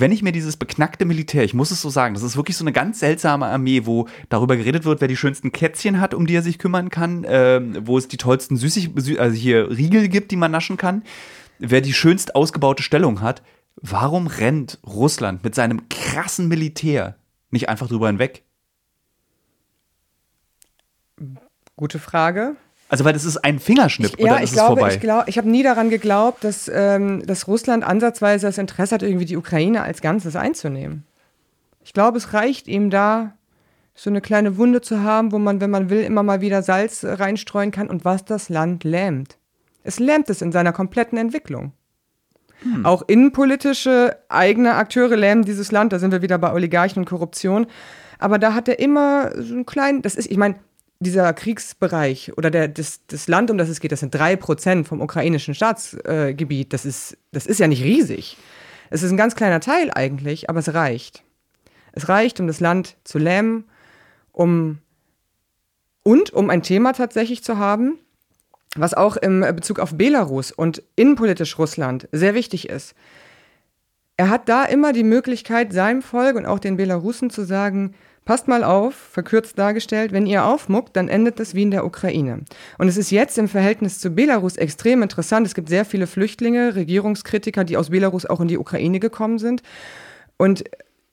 wenn 0.00 0.12
ich 0.12 0.22
mir 0.22 0.30
dieses 0.30 0.56
beknackte 0.56 1.04
Militär, 1.04 1.42
ich 1.42 1.54
muss 1.54 1.72
es 1.72 1.82
so 1.82 1.90
sagen, 1.90 2.14
das 2.14 2.22
ist 2.22 2.36
wirklich 2.36 2.56
so 2.56 2.62
eine 2.62 2.72
ganz 2.72 3.00
seltsame 3.00 3.46
Armee, 3.46 3.84
wo 3.84 4.06
darüber 4.28 4.56
geredet 4.56 4.84
wird, 4.84 5.00
wer 5.00 5.08
die 5.08 5.16
schönsten 5.16 5.50
Kätzchen 5.50 6.00
hat, 6.00 6.14
um 6.14 6.26
die 6.26 6.36
er 6.36 6.42
sich 6.42 6.58
kümmern 6.60 6.88
kann, 6.88 7.24
äh, 7.24 7.60
wo 7.84 7.98
es 7.98 8.06
die 8.06 8.16
tollsten 8.16 8.56
Süßig 8.56 8.90
also 9.18 9.34
hier 9.34 9.70
Riegel 9.70 10.08
gibt, 10.08 10.30
die 10.30 10.36
man 10.36 10.52
naschen 10.52 10.76
kann, 10.76 11.02
wer 11.58 11.80
die 11.80 11.92
schönst 11.92 12.36
ausgebaute 12.36 12.84
Stellung 12.84 13.20
hat. 13.22 13.42
Warum 13.74 14.28
rennt 14.28 14.78
Russland 14.86 15.42
mit 15.42 15.56
seinem 15.56 15.88
krassen 15.88 16.46
Militär 16.46 17.16
nicht 17.50 17.68
einfach 17.68 17.88
drüber 17.88 18.06
hinweg? 18.06 18.44
Gute 21.74 21.98
Frage. 21.98 22.56
Also, 22.88 23.04
weil 23.04 23.12
das 23.12 23.24
ist 23.24 23.36
ein 23.38 23.58
Fingerschnipp 23.58 24.12
ich, 24.14 24.18
und 24.18 24.26
ja, 24.26 24.34
dann 24.34 24.42
ist 24.42 24.50
ich 24.50 24.54
glaube, 24.54 24.74
es 24.74 24.78
vorbei. 24.78 24.94
Ich, 24.94 25.00
glaub, 25.00 25.28
ich 25.28 25.38
habe 25.38 25.48
nie 25.48 25.62
daran 25.62 25.90
geglaubt, 25.90 26.42
dass, 26.42 26.70
ähm, 26.72 27.24
dass 27.26 27.46
Russland 27.46 27.84
ansatzweise 27.84 28.46
das 28.46 28.58
Interesse 28.58 28.94
hat, 28.94 29.02
irgendwie 29.02 29.26
die 29.26 29.36
Ukraine 29.36 29.82
als 29.82 30.00
Ganzes 30.00 30.36
einzunehmen. 30.36 31.04
Ich 31.84 31.92
glaube, 31.92 32.18
es 32.18 32.32
reicht 32.32 32.66
ihm 32.66 32.90
da, 32.90 33.34
so 33.94 34.10
eine 34.10 34.20
kleine 34.20 34.56
Wunde 34.56 34.80
zu 34.80 35.02
haben, 35.02 35.32
wo 35.32 35.38
man, 35.38 35.60
wenn 35.60 35.70
man 35.70 35.90
will, 35.90 36.02
immer 36.02 36.22
mal 36.22 36.40
wieder 36.40 36.62
Salz 36.62 37.04
reinstreuen 37.04 37.72
kann 37.72 37.90
und 37.90 38.04
was 38.04 38.24
das 38.24 38.48
Land 38.48 38.84
lähmt. 38.84 39.38
Es 39.82 39.98
lähmt 39.98 40.30
es 40.30 40.40
in 40.40 40.52
seiner 40.52 40.72
kompletten 40.72 41.18
Entwicklung. 41.18 41.72
Hm. 42.62 42.86
Auch 42.86 43.02
innenpolitische 43.06 44.16
eigene 44.28 44.74
Akteure 44.74 45.16
lähmen 45.16 45.44
dieses 45.44 45.72
Land, 45.72 45.92
da 45.92 45.98
sind 45.98 46.12
wir 46.12 46.22
wieder 46.22 46.38
bei 46.38 46.52
Oligarchen 46.52 47.00
und 47.00 47.08
Korruption. 47.08 47.66
Aber 48.20 48.38
da 48.38 48.54
hat 48.54 48.68
er 48.68 48.78
immer 48.78 49.32
so 49.40 49.54
einen 49.54 49.66
kleinen, 49.66 50.02
das 50.02 50.14
ist, 50.14 50.30
ich 50.30 50.36
meine, 50.36 50.56
dieser 51.00 51.32
Kriegsbereich 51.32 52.36
oder 52.36 52.50
der, 52.50 52.68
das, 52.68 53.00
das 53.06 53.28
Land, 53.28 53.50
um 53.50 53.58
das 53.58 53.68
es 53.68 53.80
geht, 53.80 53.92
das 53.92 54.00
sind 54.00 54.14
drei 54.14 54.36
Prozent 54.36 54.88
vom 54.88 55.00
ukrainischen 55.00 55.54
Staatsgebiet. 55.54 56.66
Äh, 56.66 56.70
das, 56.70 56.84
ist, 56.84 57.16
das 57.30 57.46
ist 57.46 57.60
ja 57.60 57.68
nicht 57.68 57.84
riesig. 57.84 58.36
Es 58.90 59.02
ist 59.02 59.10
ein 59.10 59.16
ganz 59.16 59.36
kleiner 59.36 59.60
Teil 59.60 59.90
eigentlich, 59.94 60.50
aber 60.50 60.60
es 60.60 60.74
reicht. 60.74 61.22
Es 61.92 62.08
reicht, 62.08 62.40
um 62.40 62.46
das 62.46 62.60
Land 62.60 62.96
zu 63.04 63.18
lähmen, 63.18 63.64
um 64.32 64.78
und 66.02 66.32
um 66.32 66.48
ein 66.48 66.62
Thema 66.62 66.92
tatsächlich 66.92 67.44
zu 67.44 67.58
haben, 67.58 67.98
was 68.76 68.94
auch 68.94 69.16
im 69.16 69.40
Bezug 69.40 69.78
auf 69.78 69.96
Belarus 69.96 70.52
und 70.52 70.82
innenpolitisch 70.96 71.58
Russland 71.58 72.08
sehr 72.12 72.34
wichtig 72.34 72.68
ist. 72.68 72.94
Er 74.16 74.30
hat 74.30 74.48
da 74.48 74.64
immer 74.64 74.92
die 74.92 75.04
Möglichkeit, 75.04 75.72
seinem 75.72 76.02
Volk 76.02 76.36
und 76.36 76.46
auch 76.46 76.58
den 76.58 76.76
Belarusen 76.76 77.30
zu 77.30 77.44
sagen, 77.44 77.94
Passt 78.28 78.46
mal 78.46 78.62
auf, 78.62 78.94
verkürzt 78.94 79.58
dargestellt, 79.58 80.12
wenn 80.12 80.26
ihr 80.26 80.44
aufmuckt, 80.44 80.94
dann 80.96 81.08
endet 81.08 81.40
das 81.40 81.54
wie 81.54 81.62
in 81.62 81.70
der 81.70 81.86
Ukraine. 81.86 82.40
Und 82.76 82.86
es 82.86 82.98
ist 82.98 83.10
jetzt 83.10 83.38
im 83.38 83.48
Verhältnis 83.48 84.00
zu 84.00 84.10
Belarus 84.10 84.58
extrem 84.58 85.02
interessant. 85.02 85.46
Es 85.46 85.54
gibt 85.54 85.70
sehr 85.70 85.86
viele 85.86 86.06
Flüchtlinge, 86.06 86.74
Regierungskritiker, 86.74 87.64
die 87.64 87.78
aus 87.78 87.88
Belarus 87.88 88.26
auch 88.26 88.40
in 88.40 88.48
die 88.48 88.58
Ukraine 88.58 89.00
gekommen 89.00 89.38
sind. 89.38 89.62
Und 90.36 90.64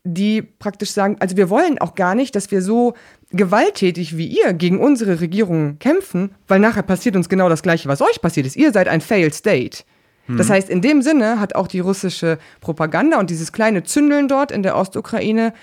die 0.04 0.42
praktisch 0.42 0.92
sagen, 0.92 1.16
also 1.22 1.38
wir 1.38 1.50
wollen 1.50 1.80
auch 1.80 1.96
gar 1.96 2.16
nicht, 2.16 2.36
dass 2.36 2.52
wir 2.52 2.62
so 2.62 2.96
gewalttätig 3.32 4.18
wie 4.18 4.28
ihr 4.28 4.52
gegen 4.52 4.82
unsere 4.82 5.22
Regierung 5.22 5.80
kämpfen, 5.80 6.36
weil 6.50 6.60
nachher 6.60 6.84
passiert 6.84 7.16
uns 7.16 7.30
genau 7.30 7.48
das 7.48 7.64
Gleiche, 7.64 7.88
was 7.88 8.02
euch 8.02 8.20
passiert 8.20 8.46
ist. 8.46 8.58
Ihr 8.58 8.74
seid 8.74 8.90
ein 8.90 9.00
Failed 9.00 9.34
State. 9.34 9.86
Das 10.28 10.48
hm. 10.48 10.56
heißt, 10.56 10.70
in 10.70 10.82
dem 10.82 11.02
Sinne 11.02 11.40
hat 11.40 11.56
auch 11.56 11.68
die 11.68 11.80
russische 11.80 12.40
Propaganda 12.60 13.20
und 13.20 13.30
dieses 13.30 13.54
kleine 13.54 13.84
Zündeln 13.84 14.28
dort 14.28 14.52
in 14.52 14.64
der 14.64 14.76
Ostukraine 14.76 15.54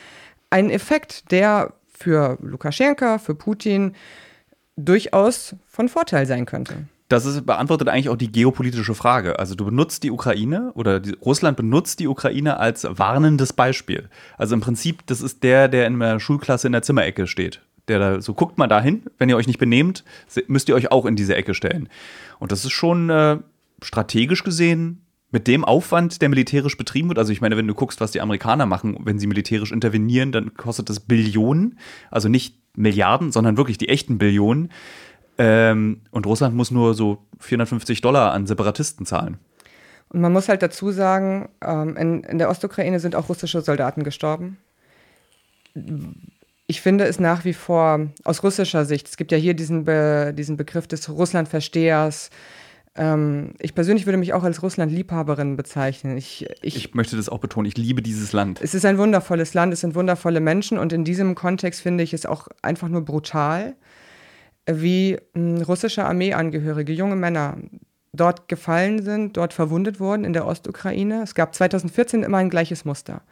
ein 0.52 0.70
Effekt, 0.70 1.30
der 1.30 1.72
für 1.92 2.38
Lukaschenka, 2.40 3.18
für 3.18 3.34
Putin 3.34 3.94
durchaus 4.76 5.56
von 5.66 5.88
Vorteil 5.88 6.26
sein 6.26 6.46
könnte. 6.46 6.86
Das 7.08 7.26
ist, 7.26 7.44
beantwortet 7.44 7.88
eigentlich 7.88 8.08
auch 8.08 8.16
die 8.16 8.32
geopolitische 8.32 8.94
Frage. 8.94 9.38
Also 9.38 9.54
du 9.54 9.66
benutzt 9.66 10.02
die 10.02 10.10
Ukraine 10.10 10.72
oder 10.74 10.98
die, 10.98 11.12
Russland 11.12 11.56
benutzt 11.56 12.00
die 12.00 12.08
Ukraine 12.08 12.58
als 12.58 12.86
warnendes 12.88 13.52
Beispiel. 13.52 14.08
Also 14.38 14.54
im 14.54 14.62
Prinzip, 14.62 15.06
das 15.06 15.20
ist 15.20 15.42
der, 15.42 15.68
der 15.68 15.86
in 15.86 15.98
der 15.98 16.20
Schulklasse 16.20 16.68
in 16.68 16.72
der 16.72 16.82
Zimmerecke 16.82 17.26
steht. 17.26 17.60
Der 17.88 17.98
da 17.98 18.20
so, 18.22 18.32
guckt 18.32 18.56
mal 18.56 18.68
dahin, 18.68 19.02
wenn 19.18 19.28
ihr 19.28 19.36
euch 19.36 19.46
nicht 19.46 19.58
benehmt, 19.58 20.04
müsst 20.46 20.68
ihr 20.68 20.74
euch 20.74 20.90
auch 20.90 21.05
in 21.05 21.16
diese 21.16 21.34
Ecke 21.34 21.53
stellen. 21.53 21.88
Und 22.38 22.50
das 22.50 22.64
ist 22.64 22.72
schon 22.72 23.11
äh, 23.11 23.38
strategisch 23.82 24.42
gesehen 24.42 25.03
mit 25.33 25.49
dem 25.49 25.64
Aufwand, 25.64 26.22
der 26.22 26.28
militärisch 26.28 26.76
betrieben 26.76 27.09
wird, 27.09 27.18
also 27.18 27.33
ich 27.33 27.41
meine, 27.41 27.57
wenn 27.57 27.66
du 27.66 27.74
guckst, 27.74 28.01
was 28.01 28.12
die 28.12 28.20
Amerikaner 28.20 28.66
machen, 28.66 28.99
wenn 29.01 29.18
sie 29.18 29.26
militärisch 29.26 29.72
intervenieren, 29.72 30.30
dann 30.30 30.55
kostet 30.55 30.91
das 30.91 31.01
Billionen, 31.01 31.78
also 32.11 32.28
nicht 32.28 32.57
Milliarden, 32.74 33.33
sondern 33.33 33.57
wirklich 33.57 33.78
die 33.78 33.89
echten 33.89 34.18
Billionen. 34.18 34.70
Ähm, 35.39 36.03
und 36.11 36.26
Russland 36.26 36.55
muss 36.55 36.70
nur 36.70 36.95
so 36.95 37.18
450 37.41 38.01
Dollar 38.01 38.33
an 38.33 38.47
Separatisten 38.47 39.07
zahlen. 39.07 39.39
Und 40.09 40.20
man 40.20 40.33
muss 40.33 40.49
halt 40.49 40.62
dazu 40.62 40.91
sagen, 40.91 41.49
ähm, 41.62 41.97
in, 41.97 42.24
in 42.24 42.39
der 42.39 42.51
Ostukraine 42.51 43.01
sind 43.01 43.14
auch 43.14 43.28
russische 43.28 43.62
Soldaten 43.62 44.05
gestorben. 44.05 44.59
ich 46.66 46.83
finde 46.83 47.05
es 47.05 47.18
nach 47.18 47.47
wie 47.47 47.55
vor 47.55 48.09
aus 48.24 48.43
russischer 48.43 48.85
Sicht, 48.85 49.09
es 49.09 49.16
gibt 49.16 49.33
ja 49.33 49.39
hier 49.39 49.55
diesen, 49.55 49.85
Be 49.85 50.35
diesen 50.37 50.59
Begriff 50.59 50.87
des 50.87 51.09
Russlandverstehers, 51.09 52.28
ähm, 52.95 53.55
ich 53.59 53.74
persönlich 53.74 54.07
würde 54.07 54.18
mich 54.18 54.34
auch 54.34 54.45
als 54.45 54.62
Russland-Liebhaberin 54.62 55.57
bezeichnen. 55.57 56.16
Ich, 56.16 56.47
ich, 56.61 56.76
ich, 56.76 56.95
möchte 56.95 57.16
das 57.16 57.28
auch 57.28 57.38
betonen. 57.38 57.66
Ich 57.66 57.78
liebe 57.78 58.03
dieses 58.03 58.32
Land. 58.32 58.61
Es 58.61 58.74
ist 58.74 58.84
ein 58.84 58.99
wundervolles 58.99 59.55
Land, 59.55 59.72
es 59.72 59.80
sind 59.80 59.95
wundervolle 59.95 60.40
Menschen 60.40 60.78
und 60.78 60.93
in 60.93 61.05
diesem 61.05 61.34
Kontext 61.34 61.80
finde 61.80 62.05
ich 62.05 62.12
es 62.12 62.26
auch 62.26 62.49
einfach 62.61 62.88
nur 62.88 63.03
brutal, 63.05 63.76
wie 64.66 65.18
hm, 65.34 65.62
russische 65.62 66.05
Armeeangehörige, 66.05 66.93
junge 66.93 67.16
Männer, 67.16 67.57
dort 68.12 68.49
gefallen 68.49 69.03
sind, 69.03 69.38
dort 69.38 69.55
verwundet 69.55 69.99
wurden 69.99 70.24
in 70.24 70.34
der 70.34 70.47
Ostukraine. 70.47 71.22
Es 71.22 71.34
gab 71.34 71.55
2014 71.55 72.22
immer 72.22 72.38
ein 72.38 72.51
gleiches 72.51 72.84
Muster. 72.84 73.22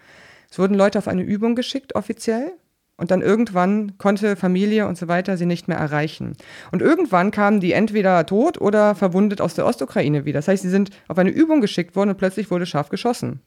Es 0.51 0.59
wurden 0.59 0.75
Leute 0.75 0.99
auf 0.99 1.07
eine 1.07 1.23
Übung 1.23 1.55
geschickt, 1.55 1.95
offiziell, 1.95 2.53
und 3.01 3.11
dann 3.11 3.23
irgendwann 3.23 3.97
konnte 3.97 4.37
Familie 4.37 4.87
und 4.87 4.99
so 4.99 5.09
weiter 5.09 5.39
sie 5.39 5.47
nicht 5.47 5.69
mehr 5.69 5.79
erreichen. 5.79 6.37
Und 6.71 6.83
irgendwann 6.83 7.31
kamen 7.31 7.59
die 7.59 7.73
entweder 7.73 8.27
tot 8.27 8.61
oder 8.61 8.95
verwundet 8.95 9.41
aus 9.41 9.55
der 9.55 9.65
Ostukraine 9.65 10.27
wieder. 10.27 10.39
Das 10.39 10.49
heißt, 10.49 10.63
sie 10.63 10.69
sind 10.69 10.91
auf 11.09 11.17
eine 11.17 11.31
Übung 11.31 11.63
geschickt 11.63 11.97
worden 11.97 12.11
und 12.11 12.19
plötzlich 12.19 12.51
wurde 12.51 12.67
scharf 12.67 12.91
geschossen. 12.91 13.41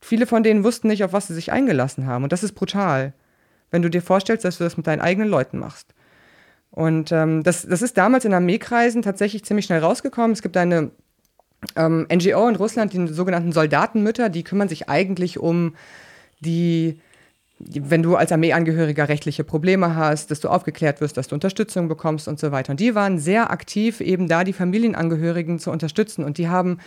Viele 0.00 0.26
von 0.26 0.42
denen 0.42 0.64
wussten 0.64 0.88
nicht, 0.88 1.04
auf 1.04 1.12
was 1.12 1.28
sie 1.28 1.34
sich 1.34 1.52
eingelassen 1.52 2.06
haben. 2.06 2.24
Und 2.24 2.32
das 2.32 2.42
ist 2.42 2.54
brutal, 2.54 3.12
wenn 3.70 3.82
du 3.82 3.90
dir 3.90 4.02
vorstellst, 4.02 4.44
dass 4.44 4.58
du 4.58 4.64
das 4.64 4.76
mit 4.76 4.88
deinen 4.88 5.00
eigenen 5.00 5.28
Leuten 5.28 5.60
machst. 5.60 5.94
Und 6.70 7.12
ähm, 7.12 7.44
das, 7.44 7.62
das 7.62 7.80
ist 7.80 7.96
damals 7.96 8.24
in 8.24 8.34
Armeekreisen 8.34 9.02
tatsächlich 9.02 9.44
ziemlich 9.44 9.66
schnell 9.66 9.80
rausgekommen. 9.80 10.32
Es 10.32 10.42
gibt 10.42 10.56
eine 10.56 10.90
ähm, 11.76 12.08
NGO 12.12 12.48
in 12.48 12.56
Russland, 12.56 12.92
die 12.92 13.06
sogenannten 13.06 13.52
Soldatenmütter, 13.52 14.30
die 14.30 14.42
kümmern 14.42 14.68
sich 14.68 14.88
eigentlich 14.88 15.38
um 15.38 15.76
die 16.40 17.00
wenn 17.58 18.02
du 18.02 18.16
als 18.16 18.32
Armeeangehöriger 18.32 19.08
rechtliche 19.08 19.42
Probleme 19.42 19.96
hast, 19.96 20.30
dass 20.30 20.40
du 20.40 20.48
aufgeklärt 20.48 21.00
wirst, 21.00 21.16
dass 21.16 21.28
du 21.28 21.34
Unterstützung 21.34 21.88
bekommst 21.88 22.28
und 22.28 22.38
so 22.38 22.52
weiter. 22.52 22.72
Und 22.72 22.80
die 22.80 22.94
waren 22.94 23.18
sehr 23.18 23.50
aktiv, 23.50 24.00
eben 24.00 24.28
da 24.28 24.44
die 24.44 24.52
Familienangehörigen 24.52 25.58
zu 25.58 25.70
unterstützen. 25.70 26.24
Und 26.24 26.38
die 26.38 26.48
haben 26.48 26.78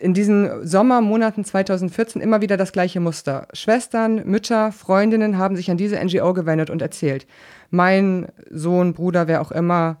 in 0.00 0.14
diesen 0.14 0.66
Sommermonaten 0.66 1.44
2014 1.44 2.20
immer 2.20 2.42
wieder 2.42 2.56
das 2.56 2.72
gleiche 2.72 3.00
Muster. 3.00 3.46
Schwestern, 3.52 4.28
Mütter, 4.28 4.72
Freundinnen 4.72 5.38
haben 5.38 5.56
sich 5.56 5.70
an 5.70 5.76
diese 5.76 6.02
NGO 6.02 6.34
gewendet 6.34 6.70
und 6.70 6.82
erzählt, 6.82 7.26
mein 7.70 8.28
Sohn, 8.50 8.94
Bruder, 8.94 9.28
wer 9.28 9.40
auch 9.40 9.52
immer, 9.52 9.98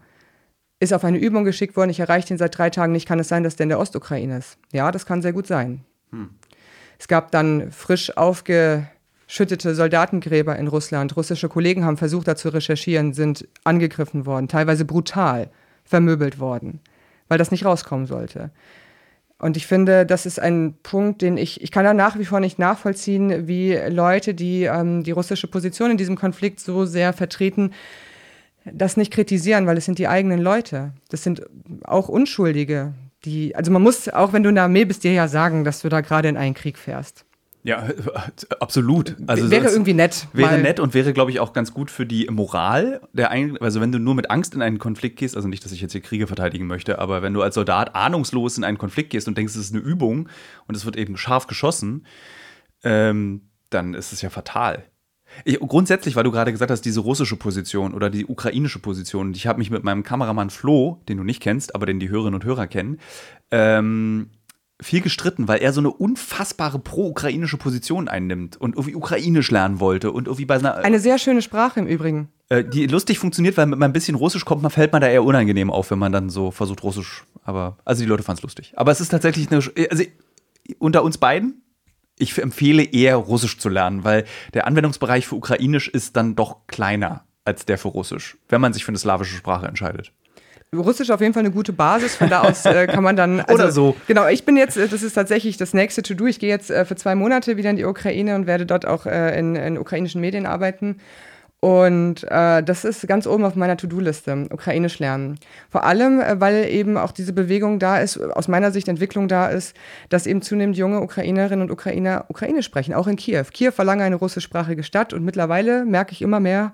ist 0.80 0.92
auf 0.92 1.04
eine 1.04 1.18
Übung 1.18 1.44
geschickt 1.44 1.76
worden, 1.76 1.90
ich 1.90 2.00
erreiche 2.00 2.34
ihn 2.34 2.38
seit 2.38 2.58
drei 2.58 2.68
Tagen 2.68 2.92
nicht, 2.92 3.06
kann 3.06 3.20
es 3.20 3.28
sein, 3.28 3.44
dass 3.44 3.56
der 3.56 3.64
in 3.64 3.68
der 3.70 3.78
Ostukraine 3.78 4.38
ist? 4.38 4.58
Ja, 4.72 4.90
das 4.90 5.06
kann 5.06 5.22
sehr 5.22 5.32
gut 5.32 5.46
sein. 5.46 5.84
Hm. 6.10 6.30
Es 6.98 7.08
gab 7.08 7.30
dann 7.30 7.70
frisch 7.70 8.16
aufge 8.16 8.88
schüttete 9.26 9.74
Soldatengräber 9.74 10.56
in 10.56 10.68
Russland. 10.68 11.16
Russische 11.16 11.48
Kollegen 11.48 11.84
haben 11.84 11.96
versucht, 11.96 12.28
da 12.28 12.36
zu 12.36 12.48
recherchieren, 12.50 13.12
sind 13.14 13.48
angegriffen 13.64 14.26
worden, 14.26 14.48
teilweise 14.48 14.84
brutal 14.84 15.50
vermöbelt 15.84 16.38
worden, 16.38 16.80
weil 17.28 17.38
das 17.38 17.50
nicht 17.50 17.64
rauskommen 17.64 18.06
sollte. 18.06 18.50
Und 19.38 19.56
ich 19.56 19.66
finde, 19.66 20.06
das 20.06 20.26
ist 20.26 20.40
ein 20.40 20.74
Punkt, 20.82 21.20
den 21.20 21.36
ich, 21.36 21.60
ich 21.60 21.70
kann 21.70 21.84
da 21.84 21.92
nach 21.92 22.18
wie 22.18 22.24
vor 22.24 22.40
nicht 22.40 22.58
nachvollziehen, 22.58 23.46
wie 23.46 23.74
Leute, 23.74 24.32
die 24.32 24.64
ähm, 24.64 25.02
die 25.02 25.10
russische 25.10 25.48
Position 25.48 25.90
in 25.90 25.96
diesem 25.96 26.16
Konflikt 26.16 26.60
so 26.60 26.84
sehr 26.86 27.12
vertreten, 27.12 27.72
das 28.64 28.96
nicht 28.96 29.12
kritisieren, 29.12 29.66
weil 29.66 29.76
es 29.76 29.84
sind 29.84 29.98
die 29.98 30.08
eigenen 30.08 30.40
Leute. 30.40 30.92
Das 31.10 31.22
sind 31.22 31.42
auch 31.82 32.08
Unschuldige. 32.08 32.94
Die, 33.24 33.54
also 33.54 33.70
man 33.70 33.82
muss, 33.82 34.08
auch 34.08 34.32
wenn 34.32 34.42
du 34.42 34.48
in 34.48 34.54
der 34.54 34.64
Armee 34.64 34.84
bist, 34.84 35.04
dir 35.04 35.12
ja 35.12 35.28
sagen, 35.28 35.64
dass 35.64 35.82
du 35.82 35.88
da 35.88 36.00
gerade 36.00 36.28
in 36.28 36.36
einen 36.36 36.54
Krieg 36.54 36.78
fährst. 36.78 37.24
Ja, 37.64 37.88
absolut. 38.60 39.16
Also 39.26 39.50
wäre 39.50 39.70
irgendwie 39.70 39.94
nett. 39.94 40.28
Wäre 40.34 40.58
nett 40.58 40.78
und 40.80 40.92
wäre, 40.92 41.14
glaube 41.14 41.30
ich, 41.30 41.40
auch 41.40 41.54
ganz 41.54 41.72
gut 41.72 41.90
für 41.90 42.04
die 42.04 42.28
Moral 42.30 43.00
der 43.14 43.30
ein 43.30 43.56
Also 43.58 43.80
wenn 43.80 43.90
du 43.90 43.98
nur 43.98 44.14
mit 44.14 44.30
Angst 44.30 44.54
in 44.54 44.60
einen 44.60 44.78
Konflikt 44.78 45.18
gehst, 45.18 45.34
also 45.34 45.48
nicht, 45.48 45.64
dass 45.64 45.72
ich 45.72 45.80
jetzt 45.80 45.92
hier 45.92 46.02
Kriege 46.02 46.26
verteidigen 46.26 46.66
möchte, 46.66 46.98
aber 46.98 47.22
wenn 47.22 47.32
du 47.32 47.40
als 47.40 47.54
Soldat 47.54 47.94
ahnungslos 47.94 48.58
in 48.58 48.64
einen 48.64 48.76
Konflikt 48.76 49.10
gehst 49.10 49.28
und 49.28 49.38
denkst, 49.38 49.54
es 49.54 49.60
ist 49.60 49.74
eine 49.74 49.82
Übung 49.82 50.28
und 50.68 50.76
es 50.76 50.84
wird 50.84 50.96
eben 50.96 51.16
scharf 51.16 51.46
geschossen, 51.46 52.06
ähm, 52.82 53.48
dann 53.70 53.94
ist 53.94 54.12
es 54.12 54.20
ja 54.20 54.28
fatal. 54.28 54.84
Ich, 55.44 55.58
grundsätzlich, 55.58 56.16
weil 56.16 56.24
du 56.24 56.30
gerade 56.30 56.52
gesagt 56.52 56.70
hast, 56.70 56.82
diese 56.82 57.00
russische 57.00 57.36
Position 57.36 57.94
oder 57.94 58.10
die 58.10 58.26
ukrainische 58.26 58.78
Position, 58.78 59.32
ich 59.32 59.46
habe 59.46 59.58
mich 59.58 59.70
mit 59.70 59.84
meinem 59.84 60.02
Kameramann 60.02 60.50
Flo, 60.50 61.02
den 61.08 61.16
du 61.16 61.24
nicht 61.24 61.40
kennst, 61.42 61.74
aber 61.74 61.86
den 61.86 61.98
die 61.98 62.10
Hörerinnen 62.10 62.34
und 62.34 62.44
Hörer 62.44 62.66
kennen, 62.66 63.00
ähm, 63.50 64.28
viel 64.84 65.00
gestritten, 65.00 65.48
weil 65.48 65.60
er 65.60 65.72
so 65.72 65.80
eine 65.80 65.90
unfassbare 65.90 66.78
pro-ukrainische 66.78 67.56
Position 67.56 68.08
einnimmt 68.08 68.56
und 68.56 68.76
irgendwie 68.76 68.94
ukrainisch 68.94 69.50
lernen 69.50 69.80
wollte 69.80 70.12
und 70.12 70.26
irgendwie 70.26 70.44
bei 70.44 70.56
einer 70.56 70.76
eine 70.76 71.00
sehr 71.00 71.18
schöne 71.18 71.42
Sprache 71.42 71.80
im 71.80 71.86
Übrigen. 71.86 72.28
Äh, 72.48 72.64
die 72.64 72.86
lustig 72.86 73.18
funktioniert, 73.18 73.56
weil 73.56 73.66
mit 73.66 73.82
ein 73.82 73.92
bisschen 73.92 74.14
Russisch 74.14 74.44
kommt 74.44 74.62
man 74.62 74.70
fällt 74.70 74.92
man 74.92 75.00
da 75.00 75.08
eher 75.08 75.24
unangenehm 75.24 75.70
auf, 75.70 75.90
wenn 75.90 75.98
man 75.98 76.12
dann 76.12 76.30
so 76.30 76.50
versucht 76.50 76.82
Russisch. 76.82 77.24
Aber 77.42 77.78
also 77.84 78.02
die 78.02 78.08
Leute 78.08 78.22
fanden 78.22 78.38
es 78.38 78.42
lustig. 78.42 78.72
Aber 78.76 78.92
es 78.92 79.00
ist 79.00 79.08
tatsächlich 79.08 79.50
eine 79.50 79.62
also 79.90 80.04
unter 80.78 81.02
uns 81.02 81.18
beiden. 81.18 81.62
Ich 82.16 82.38
empfehle 82.38 82.84
eher 82.84 83.16
Russisch 83.16 83.58
zu 83.58 83.68
lernen, 83.68 84.04
weil 84.04 84.24
der 84.52 84.66
Anwendungsbereich 84.66 85.26
für 85.26 85.34
Ukrainisch 85.34 85.88
ist 85.88 86.16
dann 86.16 86.36
doch 86.36 86.66
kleiner 86.68 87.24
als 87.44 87.66
der 87.66 87.76
für 87.78 87.88
Russisch, 87.88 88.36
wenn 88.48 88.60
man 88.60 88.72
sich 88.72 88.84
für 88.84 88.90
eine 88.90 88.98
slawische 88.98 89.36
Sprache 89.36 89.66
entscheidet. 89.66 90.12
Russisch 90.76 91.10
auf 91.10 91.20
jeden 91.20 91.34
Fall 91.34 91.40
eine 91.40 91.50
gute 91.50 91.72
Basis. 91.72 92.16
Von 92.16 92.28
da 92.28 92.42
aus 92.42 92.64
äh, 92.64 92.86
kann 92.86 93.02
man 93.02 93.16
dann. 93.16 93.34
Also, 93.46 93.54
Oder 93.62 93.72
so. 93.72 93.96
Genau, 94.06 94.26
ich 94.26 94.44
bin 94.44 94.56
jetzt, 94.56 94.76
äh, 94.76 94.88
das 94.88 95.02
ist 95.02 95.14
tatsächlich 95.14 95.56
das 95.56 95.74
nächste 95.74 96.02
To-Do. 96.02 96.26
Ich 96.26 96.38
gehe 96.38 96.48
jetzt 96.48 96.70
äh, 96.70 96.84
für 96.84 96.96
zwei 96.96 97.14
Monate 97.14 97.56
wieder 97.56 97.70
in 97.70 97.76
die 97.76 97.84
Ukraine 97.84 98.34
und 98.34 98.46
werde 98.46 98.66
dort 98.66 98.86
auch 98.86 99.06
äh, 99.06 99.38
in, 99.38 99.54
in, 99.54 99.78
ukrainischen 99.78 100.20
Medien 100.20 100.46
arbeiten. 100.46 100.96
Und 101.60 102.24
äh, 102.24 102.62
das 102.62 102.84
ist 102.84 103.06
ganz 103.08 103.26
oben 103.26 103.44
auf 103.44 103.54
meiner 103.54 103.76
To-Do-Liste, 103.76 104.48
Ukrainisch 104.50 104.98
lernen. 104.98 105.38
Vor 105.70 105.84
allem, 105.84 106.20
äh, 106.20 106.38
weil 106.40 106.68
eben 106.68 106.96
auch 106.96 107.12
diese 107.12 107.32
Bewegung 107.32 107.78
da 107.78 107.98
ist, 107.98 108.20
aus 108.20 108.48
meiner 108.48 108.70
Sicht 108.70 108.88
Entwicklung 108.88 109.28
da 109.28 109.48
ist, 109.48 109.74
dass 110.10 110.26
eben 110.26 110.42
zunehmend 110.42 110.76
junge 110.76 111.00
Ukrainerinnen 111.00 111.62
und 111.62 111.70
Ukrainer 111.70 112.26
Ukrainisch 112.28 112.66
sprechen, 112.66 112.92
auch 112.92 113.06
in 113.06 113.16
Kiew. 113.16 113.44
Kiew 113.52 113.72
war 113.76 113.84
lange 113.84 114.04
eine 114.04 114.16
russischsprachige 114.16 114.82
Stadt 114.82 115.12
und 115.12 115.24
mittlerweile 115.24 115.84
merke 115.86 116.12
ich 116.12 116.20
immer 116.20 116.40
mehr, 116.40 116.72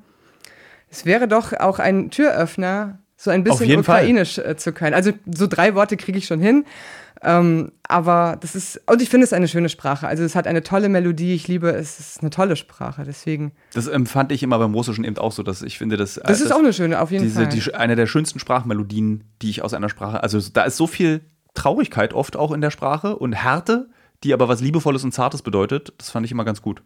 es 0.91 1.07
wäre 1.07 1.29
doch 1.29 1.53
auch 1.53 1.79
ein 1.79 2.11
Türöffner 2.11 2.99
so 3.23 3.31
ein 3.31 3.45
bisschen 3.45 3.79
ukrainisch 3.79 4.37
Fall. 4.37 4.53
Äh, 4.53 4.57
zu 4.57 4.73
können. 4.73 4.95
Also 4.95 5.13
so 5.31 5.47
drei 5.47 5.75
Worte 5.75 5.99
kriege 5.99 6.17
ich 6.17 6.25
schon 6.25 6.41
hin. 6.41 6.65
Ähm, 7.23 7.73
aber 7.83 8.39
das 8.41 8.55
ist, 8.55 8.81
und 8.87 9.03
ich 9.03 9.11
finde 9.11 9.25
es 9.25 9.35
eine 9.35 9.47
schöne 9.47 9.69
Sprache. 9.69 10.09
Also 10.09 10.25
es 10.25 10.35
hat 10.35 10.47
eine 10.47 10.63
tolle 10.63 10.89
Melodie, 10.89 11.35
ich 11.35 11.47
liebe 11.47 11.69
es, 11.69 12.01
es 12.01 12.13
ist 12.13 12.21
eine 12.23 12.31
tolle 12.31 12.57
Sprache, 12.57 13.05
deswegen. 13.05 13.53
Das 13.75 13.89
empfand 13.89 14.33
ich 14.33 14.43
immer 14.43 14.59
beim 14.59 14.73
Russischen 14.73 15.05
eben 15.05 15.19
auch 15.19 15.33
so, 15.33 15.43
dass 15.43 15.61
ich 15.61 15.77
finde, 15.77 15.99
dass. 15.99 16.15
Das 16.15 16.41
ist 16.41 16.51
auch 16.51 16.61
eine 16.61 16.73
schöne, 16.73 16.99
auf 16.99 17.11
jeden 17.11 17.25
diese, 17.25 17.43
Fall. 17.43 17.49
Die, 17.51 17.75
eine 17.75 17.95
der 17.95 18.07
schönsten 18.07 18.39
Sprachmelodien, 18.39 19.25
die 19.43 19.51
ich 19.51 19.61
aus 19.61 19.75
einer 19.75 19.91
Sprache, 19.91 20.23
also 20.23 20.41
da 20.41 20.63
ist 20.63 20.79
so 20.79 20.87
viel 20.87 21.21
Traurigkeit 21.53 22.15
oft 22.15 22.37
auch 22.37 22.53
in 22.53 22.63
der 22.63 22.71
Sprache 22.71 23.17
und 23.17 23.35
Härte, 23.35 23.91
die 24.25 24.33
aber 24.33 24.49
was 24.49 24.63
Liebevolles 24.63 25.05
und 25.05 25.13
Zartes 25.13 25.43
bedeutet, 25.43 25.93
das 25.99 26.09
fand 26.09 26.25
ich 26.25 26.33
immer 26.33 26.47
ganz 26.47 26.63
gut. 26.63 26.83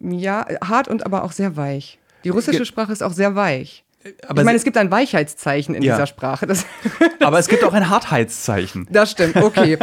Ja, 0.00 0.44
hart 0.64 0.88
und 0.88 1.06
aber 1.06 1.22
auch 1.22 1.32
sehr 1.32 1.56
weich. 1.56 2.00
Die 2.24 2.30
russische 2.30 2.64
Sprache 2.64 2.90
ist 2.90 3.04
auch 3.04 3.12
sehr 3.12 3.36
weich. 3.36 3.84
Aber 4.26 4.40
ich 4.40 4.44
meine, 4.46 4.56
es 4.56 4.64
gibt 4.64 4.78
ein 4.78 4.90
Weichheitszeichen 4.90 5.74
in 5.74 5.82
ja. 5.82 5.94
dieser 5.94 6.06
Sprache. 6.06 6.46
Das 6.46 6.64
aber 7.20 7.38
es 7.38 7.48
gibt 7.48 7.64
auch 7.64 7.74
ein 7.74 7.90
Hartheitszeichen. 7.90 8.88
Das 8.90 9.10
stimmt, 9.10 9.36
okay. 9.36 9.76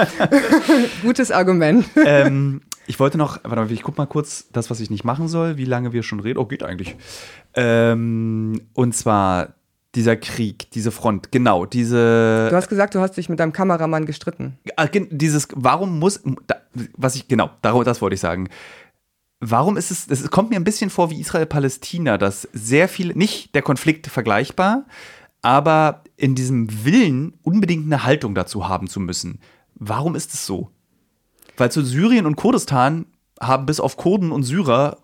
Gutes 1.04 1.32
Argument. 1.32 1.86
Ähm, 2.04 2.62
ich 2.88 3.00
wollte 3.00 3.18
noch, 3.18 3.40
warte 3.44 3.56
mal, 3.58 3.72
ich 3.72 3.84
guck 3.84 3.98
mal 3.98 4.08
kurz 4.08 4.48
das, 4.52 4.72
was 4.72 4.80
ich 4.80 4.90
nicht 4.90 5.04
machen 5.04 5.28
soll, 5.28 5.58
wie 5.58 5.66
lange 5.66 5.94
wir 5.94 6.02
schon 6.02 6.20
reden. 6.20 6.40
Oh, 6.40 6.46
geht 6.46 6.64
eigentlich. 6.64 6.96
Ähm, 7.54 8.62
und 8.74 8.96
zwar 8.96 9.54
dieser 9.94 10.16
Krieg, 10.16 10.72
diese 10.72 10.92
Front, 10.92 11.32
genau, 11.32 11.66
diese. 11.66 12.48
Du 12.50 12.56
hast 12.56 12.70
gesagt, 12.70 12.96
du 12.96 13.00
hast 13.00 13.18
dich 13.18 13.30
mit 13.30 13.40
deinem 13.40 13.54
Kameramann 13.54 14.06
gestritten. 14.06 14.58
Ah, 14.76 14.88
dieses, 14.88 15.48
warum 15.54 16.00
muss, 16.00 16.22
was 16.96 17.16
ich, 17.16 17.28
genau, 17.28 17.52
das 17.62 18.02
wollte 18.02 18.16
ich 18.16 18.20
sagen 18.20 18.50
warum 19.40 19.78
ist 19.78 19.92
es, 19.92 20.08
es 20.08 20.30
kommt 20.32 20.50
mir 20.50 20.56
ein 20.56 20.64
bisschen 20.64 20.90
vor 20.90 21.10
wie 21.10 21.20
Israel-Palästina, 21.20 22.18
dass 22.18 22.48
sehr 22.54 22.90
viel, 22.90 23.14
nicht 23.14 23.54
der 23.56 23.62
Konflikt 23.62 24.08
vergleichbar, 24.08 24.86
aber 25.42 26.04
in 26.16 26.36
diesem 26.36 26.84
Willen 26.84 27.34
unbedingt 27.44 27.86
eine 27.86 28.04
Haltung 28.04 28.36
dazu 28.36 28.68
haben 28.68 28.88
zu 28.88 29.00
müssen. 29.00 29.40
Warum 29.76 30.16
ist 30.16 30.34
es 30.34 30.46
so? 30.46 30.72
Weil 31.56 31.72
zu 31.72 31.84
Syrien 31.84 32.26
und 32.26 32.36
Kurdistan 32.36 33.06
haben 33.40 33.66
bis 33.66 33.80
auf 33.80 33.98
Kurden 33.98 34.32
und 34.32 34.44
Syrer 34.44 34.98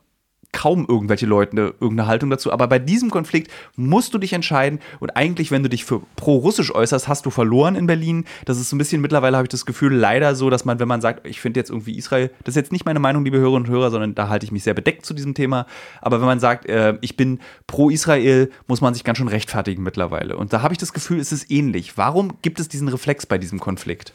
kaum 0.54 0.86
irgendwelche 0.88 1.26
Leute 1.26 1.76
irgendeine 1.82 2.08
Haltung 2.08 2.30
dazu. 2.30 2.54
Aber 2.54 2.68
bei 2.68 2.80
diesem 2.80 3.10
Konflikt 3.10 3.52
musst 3.76 4.14
du 4.14 4.18
dich 4.18 4.32
entscheiden. 4.32 4.80
Und 5.02 5.18
eigentlich, 5.18 5.52
wenn 5.52 5.64
du 5.64 5.70
dich 5.70 5.84
für 5.84 6.02
pro-russisch 6.16 6.74
äußerst, 6.74 7.10
hast 7.10 7.26
du 7.26 7.30
verloren 7.30 7.76
in 7.76 7.88
Berlin. 7.88 8.26
Das 8.46 8.58
ist 8.58 8.70
so 8.70 8.76
ein 8.76 8.80
bisschen 8.80 9.02
mittlerweile, 9.02 9.36
habe 9.36 9.46
ich 9.46 9.50
das 9.50 9.66
Gefühl, 9.66 9.94
leider 9.94 10.36
so, 10.36 10.50
dass 10.50 10.64
man, 10.64 10.80
wenn 10.80 10.88
man 10.88 11.02
sagt, 11.02 11.28
ich 11.28 11.42
finde 11.42 11.60
jetzt 11.60 11.70
irgendwie 11.70 11.98
Israel, 11.98 12.32
das 12.44 12.54
ist 12.54 12.56
jetzt 12.56 12.72
nicht 12.72 12.86
meine 12.86 13.00
Meinung, 13.00 13.26
liebe 13.26 13.38
Hörerinnen 13.38 13.68
und 13.68 13.70
Hörer, 13.70 13.92
sondern 13.92 14.16
da 14.16 14.30
halte 14.30 14.46
ich 14.46 14.52
mich 14.52 14.64
sehr 14.64 14.74
bedeckt 14.74 15.06
zu 15.06 15.14
diesem 15.14 15.34
Thema. 15.34 15.66
Aber 16.02 16.20
wenn 16.20 16.28
man 16.28 16.40
sagt, 16.40 16.68
äh, 16.68 16.98
ich 17.02 17.18
bin 17.18 17.40
pro-Israel, 17.68 18.50
muss 18.68 18.80
man 18.80 18.94
sich 18.94 19.04
ganz 19.04 19.18
schön 19.18 19.28
rechtfertigen 19.28 19.84
mittlerweile. 19.84 20.38
Und 20.38 20.54
da 20.54 20.62
habe 20.62 20.74
ich 20.74 20.78
das 20.78 20.94
Gefühl, 20.94 21.20
es 21.20 21.32
ist 21.32 21.52
ähnlich. 21.52 21.98
Warum 21.98 22.38
gibt 22.42 22.60
es 22.60 22.70
diesen 22.70 22.88
Reflex 22.88 23.26
bei 23.26 23.38
diesem 23.38 23.60
Konflikt? 23.60 24.14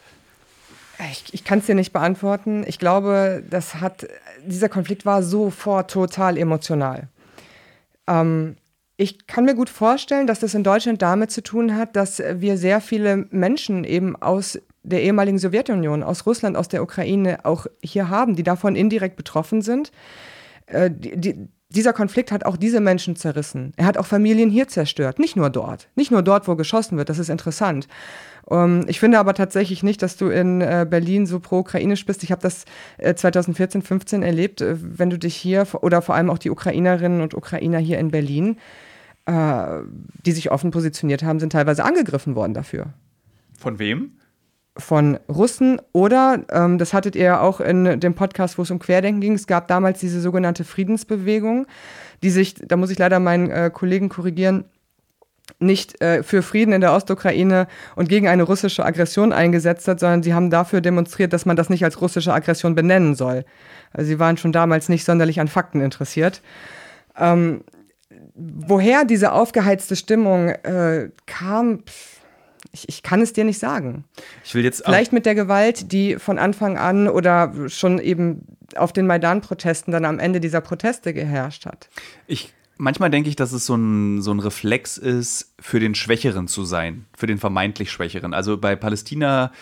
Ich, 1.13 1.33
ich 1.33 1.45
kann 1.45 1.61
es 1.61 1.67
dir 1.67 1.77
nicht 1.77 1.93
beantworten. 1.93 2.65
Ich 2.67 2.79
glaube, 2.79 3.45
das 3.49 3.77
hat, 3.77 4.09
dieser 4.47 4.69
Konflikt 4.69 5.07
war 5.07 5.23
sofort 5.23 5.91
total 5.91 6.37
emotional. 6.37 7.09
Ähm, 8.07 8.57
ich 8.97 9.27
kann 9.27 9.45
mir 9.45 9.55
gut 9.55 9.71
vorstellen, 9.71 10.27
dass 10.27 10.41
das 10.41 10.55
in 10.55 10.65
Deutschland 10.65 11.03
damit 11.03 11.31
zu 11.31 11.43
tun 11.43 11.77
hat, 11.77 11.95
dass 11.95 12.19
wir 12.19 12.57
sehr 12.57 12.81
viele 12.81 13.29
Menschen 13.31 13.85
eben 13.85 14.17
aus 14.17 14.59
der 14.83 15.03
ehemaligen 15.03 15.39
Sowjetunion, 15.39 16.03
aus 16.03 16.27
Russland, 16.27 16.57
aus 16.57 16.69
der 16.69 16.83
Ukraine 16.83 17.45
auch 17.45 17.67
hier 17.83 18.09
haben, 18.09 18.35
die 18.35 18.43
davon 18.43 18.75
indirekt 18.75 19.17
betroffen 19.17 19.63
sind. 19.63 19.93
Äh, 20.67 20.91
die, 20.91 21.17
die, 21.17 21.49
dieser 21.71 21.93
Konflikt 21.93 22.33
hat 22.33 22.47
auch 22.47 22.57
diese 22.57 22.81
Menschen 22.81 23.15
zerrissen. 23.15 23.73
Er 23.77 23.85
hat 23.85 23.99
auch 23.99 24.07
Familien 24.07 24.49
hier 24.49 24.69
zerstört, 24.69 25.19
nicht 25.19 25.37
nur 25.37 25.51
dort. 25.51 25.89
Nicht 25.95 26.11
nur 26.11 26.23
dort, 26.23 26.49
wo 26.49 26.57
geschossen 26.57 26.97
wird, 26.97 27.11
das 27.11 27.19
ist 27.19 27.29
interessant. 27.29 27.89
Um, 28.51 28.81
ähm, 28.81 28.85
ich 28.89 28.99
finde 28.99 29.19
aber 29.19 29.35
tatsächlich 29.35 29.83
nicht, 29.83 30.03
dass 30.03 30.17
du 30.17 30.29
in 30.29 30.63
äh, 30.63 30.87
Berlin 30.89 31.27
so 31.27 31.39
pro-ukrainisch 31.39 32.07
bist. 32.07 32.23
Ich 32.23 32.33
habe 32.33 32.41
das 32.41 32.65
äh, 32.97 33.15
2014, 33.15 33.83
15 33.83 34.23
erlebt, 34.23 34.63
äh, 34.63 34.77
wenn 34.81 35.11
du 35.11 35.19
dich 35.19 35.37
hier 35.37 35.67
oder 35.83 36.01
vor 36.01 36.15
allem 36.15 36.31
auch 36.31 36.39
die 36.39 36.51
Ukrainerinnen 36.51 37.21
und 37.21 37.35
Ukrainer 37.35 37.79
hier 37.79 37.99
in 37.99 38.11
Berlin, 38.11 38.57
äh, 39.27 39.83
die 40.25 40.33
sich 40.33 40.51
offen 40.51 40.71
positioniert 40.71 41.23
haben, 41.23 41.41
sind 41.41 41.53
teilweise 41.53 41.85
angegriffen 41.85 42.35
worden 42.35 42.55
dafür. 42.55 42.87
Von 43.59 43.79
wem? 43.79 44.13
von 44.81 45.19
Russen 45.29 45.81
oder, 45.93 46.45
ähm, 46.53 46.79
das 46.79 46.95
hattet 46.95 47.17
ihr 47.17 47.41
auch 47.43 47.61
in 47.61 47.99
dem 47.99 48.15
Podcast, 48.15 48.59
wo 48.59 48.63
es 48.63 48.71
um 48.71 48.79
Querdenken 48.79 49.21
ging, 49.21 49.35
es 49.35 49.49
gab 49.49 49.67
damals 49.67 49.99
diese 49.99 50.21
sogenannte 50.21 50.63
Friedensbewegung, 50.63 51.67
die 52.23 52.31
sich, 52.31 52.55
da 52.55 52.77
muss 52.77 52.91
ich 52.91 52.99
leider 52.99 53.19
meinen 53.19 53.51
äh, 53.51 53.71
Kollegen 53.75 54.09
korrigieren, 54.09 54.67
nicht 55.59 56.01
äh, 56.01 56.23
für 56.23 56.43
Frieden 56.43 56.73
in 56.73 56.81
der 56.81 56.93
Ostukraine 56.93 57.67
und 57.97 58.09
gegen 58.09 58.29
eine 58.29 58.43
russische 58.43 58.85
Aggression 58.85 59.33
eingesetzt 59.33 59.89
hat, 59.89 60.01
sondern 60.01 60.23
sie 60.23 60.35
haben 60.35 60.51
dafür 60.51 60.81
demonstriert, 60.81 61.33
dass 61.33 61.47
man 61.47 61.57
das 61.57 61.71
nicht 61.71 61.85
als 61.85 62.01
russische 62.01 62.33
Aggression 62.33 62.75
benennen 62.75 63.15
soll. 63.15 63.45
Also 63.93 64.09
sie 64.09 64.19
waren 64.19 64.37
schon 64.37 64.53
damals 64.53 64.89
nicht 64.89 65.05
sonderlich 65.05 65.41
an 65.41 65.49
Fakten 65.49 65.81
interessiert. 65.81 66.43
Ähm, 67.17 67.65
woher 68.35 69.05
diese 69.05 69.33
aufgeheizte 69.33 69.97
Stimmung 69.97 70.51
äh, 70.51 71.11
kam, 71.27 71.81
pff, 71.85 72.19
ich, 72.73 72.89
ich 72.89 73.03
kann 73.03 73.21
es 73.21 73.33
dir 73.33 73.45
nicht 73.45 73.59
sagen. 73.59 74.05
Ich 74.45 74.55
will 74.55 74.65
jetzt 74.65 74.85
Vielleicht 74.85 75.13
mit 75.13 75.27
der 75.27 75.35
Gewalt, 75.35 75.93
die 75.93 76.17
von 76.17 76.39
Anfang 76.39 76.77
an 76.77 77.09
oder 77.09 77.53
schon 77.69 77.99
eben 77.99 78.47
auf 78.77 78.93
den 78.93 79.07
Maidan-Protesten 79.07 79.93
dann 79.93 80.05
am 80.05 80.19
Ende 80.19 80.41
dieser 80.41 80.61
Proteste 80.61 81.15
geherrscht 81.15 81.67
hat. 81.67 81.89
Ich 82.27 82.53
manchmal 82.79 83.11
denke 83.11 83.29
ich, 83.29 83.37
dass 83.37 83.53
es 83.53 83.67
so 83.67 83.75
ein, 83.75 84.23
so 84.23 84.33
ein 84.33 84.41
Reflex 84.41 84.97
ist, 84.97 85.55
für 85.61 85.81
den 85.81 85.95
Schwächeren 85.95 86.49
zu 86.49 86.65
sein, 86.65 87.07
für 87.17 87.27
den 87.27 87.39
vermeintlich 87.39 87.91
Schwächeren. 87.91 88.33
Also 88.33 88.57
bei 88.57 88.77
Palästina 88.77 89.53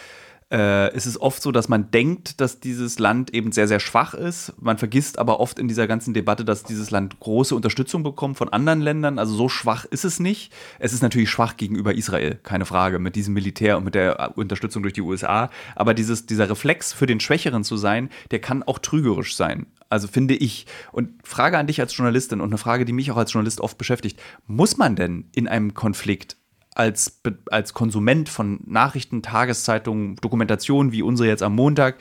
äh, 0.53 0.95
ist 0.95 1.07
es 1.07 1.21
oft 1.21 1.43
so, 1.43 1.51
dass 1.51 1.69
man 1.69 1.91
denkt, 1.91 2.41
dass 2.41 2.61
dieses 2.61 2.99
Land 2.99 3.35
eben 3.35 3.51
sehr, 3.51 3.67
sehr 3.67 3.81
schwach 3.81 4.15
ist. 4.15 4.53
Man 4.61 4.79
vergisst 4.79 5.19
aber 5.19 5.41
oft 5.41 5.59
in 5.59 5.67
dieser 5.67 5.89
ganzen 5.89 6.15
Debatte, 6.15 6.45
dass 6.45 6.63
dieses 6.63 6.91
Land 6.91 7.19
große 7.19 7.55
Unterstützung 7.55 8.05
bekommt 8.05 8.39
von 8.39 8.49
anderen 8.51 8.81
Ländern. 8.81 9.19
Also 9.19 9.35
so 9.35 9.49
schwach 9.49 9.85
ist 9.87 10.05
es 10.05 10.21
nicht. 10.21 10.53
Es 10.79 10.93
ist 10.93 11.03
natürlich 11.03 11.31
schwach 11.31 11.57
gegenüber 11.57 11.95
Israel, 11.95 12.39
keine 12.43 12.65
Frage, 12.65 12.99
mit 13.01 13.17
diesem 13.17 13.35
Militär 13.35 13.77
und 13.77 13.85
mit 13.85 13.97
der 13.97 14.37
Unterstützung 14.37 14.83
durch 14.83 14.95
die 14.95 15.03
USA. 15.03 15.51
Aber 15.75 15.95
dieses, 15.95 16.27
dieser 16.27 16.49
Reflex 16.49 16.93
für 16.93 17.07
den 17.07 17.19
Schwächeren 17.19 17.65
zu 17.65 17.77
sein, 17.77 18.09
der 18.31 18.41
kann 18.41 18.63
auch 18.63 18.79
trügerisch 18.79 19.35
sein. 19.35 19.67
Also 19.89 20.07
finde 20.07 20.35
ich. 20.35 20.67
Und 20.93 21.11
Frage 21.25 21.59
an 21.59 21.67
dich 21.67 21.81
als 21.81 21.97
Journalistin 21.97 22.41
und 22.41 22.49
eine 22.49 22.59
Frage, 22.59 22.85
die 22.85 22.93
mich 22.93 23.11
auch 23.11 23.17
als 23.17 23.33
Journalist 23.33 23.61
oft 23.61 23.79
beschäftigt. 23.79 24.21
Muss 24.47 24.77
man 24.77 24.95
denn 24.95 25.29
in 25.35 25.49
einem 25.49 25.75
Konflikt 25.75 26.37
als, 26.77 27.21
als 27.51 27.75
Konsument 27.75 28.29
von 28.29 28.61
Nachrichten, 28.67 29.23
Tageszeitungen, 29.23 30.17
Dokumentationen 30.17 30.93
wie 30.93 31.03
unsere 31.03 31.29
jetzt 31.29 31.43
am 31.43 31.55
Montag, 31.55 31.97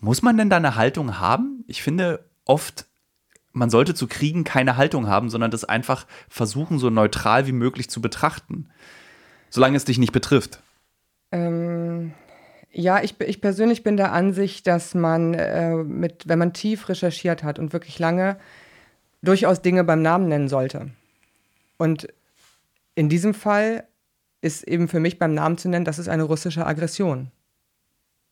muss 0.00 0.22
man 0.22 0.36
denn 0.36 0.50
da 0.50 0.56
eine 0.56 0.74
Haltung 0.74 1.18
haben? 1.18 1.64
Ich 1.68 1.82
finde 1.82 2.24
oft, 2.44 2.86
man 3.52 3.70
sollte 3.70 3.94
zu 3.94 4.06
Kriegen 4.06 4.44
keine 4.44 4.76
Haltung 4.76 5.06
haben, 5.06 5.30
sondern 5.30 5.50
das 5.50 5.64
einfach 5.64 6.06
versuchen, 6.28 6.78
so 6.78 6.90
neutral 6.90 7.46
wie 7.46 7.52
möglich 7.52 7.88
zu 7.88 8.00
betrachten. 8.00 8.68
Solange 9.48 9.76
es 9.76 9.84
dich 9.84 9.98
nicht 9.98 10.12
betrifft. 10.12 10.60
Ähm, 11.32 12.12
ja, 12.72 13.02
ich, 13.02 13.18
ich 13.20 13.40
persönlich 13.40 13.82
bin 13.82 13.96
der 13.96 14.12
Ansicht, 14.12 14.66
dass 14.66 14.94
man, 14.94 15.34
äh, 15.34 15.76
mit, 15.76 16.28
wenn 16.28 16.38
man 16.38 16.52
tief 16.52 16.88
recherchiert 16.88 17.42
hat 17.42 17.58
und 17.58 17.72
wirklich 17.72 17.98
lange, 17.98 18.38
durchaus 19.22 19.62
Dinge 19.62 19.84
beim 19.84 20.02
Namen 20.02 20.28
nennen 20.28 20.48
sollte. 20.48 20.90
Und 21.78 22.08
in 22.94 23.08
diesem 23.08 23.34
Fall 23.34 23.84
ist 24.40 24.62
eben 24.64 24.88
für 24.88 25.00
mich 25.00 25.18
beim 25.18 25.34
Namen 25.34 25.58
zu 25.58 25.68
nennen, 25.68 25.84
das 25.84 25.98
ist 25.98 26.08
eine 26.08 26.24
russische 26.24 26.66
Aggression. 26.66 27.30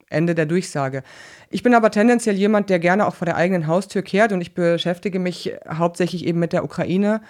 Ende 0.09 0.35
der 0.35 0.47
Durchsage. 0.47 1.03
Ich 1.51 1.63
bin 1.63 1.75
aber 1.75 1.91
tendenziell 1.91 2.37
jemand, 2.37 2.71
der 2.71 2.79
gerne 2.79 3.07
auch 3.07 3.15
vor 3.15 3.27
der 3.27 3.37
eigenen 3.37 3.67
Haustür 3.67 4.03
kehrt 4.03 4.33
und 4.33 4.41
ich 4.41 4.55
beschäftige 4.55 5.19
mich 5.19 5.55
hauptsächlich 5.69 6.27
eben 6.27 6.39
mit 6.39 6.53
der 6.53 6.65
Ukraine. 6.65 7.21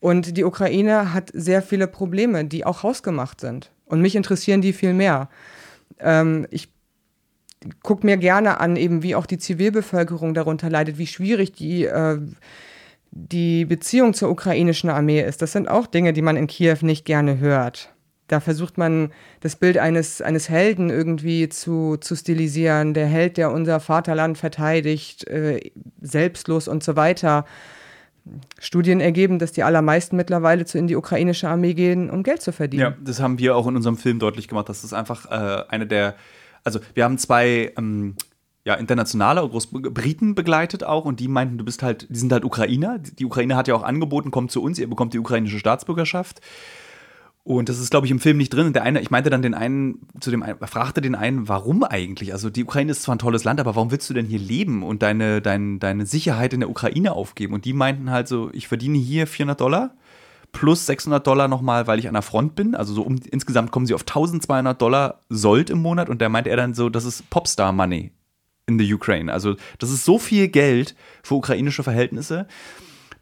Und 0.00 0.36
die 0.36 0.44
Ukraine 0.44 1.14
hat 1.14 1.30
sehr 1.32 1.62
viele 1.62 1.86
Probleme, 1.86 2.44
die 2.44 2.66
auch 2.66 2.82
hausgemacht 2.82 3.40
sind. 3.40 3.70
Und 3.86 4.00
mich 4.00 4.16
interessieren 4.16 4.60
die 4.60 4.72
viel 4.72 4.92
mehr. 4.92 5.28
Ähm, 5.98 6.46
ich 6.50 6.68
gucke 7.82 8.04
mir 8.04 8.16
gerne 8.16 8.60
an, 8.60 8.76
eben 8.76 9.02
wie 9.02 9.14
auch 9.14 9.26
die 9.26 9.38
Zivilbevölkerung 9.38 10.34
darunter 10.34 10.68
leidet, 10.68 10.98
wie 10.98 11.06
schwierig 11.06 11.52
die 11.52 11.84
äh, 11.84 12.18
die 13.16 13.64
Beziehung 13.64 14.12
zur 14.12 14.28
ukrainischen 14.28 14.90
Armee 14.90 15.22
ist. 15.22 15.40
Das 15.40 15.52
sind 15.52 15.68
auch 15.68 15.86
Dinge, 15.86 16.12
die 16.12 16.22
man 16.22 16.36
in 16.36 16.48
Kiew 16.48 16.78
nicht 16.80 17.04
gerne 17.04 17.38
hört. 17.38 17.94
Da 18.26 18.40
versucht 18.40 18.76
man 18.76 19.12
das 19.40 19.54
Bild 19.54 19.78
eines, 19.78 20.20
eines 20.20 20.48
Helden 20.48 20.90
irgendwie 20.90 21.48
zu, 21.48 21.96
zu 21.98 22.16
stilisieren. 22.16 22.92
Der 22.92 23.06
Held, 23.06 23.36
der 23.36 23.52
unser 23.52 23.78
Vaterland 23.78 24.36
verteidigt, 24.36 25.28
äh, 25.28 25.60
selbstlos 26.00 26.66
und 26.66 26.82
so 26.82 26.96
weiter. 26.96 27.44
Studien 28.58 29.00
ergeben, 29.00 29.38
dass 29.38 29.52
die 29.52 29.62
allermeisten 29.62 30.16
mittlerweile 30.16 30.64
zu 30.64 30.78
in 30.78 30.88
die 30.88 30.96
ukrainische 30.96 31.48
Armee 31.48 31.74
gehen, 31.74 32.10
um 32.10 32.24
Geld 32.24 32.42
zu 32.42 32.52
verdienen. 32.52 32.82
Ja, 32.82 32.94
das 33.00 33.20
haben 33.20 33.38
wir 33.38 33.54
auch 33.54 33.68
in 33.68 33.76
unserem 33.76 33.98
Film 33.98 34.18
deutlich 34.18 34.48
gemacht, 34.48 34.68
das 34.68 34.92
einfach 34.92 35.30
äh, 35.30 35.64
eine 35.68 35.86
der, 35.86 36.16
also 36.64 36.80
wir 36.94 37.04
haben 37.04 37.18
zwei 37.18 37.72
ähm, 37.76 38.16
ja, 38.64 38.74
internationale 38.74 39.46
Großbriten 39.46 40.34
begleitet 40.34 40.84
auch 40.84 41.04
und 41.04 41.20
die 41.20 41.28
meinten, 41.28 41.58
du 41.58 41.64
bist 41.64 41.82
halt, 41.82 42.08
die 42.08 42.18
sind 42.18 42.32
halt 42.32 42.44
Ukrainer. 42.44 42.98
Die 42.98 43.26
Ukraine 43.26 43.56
hat 43.56 43.68
ja 43.68 43.74
auch 43.74 43.82
angeboten, 43.82 44.30
kommt 44.30 44.50
zu 44.50 44.62
uns, 44.62 44.78
ihr 44.78 44.88
bekommt 44.88 45.12
die 45.12 45.18
ukrainische 45.18 45.58
Staatsbürgerschaft. 45.58 46.40
Und 47.42 47.68
das 47.68 47.78
ist, 47.78 47.90
glaube 47.90 48.06
ich, 48.06 48.10
im 48.10 48.20
Film 48.20 48.38
nicht 48.38 48.54
drin. 48.54 48.68
Und 48.68 48.72
der 48.72 48.84
eine, 48.84 49.02
ich 49.02 49.10
meinte 49.10 49.28
dann 49.28 49.42
den 49.42 49.52
einen, 49.52 50.06
zu 50.18 50.30
dem 50.30 50.42
einen, 50.42 50.58
fragte 50.66 51.02
den 51.02 51.14
einen, 51.14 51.46
warum 51.46 51.84
eigentlich? 51.84 52.32
Also 52.32 52.48
die 52.48 52.64
Ukraine 52.64 52.90
ist 52.90 53.02
zwar 53.02 53.16
ein 53.16 53.18
tolles 53.18 53.44
Land, 53.44 53.60
aber 53.60 53.76
warum 53.76 53.90
willst 53.90 54.08
du 54.08 54.14
denn 54.14 54.24
hier 54.24 54.38
leben 54.38 54.82
und 54.82 55.02
deine, 55.02 55.42
deine, 55.42 55.78
deine 55.78 56.06
Sicherheit 56.06 56.54
in 56.54 56.60
der 56.60 56.70
Ukraine 56.70 57.12
aufgeben? 57.12 57.52
Und 57.52 57.66
die 57.66 57.74
meinten 57.74 58.10
halt 58.10 58.28
so, 58.28 58.48
ich 58.54 58.66
verdiene 58.66 58.96
hier 58.96 59.26
400 59.26 59.60
Dollar 59.60 59.94
plus 60.52 60.86
600 60.86 61.26
Dollar 61.26 61.48
nochmal, 61.48 61.86
weil 61.86 61.98
ich 61.98 62.08
an 62.08 62.14
der 62.14 62.22
Front 62.22 62.54
bin. 62.54 62.74
Also 62.74 62.94
so 62.94 63.02
um, 63.02 63.20
insgesamt 63.30 63.72
kommen 63.72 63.84
sie 63.84 63.92
auf 63.92 64.02
1200 64.02 64.80
Dollar 64.80 65.20
Sold 65.28 65.68
im 65.68 65.80
Monat. 65.80 66.08
Und 66.08 66.22
da 66.22 66.30
meinte 66.30 66.48
er 66.48 66.56
dann 66.56 66.72
so, 66.72 66.88
das 66.88 67.04
ist 67.04 67.28
Popstar-Money 67.28 68.10
in 68.66 68.78
the 68.78 68.94
Ukraine. 68.94 69.32
Also 69.32 69.56
das 69.78 69.90
ist 69.90 70.04
so 70.04 70.18
viel 70.18 70.48
Geld 70.48 70.94
für 71.22 71.34
ukrainische 71.34 71.82
Verhältnisse, 71.82 72.46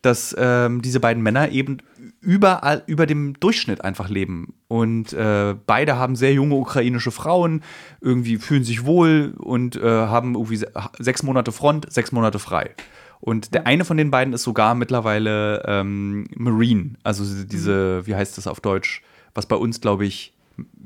dass 0.03 0.35
ähm, 0.39 0.83
diese 0.83 1.01
beiden 1.01 1.23
Männer 1.23 1.51
eben 1.51 1.79
überall 2.21 2.83
über 2.87 3.07
dem 3.07 3.39
Durchschnitt 3.39 3.85
einfach 3.85 4.09
leben. 4.09 4.55
Und 4.69 5.13
äh, 5.13 5.55
beide 5.67 5.97
haben 5.97 6.17
sehr 6.17 6.33
junge 6.33 6.57
ukrainische 6.57 7.13
Frauen, 7.13 7.63
irgendwie 8.01 8.39
fühlen 8.39 8.65
sich 8.65 8.85
wohl 8.85 9.35
und 9.39 9.77
äh, 9.77 9.83
haben 9.83 10.35
irgendwie 10.35 10.65
sechs 10.99 11.23
Monate 11.23 11.53
Front, 11.53 11.93
sechs 11.93 12.11
Monate 12.11 12.39
frei. 12.39 12.71
Und 13.21 13.55
der 13.55 13.69
eine 13.69 13.85
von 13.85 13.97
den 13.97 14.11
beiden 14.11 14.35
ist 14.35 14.43
sogar 14.43 14.75
mittlerweile 14.75 15.63
ähm, 15.67 16.27
Marine, 16.35 16.97
also 17.05 17.25
diese, 17.45 18.05
wie 18.05 18.17
heißt 18.17 18.37
das 18.37 18.49
auf 18.49 18.61
Deutsch, 18.61 19.03
was 19.33 19.47
bei 19.47 19.55
uns, 19.55 19.81
glaube 19.81 20.05
ich, 20.05 20.33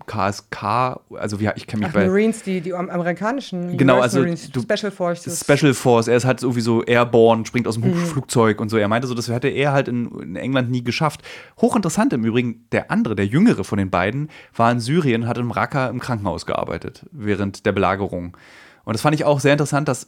KSK, 0.06 1.00
also 1.14 1.40
wie, 1.40 1.50
ich 1.56 1.66
kenne 1.66 1.80
mich 1.80 1.88
Ach, 1.90 1.94
bei. 1.94 2.06
Marines, 2.06 2.42
die, 2.42 2.60
die 2.60 2.72
amerikanischen 2.74 3.76
genau, 3.76 4.00
also 4.00 4.20
Marines, 4.20 4.50
du, 4.50 4.60
Special 4.60 4.92
Forces. 4.92 5.40
Special 5.40 5.74
Force, 5.74 6.08
er 6.08 6.16
ist 6.16 6.24
halt 6.24 6.40
sowieso 6.40 6.82
airborne, 6.84 7.44
springt 7.46 7.66
aus 7.66 7.74
dem 7.74 7.90
mhm. 7.90 7.96
Flugzeug 7.96 8.60
und 8.60 8.68
so. 8.68 8.76
Er 8.76 8.88
meinte 8.88 9.08
so, 9.08 9.14
das 9.14 9.28
hätte 9.28 9.48
er 9.48 9.72
halt 9.72 9.88
in, 9.88 10.06
in, 10.20 10.36
England 10.36 10.70
nie 10.70 10.84
geschafft. 10.84 11.22
Hochinteressant 11.60 12.12
im 12.12 12.24
Übrigen, 12.24 12.66
der 12.72 12.90
andere, 12.90 13.16
der 13.16 13.26
jüngere 13.26 13.64
von 13.64 13.78
den 13.78 13.90
beiden, 13.90 14.28
war 14.54 14.70
in 14.70 14.80
Syrien, 14.80 15.26
hat 15.26 15.38
im 15.38 15.50
Raqqa 15.50 15.88
im 15.88 15.98
Krankenhaus 15.98 16.46
gearbeitet, 16.46 17.06
während 17.10 17.66
der 17.66 17.72
Belagerung. 17.72 18.36
Und 18.84 18.92
das 18.92 19.02
fand 19.02 19.14
ich 19.14 19.24
auch 19.24 19.40
sehr 19.40 19.52
interessant, 19.52 19.88
dass 19.88 20.06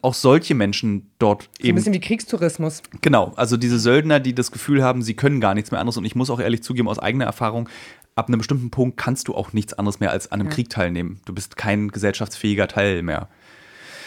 auch 0.00 0.14
solche 0.14 0.54
Menschen 0.54 1.10
dort 1.18 1.42
so 1.42 1.48
eben. 1.60 1.70
Ein 1.70 1.74
bisschen 1.76 1.92
wie 1.92 2.00
Kriegstourismus. 2.00 2.82
Genau, 3.02 3.32
also 3.36 3.56
diese 3.56 3.78
Söldner, 3.78 4.20
die 4.20 4.34
das 4.34 4.50
Gefühl 4.50 4.82
haben, 4.82 5.02
sie 5.02 5.14
können 5.14 5.40
gar 5.40 5.54
nichts 5.54 5.70
mehr 5.70 5.80
anderes. 5.80 5.96
Und 5.96 6.04
ich 6.04 6.14
muss 6.14 6.30
auch 6.30 6.40
ehrlich 6.40 6.62
zugeben, 6.62 6.88
aus 6.88 6.98
eigener 6.98 7.26
Erfahrung, 7.26 7.68
ab 8.14 8.28
einem 8.28 8.38
bestimmten 8.38 8.70
Punkt 8.70 8.96
kannst 8.96 9.28
du 9.28 9.34
auch 9.34 9.52
nichts 9.52 9.74
anderes 9.74 10.00
mehr 10.00 10.10
als 10.10 10.30
an 10.30 10.40
einem 10.40 10.48
ja. 10.50 10.54
Krieg 10.54 10.70
teilnehmen. 10.70 11.20
Du 11.24 11.34
bist 11.34 11.56
kein 11.56 11.88
gesellschaftsfähiger 11.88 12.68
Teil 12.68 13.02
mehr. 13.02 13.28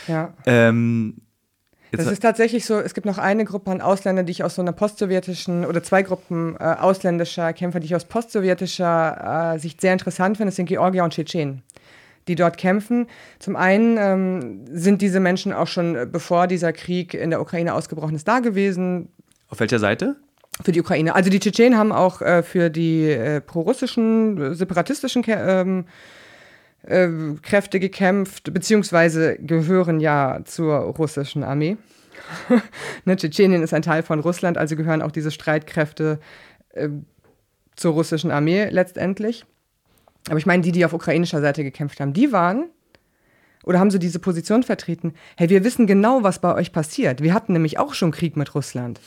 Ja. 0.07 0.33
Ähm, 0.45 1.21
es 1.91 2.05
ist 2.05 2.21
tatsächlich 2.21 2.65
so, 2.65 2.79
es 2.79 2.93
gibt 2.93 3.05
noch 3.05 3.17
eine 3.17 3.45
Gruppe 3.45 3.71
an 3.71 3.81
Ausländern, 3.81 4.25
die 4.25 4.31
ich 4.31 4.43
aus 4.43 4.55
so 4.55 4.61
einer 4.61 4.73
postsowjetischen, 4.73 5.65
oder 5.65 5.83
zwei 5.83 6.03
Gruppen 6.03 6.55
äh, 6.59 6.63
ausländischer 6.63 7.53
Kämpfer, 7.53 7.79
die 7.79 7.85
ich 7.85 7.95
aus 7.95 8.05
postsowjetischer 8.05 9.53
äh, 9.55 9.59
Sicht 9.59 9.79
sehr 9.79 9.93
interessant 9.93 10.37
finde, 10.37 10.49
das 10.49 10.57
sind 10.57 10.67
Georgier 10.67 11.03
und 11.03 11.13
Tschetschenen. 11.13 11.63
die 12.27 12.35
dort 12.35 12.57
kämpfen. 12.57 13.07
Zum 13.39 13.55
einen 13.55 13.97
ähm, 13.97 14.65
sind 14.69 15.01
diese 15.01 15.19
Menschen 15.19 15.53
auch 15.53 15.67
schon, 15.67 15.95
äh, 15.95 16.07
bevor 16.09 16.47
dieser 16.47 16.73
Krieg 16.73 17.13
in 17.13 17.29
der 17.29 17.41
Ukraine 17.41 17.73
ausgebrochen 17.73 18.15
ist, 18.15 18.27
da 18.27 18.39
gewesen. 18.39 19.09
Auf 19.49 19.59
welcher 19.59 19.79
Seite? 19.79 20.17
Für 20.63 20.71
die 20.71 20.81
Ukraine. 20.81 21.13
Also 21.13 21.29
die 21.29 21.39
Tschetschenen 21.39 21.77
haben 21.77 21.91
auch 21.91 22.21
äh, 22.21 22.41
für 22.41 22.69
die 22.69 23.11
äh, 23.11 23.41
prorussischen, 23.41 24.55
separatistischen 24.55 25.23
ähm, 25.27 25.85
äh, 26.83 27.09
Kräfte 27.43 27.79
gekämpft, 27.79 28.51
beziehungsweise 28.53 29.37
gehören 29.37 29.99
ja 29.99 30.39
zur 30.45 30.75
russischen 30.77 31.43
Armee. 31.43 31.77
ne, 33.05 33.15
Tschetschenien 33.15 33.61
ist 33.61 33.73
ein 33.73 33.83
Teil 33.83 34.03
von 34.03 34.19
Russland, 34.19 34.57
also 34.57 34.75
gehören 34.75 35.01
auch 35.01 35.11
diese 35.11 35.31
Streitkräfte 35.31 36.19
äh, 36.73 36.89
zur 37.75 37.93
russischen 37.93 38.31
Armee 38.31 38.69
letztendlich. 38.69 39.45
Aber 40.29 40.37
ich 40.37 40.45
meine, 40.45 40.63
die, 40.63 40.71
die 40.71 40.85
auf 40.85 40.93
ukrainischer 40.93 41.41
Seite 41.41 41.63
gekämpft 41.63 41.99
haben, 41.99 42.13
die 42.13 42.31
waren 42.31 42.65
oder 43.63 43.79
haben 43.79 43.91
so 43.91 43.97
diese 43.97 44.19
Position 44.19 44.63
vertreten, 44.63 45.13
hey, 45.35 45.49
wir 45.49 45.63
wissen 45.63 45.87
genau, 45.87 46.23
was 46.23 46.39
bei 46.39 46.53
euch 46.55 46.71
passiert. 46.71 47.21
Wir 47.21 47.33
hatten 47.33 47.53
nämlich 47.53 47.79
auch 47.79 47.93
schon 47.93 48.11
Krieg 48.11 48.35
mit 48.37 48.55
Russland. 48.55 48.99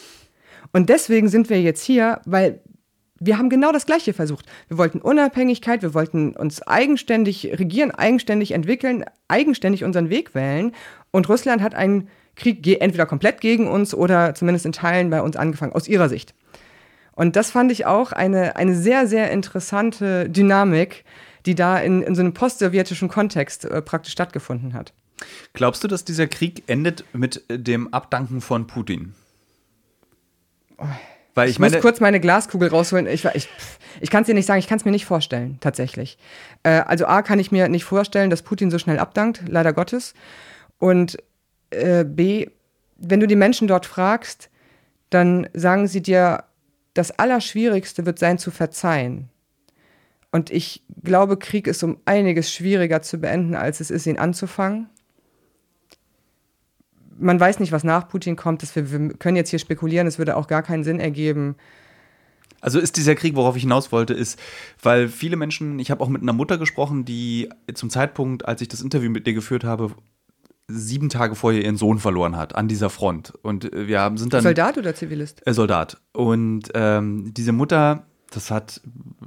Und 0.72 0.88
deswegen 0.88 1.28
sind 1.28 1.50
wir 1.50 1.60
jetzt 1.60 1.82
hier, 1.82 2.20
weil 2.24 2.60
wir 3.18 3.36
haben 3.36 3.50
genau 3.50 3.70
das 3.70 3.84
Gleiche 3.84 4.14
versucht. 4.14 4.46
Wir 4.68 4.78
wollten 4.78 5.00
Unabhängigkeit, 5.00 5.82
wir 5.82 5.92
wollten 5.92 6.34
uns 6.34 6.62
eigenständig 6.62 7.50
regieren, 7.58 7.90
eigenständig 7.90 8.52
entwickeln, 8.52 9.04
eigenständig 9.28 9.84
unseren 9.84 10.08
Weg 10.08 10.34
wählen. 10.34 10.72
Und 11.10 11.28
Russland 11.28 11.60
hat 11.60 11.74
einen 11.74 12.08
Krieg 12.34 12.66
entweder 12.80 13.04
komplett 13.04 13.42
gegen 13.42 13.68
uns 13.68 13.94
oder 13.94 14.34
zumindest 14.34 14.64
in 14.64 14.72
Teilen 14.72 15.10
bei 15.10 15.20
uns 15.20 15.36
angefangen, 15.36 15.74
aus 15.74 15.86
ihrer 15.86 16.08
Sicht. 16.08 16.34
Und 17.12 17.36
das 17.36 17.50
fand 17.50 17.70
ich 17.70 17.84
auch 17.84 18.12
eine, 18.12 18.56
eine 18.56 18.74
sehr, 18.74 19.06
sehr 19.06 19.30
interessante 19.30 20.30
Dynamik, 20.30 21.04
die 21.44 21.54
da 21.54 21.78
in, 21.78 22.02
in 22.02 22.14
so 22.14 22.22
einem 22.22 22.32
postsowjetischen 22.32 23.08
Kontext 23.08 23.66
äh, 23.66 23.82
praktisch 23.82 24.12
stattgefunden 24.12 24.72
hat. 24.72 24.94
Glaubst 25.52 25.84
du, 25.84 25.88
dass 25.88 26.06
dieser 26.06 26.26
Krieg 26.26 26.62
endet 26.66 27.04
mit 27.12 27.44
dem 27.50 27.92
Abdanken 27.92 28.40
von 28.40 28.66
Putin? 28.66 29.14
Weil 31.34 31.48
ich, 31.48 31.56
ich 31.56 31.58
muss 31.58 31.78
kurz 31.80 32.00
meine 32.00 32.20
Glaskugel 32.20 32.68
rausholen. 32.68 33.06
Ich, 33.06 33.24
ich, 33.24 33.48
ich 34.00 34.10
kann 34.10 34.22
es 34.22 34.26
dir 34.26 34.34
nicht 34.34 34.46
sagen, 34.46 34.58
ich 34.58 34.66
kann 34.66 34.78
es 34.78 34.84
mir 34.84 34.90
nicht 34.90 35.06
vorstellen, 35.06 35.58
tatsächlich. 35.60 36.18
Äh, 36.62 36.80
also 36.80 37.06
A, 37.06 37.22
kann 37.22 37.38
ich 37.38 37.52
mir 37.52 37.68
nicht 37.68 37.84
vorstellen, 37.84 38.30
dass 38.30 38.42
Putin 38.42 38.70
so 38.70 38.78
schnell 38.78 38.98
abdankt, 38.98 39.42
leider 39.46 39.72
Gottes. 39.72 40.14
Und 40.78 41.18
äh, 41.70 42.04
B, 42.04 42.46
wenn 42.96 43.20
du 43.20 43.26
die 43.26 43.36
Menschen 43.36 43.68
dort 43.68 43.86
fragst, 43.86 44.50
dann 45.10 45.48
sagen 45.54 45.86
sie 45.86 46.02
dir, 46.02 46.44
das 46.94 47.10
Allerschwierigste 47.12 48.06
wird 48.06 48.18
sein 48.18 48.38
zu 48.38 48.50
verzeihen. 48.50 49.28
Und 50.32 50.50
ich 50.50 50.84
glaube, 51.02 51.36
Krieg 51.36 51.66
ist 51.66 51.82
um 51.82 51.98
einiges 52.04 52.52
schwieriger 52.52 53.02
zu 53.02 53.18
beenden, 53.18 53.54
als 53.54 53.80
es 53.80 53.90
ist, 53.90 54.06
ihn 54.06 54.18
anzufangen. 54.18 54.88
Man 57.20 57.38
weiß 57.38 57.60
nicht, 57.60 57.72
was 57.72 57.84
nach 57.84 58.08
Putin 58.08 58.36
kommt. 58.36 58.62
Das 58.62 58.74
wir, 58.74 58.90
wir 58.90 59.10
können 59.14 59.36
jetzt 59.36 59.50
hier 59.50 59.58
spekulieren, 59.58 60.06
es 60.06 60.18
würde 60.18 60.36
auch 60.36 60.46
gar 60.46 60.62
keinen 60.62 60.84
Sinn 60.84 61.00
ergeben. 61.00 61.56
Also 62.60 62.78
ist 62.78 62.96
dieser 62.96 63.14
Krieg, 63.14 63.36
worauf 63.36 63.56
ich 63.56 63.62
hinaus 63.62 63.90
wollte, 63.90 64.12
ist, 64.12 64.38
weil 64.82 65.08
viele 65.08 65.36
Menschen, 65.36 65.78
ich 65.78 65.90
habe 65.90 66.02
auch 66.02 66.08
mit 66.08 66.22
einer 66.22 66.34
Mutter 66.34 66.58
gesprochen, 66.58 67.04
die 67.04 67.48
zum 67.72 67.88
Zeitpunkt, 67.88 68.46
als 68.46 68.60
ich 68.60 68.68
das 68.68 68.82
Interview 68.82 69.10
mit 69.10 69.26
dir 69.26 69.32
geführt 69.32 69.64
habe, 69.64 69.94
sieben 70.68 71.08
Tage 71.08 71.34
vorher 71.34 71.62
ihren 71.62 71.76
Sohn 71.76 71.98
verloren 71.98 72.36
hat 72.36 72.54
an 72.54 72.68
dieser 72.68 72.90
Front. 72.90 73.32
Und 73.42 73.72
äh, 73.72 73.88
wir 73.88 74.12
sind 74.16 74.32
dann. 74.32 74.42
Soldat 74.42 74.78
oder 74.78 74.94
Zivilist? 74.94 75.46
Äh, 75.46 75.54
Soldat. 75.54 75.98
Und 76.12 76.70
ähm, 76.74 77.32
diese 77.34 77.52
Mutter, 77.52 78.06
das 78.30 78.50
hat 78.50 78.80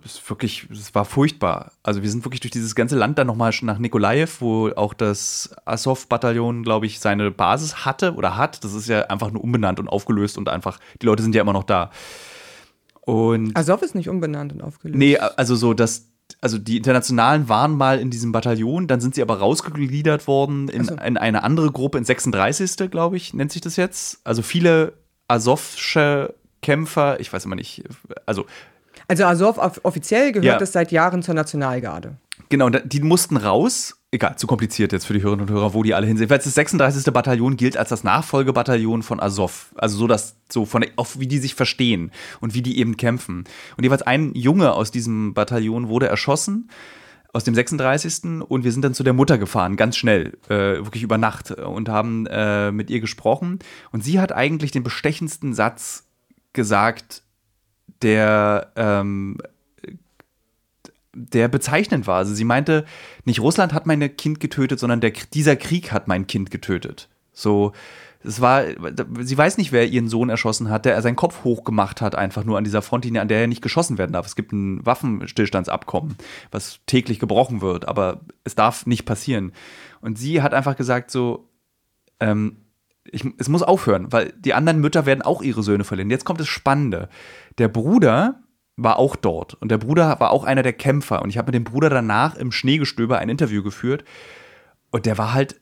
ist 0.03 0.29
wirklich, 0.29 0.67
es 0.71 0.93
war 0.95 1.05
furchtbar. 1.05 1.71
Also 1.81 2.01
wir 2.01 2.09
sind 2.09 2.25
wirklich 2.25 2.41
durch 2.41 2.51
dieses 2.51 2.75
ganze 2.75 2.97
Land 2.97 3.17
dann 3.17 3.27
nochmal 3.27 3.53
nach 3.61 3.77
Nikolaev, 3.77 4.41
wo 4.41 4.69
auch 4.69 4.93
das 4.93 5.55
Azov-Bataillon, 5.65 6.63
glaube 6.63 6.85
ich, 6.85 6.99
seine 6.99 7.31
Basis 7.31 7.85
hatte 7.85 8.15
oder 8.15 8.35
hat. 8.35 8.63
Das 8.63 8.73
ist 8.73 8.87
ja 8.87 9.03
einfach 9.03 9.31
nur 9.31 9.43
umbenannt 9.43 9.79
und 9.79 9.87
aufgelöst 9.87 10.37
und 10.37 10.49
einfach, 10.49 10.79
die 11.01 11.05
Leute 11.05 11.23
sind 11.23 11.35
ja 11.35 11.41
immer 11.41 11.53
noch 11.53 11.63
da. 11.63 11.91
Und 13.01 13.55
Azov 13.55 13.81
ist 13.81 13.95
nicht 13.95 14.09
umbenannt 14.09 14.53
und 14.53 14.61
aufgelöst. 14.61 14.97
Nee, 14.97 15.17
also 15.17 15.55
so, 15.55 15.73
dass 15.73 16.09
also 16.41 16.57
die 16.57 16.77
Internationalen 16.77 17.47
waren 17.49 17.75
mal 17.75 17.99
in 17.99 18.09
diesem 18.09 18.31
Bataillon, 18.31 18.87
dann 18.87 19.01
sind 19.01 19.15
sie 19.15 19.21
aber 19.21 19.39
rausgegliedert 19.39 20.27
worden 20.27 20.69
in, 20.69 20.85
so. 20.85 20.95
in 20.95 21.17
eine 21.17 21.43
andere 21.43 21.71
Gruppe, 21.71 21.97
in 21.97 22.05
36. 22.05 22.89
glaube 22.89 23.17
ich, 23.17 23.33
nennt 23.33 23.51
sich 23.51 23.61
das 23.61 23.75
jetzt. 23.75 24.21
Also 24.23 24.41
viele 24.41 24.93
Asowsche 25.27 26.33
Kämpfer, 26.61 27.19
ich 27.19 27.31
weiß 27.31 27.45
immer 27.45 27.55
nicht, 27.55 27.83
also 28.25 28.45
also 29.21 29.25
Azov 29.25 29.79
offiziell 29.83 30.31
gehört 30.31 30.59
ja. 30.59 30.63
es 30.63 30.71
seit 30.71 30.91
Jahren 30.91 31.21
zur 31.21 31.35
Nationalgarde. 31.35 32.15
Genau, 32.49 32.69
die 32.69 33.01
mussten 33.01 33.37
raus. 33.37 33.95
Egal, 34.11 34.35
zu 34.37 34.45
kompliziert 34.45 34.91
jetzt 34.91 35.05
für 35.05 35.13
die 35.13 35.23
Hörerinnen 35.23 35.47
und 35.47 35.53
Hörer, 35.53 35.73
wo 35.73 35.81
die 35.81 35.95
alle 35.95 36.05
hin 36.05 36.17
sind. 36.17 36.29
Weil 36.29 36.37
das 36.37 36.53
36. 36.53 37.11
Bataillon 37.11 37.57
gilt 37.57 37.77
als 37.77 37.89
das 37.89 38.03
Nachfolgebataillon 38.03 39.01
von 39.01 39.19
Azov. 39.19 39.73
Also 39.75 39.97
so, 39.97 40.07
dass, 40.07 40.35
so 40.51 40.65
von, 40.65 40.85
auf 40.95 41.19
wie 41.19 41.25
die 41.25 41.39
sich 41.39 41.55
verstehen 41.55 42.11
und 42.39 42.53
wie 42.53 42.61
die 42.61 42.77
eben 42.77 42.95
kämpfen. 42.95 43.45
Und 43.75 43.83
jeweils 43.83 44.03
ein 44.03 44.35
Junge 44.35 44.73
aus 44.73 44.91
diesem 44.91 45.33
Bataillon 45.33 45.87
wurde 45.87 46.07
erschossen 46.07 46.69
aus 47.33 47.43
dem 47.43 47.55
36. 47.55 48.41
Und 48.47 48.63
wir 48.63 48.71
sind 48.71 48.83
dann 48.83 48.93
zu 48.93 49.03
der 49.03 49.13
Mutter 49.13 49.39
gefahren, 49.39 49.75
ganz 49.75 49.97
schnell, 49.97 50.37
äh, 50.47 50.77
wirklich 50.77 51.01
über 51.01 51.17
Nacht 51.17 51.51
und 51.51 51.89
haben 51.89 52.27
äh, 52.27 52.71
mit 52.71 52.91
ihr 52.91 53.01
gesprochen. 53.01 53.59
Und 53.91 54.03
sie 54.03 54.19
hat 54.19 54.31
eigentlich 54.31 54.69
den 54.69 54.83
bestechendsten 54.83 55.55
Satz 55.55 56.05
gesagt, 56.53 57.22
der 58.03 58.71
ähm, 58.75 59.37
der 61.13 61.47
bezeichnend 61.47 62.07
war. 62.07 62.17
Also 62.17 62.33
sie 62.33 62.43
meinte, 62.43 62.85
nicht 63.23 63.39
Russland 63.39 63.73
hat 63.73 63.85
mein 63.85 64.17
Kind 64.17 64.39
getötet, 64.39 64.79
sondern 64.79 64.99
der, 64.99 65.11
dieser 65.11 65.55
Krieg 65.55 65.91
hat 65.91 66.07
mein 66.07 66.27
Kind 66.27 66.49
getötet. 66.51 67.07
So, 67.31 67.73
es 68.23 68.41
war, 68.41 68.63
sie 69.19 69.37
weiß 69.37 69.57
nicht, 69.57 69.71
wer 69.71 69.87
ihren 69.87 70.07
Sohn 70.07 70.29
erschossen 70.29 70.69
hat, 70.69 70.85
der 70.85 71.01
seinen 71.01 71.15
Kopf 71.15 71.43
hochgemacht 71.43 72.01
hat, 72.01 72.15
einfach 72.15 72.43
nur 72.45 72.57
an 72.57 72.63
dieser 72.63 72.81
Frontlinie, 72.81 73.21
an 73.21 73.27
der 73.27 73.41
er 73.41 73.47
nicht 73.47 73.61
geschossen 73.61 73.97
werden 73.97 74.13
darf. 74.13 74.25
Es 74.25 74.35
gibt 74.35 74.53
ein 74.53 74.83
Waffenstillstandsabkommen, 74.85 76.15
was 76.49 76.79
täglich 76.85 77.19
gebrochen 77.19 77.61
wird, 77.61 77.87
aber 77.87 78.21
es 78.43 78.55
darf 78.55 78.85
nicht 78.85 79.05
passieren. 79.05 79.51
Und 80.01 80.17
sie 80.17 80.41
hat 80.41 80.53
einfach 80.53 80.77
gesagt, 80.77 81.11
so, 81.11 81.49
ähm, 82.19 82.57
ich, 83.11 83.25
es 83.37 83.49
muss 83.49 83.63
aufhören, 83.63 84.11
weil 84.11 84.33
die 84.37 84.53
anderen 84.53 84.79
Mütter 84.79 85.05
werden 85.05 85.21
auch 85.21 85.41
ihre 85.41 85.63
Söhne 85.63 85.83
verlieren. 85.83 86.09
Jetzt 86.09 86.25
kommt 86.25 86.39
das 86.39 86.47
Spannende. 86.47 87.09
Der 87.57 87.67
Bruder 87.67 88.41
war 88.75 88.97
auch 88.97 89.15
dort 89.15 89.53
und 89.55 89.69
der 89.69 89.77
Bruder 89.77 90.19
war 90.19 90.31
auch 90.31 90.43
einer 90.43 90.63
der 90.63 90.73
Kämpfer 90.73 91.21
und 91.21 91.29
ich 91.29 91.37
habe 91.37 91.47
mit 91.47 91.55
dem 91.55 91.63
Bruder 91.63 91.89
danach 91.89 92.35
im 92.35 92.51
Schneegestöber 92.51 93.19
ein 93.19 93.29
Interview 93.29 93.61
geführt 93.61 94.03
und 94.89 95.05
der 95.05 95.17
war 95.17 95.33
halt 95.33 95.59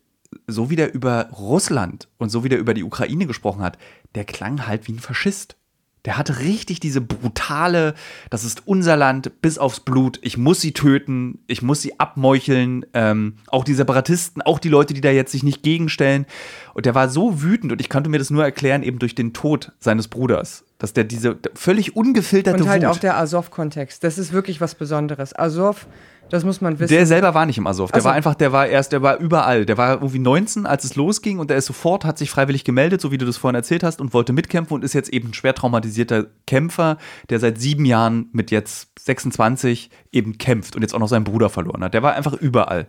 so 0.48 0.70
wie 0.70 0.78
der 0.78 0.94
über 0.94 1.30
Russland 1.32 2.08
und 2.18 2.30
so 2.30 2.44
wie 2.44 2.50
der 2.50 2.60
über 2.60 2.74
die 2.74 2.84
Ukraine 2.84 3.26
gesprochen 3.26 3.64
hat, 3.64 3.78
der 4.16 4.24
klang 4.24 4.66
halt 4.66 4.88
wie 4.88 4.94
ein 4.94 5.00
Faschist. 5.00 5.58
Der 6.06 6.18
hatte 6.18 6.40
richtig 6.40 6.80
diese 6.80 7.00
brutale, 7.00 7.94
das 8.32 8.44
ist 8.44 8.64
unser 8.66 8.98
Land 8.98 9.42
bis 9.42 9.60
aufs 9.60 9.82
Blut. 9.82 10.18
Ich 10.24 10.36
muss 10.36 10.60
sie 10.60 10.72
töten, 10.72 11.40
ich 11.46 11.62
muss 11.62 11.82
sie 11.82 12.00
abmeucheln. 12.00 12.86
Ähm, 12.96 13.38
auch 13.48 13.64
die 13.64 13.76
Separatisten, 13.76 14.42
auch 14.42 14.58
die 14.58 14.70
Leute, 14.70 14.96
die 14.96 15.02
da 15.02 15.12
jetzt 15.12 15.32
sich 15.32 15.44
nicht 15.44 15.62
gegenstellen. 15.62 16.26
Und 16.74 16.88
der 16.88 16.96
war 16.96 17.08
so 17.08 17.44
wütend 17.44 17.72
und 17.72 17.82
ich 17.82 17.90
konnte 17.90 18.10
mir 18.10 18.18
das 18.18 18.32
nur 18.32 18.44
erklären 18.44 18.82
eben 18.82 18.98
durch 18.98 19.14
den 19.14 19.34
Tod 19.34 19.74
seines 19.80 20.08
Bruders, 20.08 20.64
dass 20.80 20.94
der 20.94 21.04
diese 21.04 21.38
völlig 21.54 21.96
ungefilterte 21.96 22.64
und 22.64 22.70
halt 22.70 22.82
Wut 22.82 22.90
auch 22.90 22.98
der 22.98 23.18
Azov-Kontext. 23.18 24.04
Das 24.04 24.18
ist 24.18 24.34
wirklich 24.34 24.60
was 24.60 24.74
Besonderes. 24.74 25.38
Azov 25.38 25.86
das 26.32 26.46
muss 26.46 26.62
man 26.62 26.80
wissen. 26.80 26.94
Der 26.94 27.06
selber 27.06 27.34
war 27.34 27.46
nicht 27.46 27.58
im 27.58 27.68
Azov. 27.68 27.92
Der 27.92 27.96
also, 27.96 28.08
war 28.08 28.14
einfach, 28.14 28.36
der 28.36 28.54
war 28.54 28.66
erst, 28.66 28.94
der 28.94 29.02
war 29.02 29.18
überall. 29.18 29.66
Der 29.66 29.78
war 29.78 29.96
irgendwie 29.96 30.20
19, 30.20 30.66
als 30.66 30.86
es 30.86 30.96
losging 30.96 31.40
und 31.40 31.50
der 31.50 31.58
ist 31.58 31.66
sofort, 31.66 32.06
hat 32.06 32.18
sich 32.18 32.32
freiwillig 32.32 32.64
gemeldet, 32.64 33.02
so 33.02 33.12
wie 33.12 33.18
du 33.18 33.26
das 33.26 33.36
vorhin 33.36 33.56
erzählt 33.56 33.84
hast, 33.84 34.00
und 34.00 34.14
wollte 34.14 34.32
mitkämpfen 34.32 34.76
und 34.76 34.84
ist 34.86 34.94
jetzt 34.94 35.10
eben 35.10 35.30
ein 35.30 35.34
schwer 35.34 35.54
traumatisierter 35.54 36.28
Kämpfer, 36.48 36.98
der 37.30 37.40
seit 37.40 37.60
sieben 37.60 37.84
Jahren 37.84 38.30
mit 38.32 38.50
jetzt 38.50 38.92
26 39.00 39.90
eben 40.14 40.38
kämpft 40.38 40.78
und 40.78 40.84
jetzt 40.84 40.94
auch 40.94 41.00
noch 41.00 41.10
seinen 41.10 41.26
Bruder 41.26 41.50
verloren 41.50 41.84
hat. 41.84 41.94
Der 41.94 42.02
war 42.02 42.16
einfach 42.16 42.34
überall. 42.34 42.88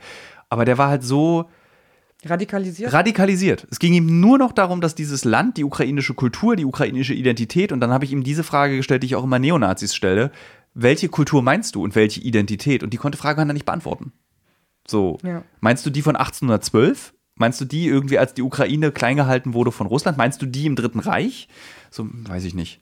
Aber 0.49 0.65
der 0.65 0.79
war 0.79 0.89
halt 0.89 1.03
so, 1.03 1.49
Radikalisiert? 2.25 2.93
Radikalisiert. 2.93 3.67
Es 3.73 3.81
ging 3.81 3.95
ihm 3.95 4.21
nur 4.21 4.39
noch 4.39 4.53
darum, 4.53 4.81
dass 4.81 4.95
dieses 4.95 5.25
Land, 5.25 5.57
die 5.57 5.65
ukrainische 5.65 6.15
Kultur, 6.15 6.55
die 6.55 6.65
ukrainische 6.65 7.15
Identität, 7.15 7.73
und 7.73 7.81
dann 7.81 7.91
habe 7.91 8.05
ich 8.05 8.13
ihm 8.13 8.23
diese 8.23 8.45
Frage 8.45 8.77
gestellt, 8.77 9.03
die 9.03 9.09
ich 9.09 9.17
auch 9.17 9.25
immer 9.25 9.41
Neonazis 9.41 9.93
stelle, 9.97 10.31
welche 10.75 11.09
Kultur 11.09 11.43
meinst 11.43 11.75
du 11.75 11.83
und 11.83 11.95
welche 11.95 12.21
Identität? 12.21 12.83
Und 12.83 12.93
die 12.93 12.97
konnte 12.97 13.19
Frage 13.19 13.45
nicht 13.53 13.67
beantworten. 13.67 14.13
So, 14.87 15.19
ja. 15.23 15.43
meinst 15.61 15.87
du 15.87 15.91
die 15.91 16.03
von 16.03 16.17
1812? 16.17 17.15
Meinst 17.35 17.61
du 17.61 17.65
die 17.65 17.87
irgendwie, 17.87 18.19
als 18.19 18.35
die 18.35 18.43
Ukraine 18.43 18.93
klein 18.93 19.17
gehalten 19.17 19.55
wurde 19.55 19.73
von 19.73 19.87
Russland? 19.87 20.19
Meinst 20.19 20.43
du 20.43 20.47
die 20.47 20.67
im 20.67 20.77
Dritten 20.77 21.01
Reich? 21.01 21.49
So, 21.91 22.07
weiß 22.11 22.45
ich 22.45 22.55
nicht. 22.55 22.81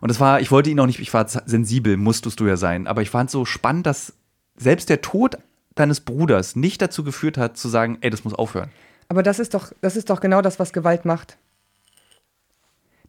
Und 0.00 0.10
es 0.10 0.20
war, 0.20 0.40
ich 0.40 0.50
wollte 0.50 0.70
ihn 0.70 0.80
auch 0.80 0.86
nicht, 0.86 1.00
ich 1.00 1.12
war 1.12 1.28
sensibel, 1.28 1.96
musstest 1.96 2.40
du 2.40 2.46
ja 2.46 2.56
sein, 2.56 2.86
aber 2.86 3.02
ich 3.02 3.10
fand 3.10 3.30
so 3.30 3.44
spannend, 3.44 3.86
dass 3.86 4.14
selbst 4.56 4.88
der 4.88 5.02
Tod 5.02 5.36
deines 5.74 6.00
Bruders 6.00 6.56
nicht 6.56 6.80
dazu 6.80 7.04
geführt 7.04 7.36
hat, 7.36 7.56
zu 7.56 7.68
sagen, 7.68 7.98
ey, 8.00 8.10
das 8.10 8.24
muss 8.24 8.34
aufhören. 8.34 8.70
Aber 9.08 9.22
das 9.22 9.38
ist 9.38 9.54
doch, 9.54 9.72
das 9.80 9.96
ist 9.96 10.08
doch 10.08 10.20
genau 10.20 10.40
das, 10.40 10.58
was 10.58 10.72
Gewalt 10.72 11.04
macht. 11.04 11.36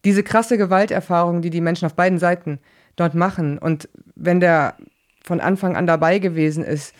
Diese 0.04 0.24
krasse 0.24 0.58
Gewalterfahrung, 0.58 1.42
die 1.42 1.52
die 1.52 1.62
Menschen 1.62 1.86
auf 1.86 1.94
beiden 1.94 2.18
Seiten 2.18 2.60
dort 2.96 3.16
machen. 3.16 3.58
Und 3.58 3.90
wenn 4.16 4.40
der 4.40 4.76
von 5.24 5.40
Anfang 5.40 5.76
an 5.76 5.88
dabei 5.88 6.20
gewesen 6.20 6.64
ist, 6.64 6.94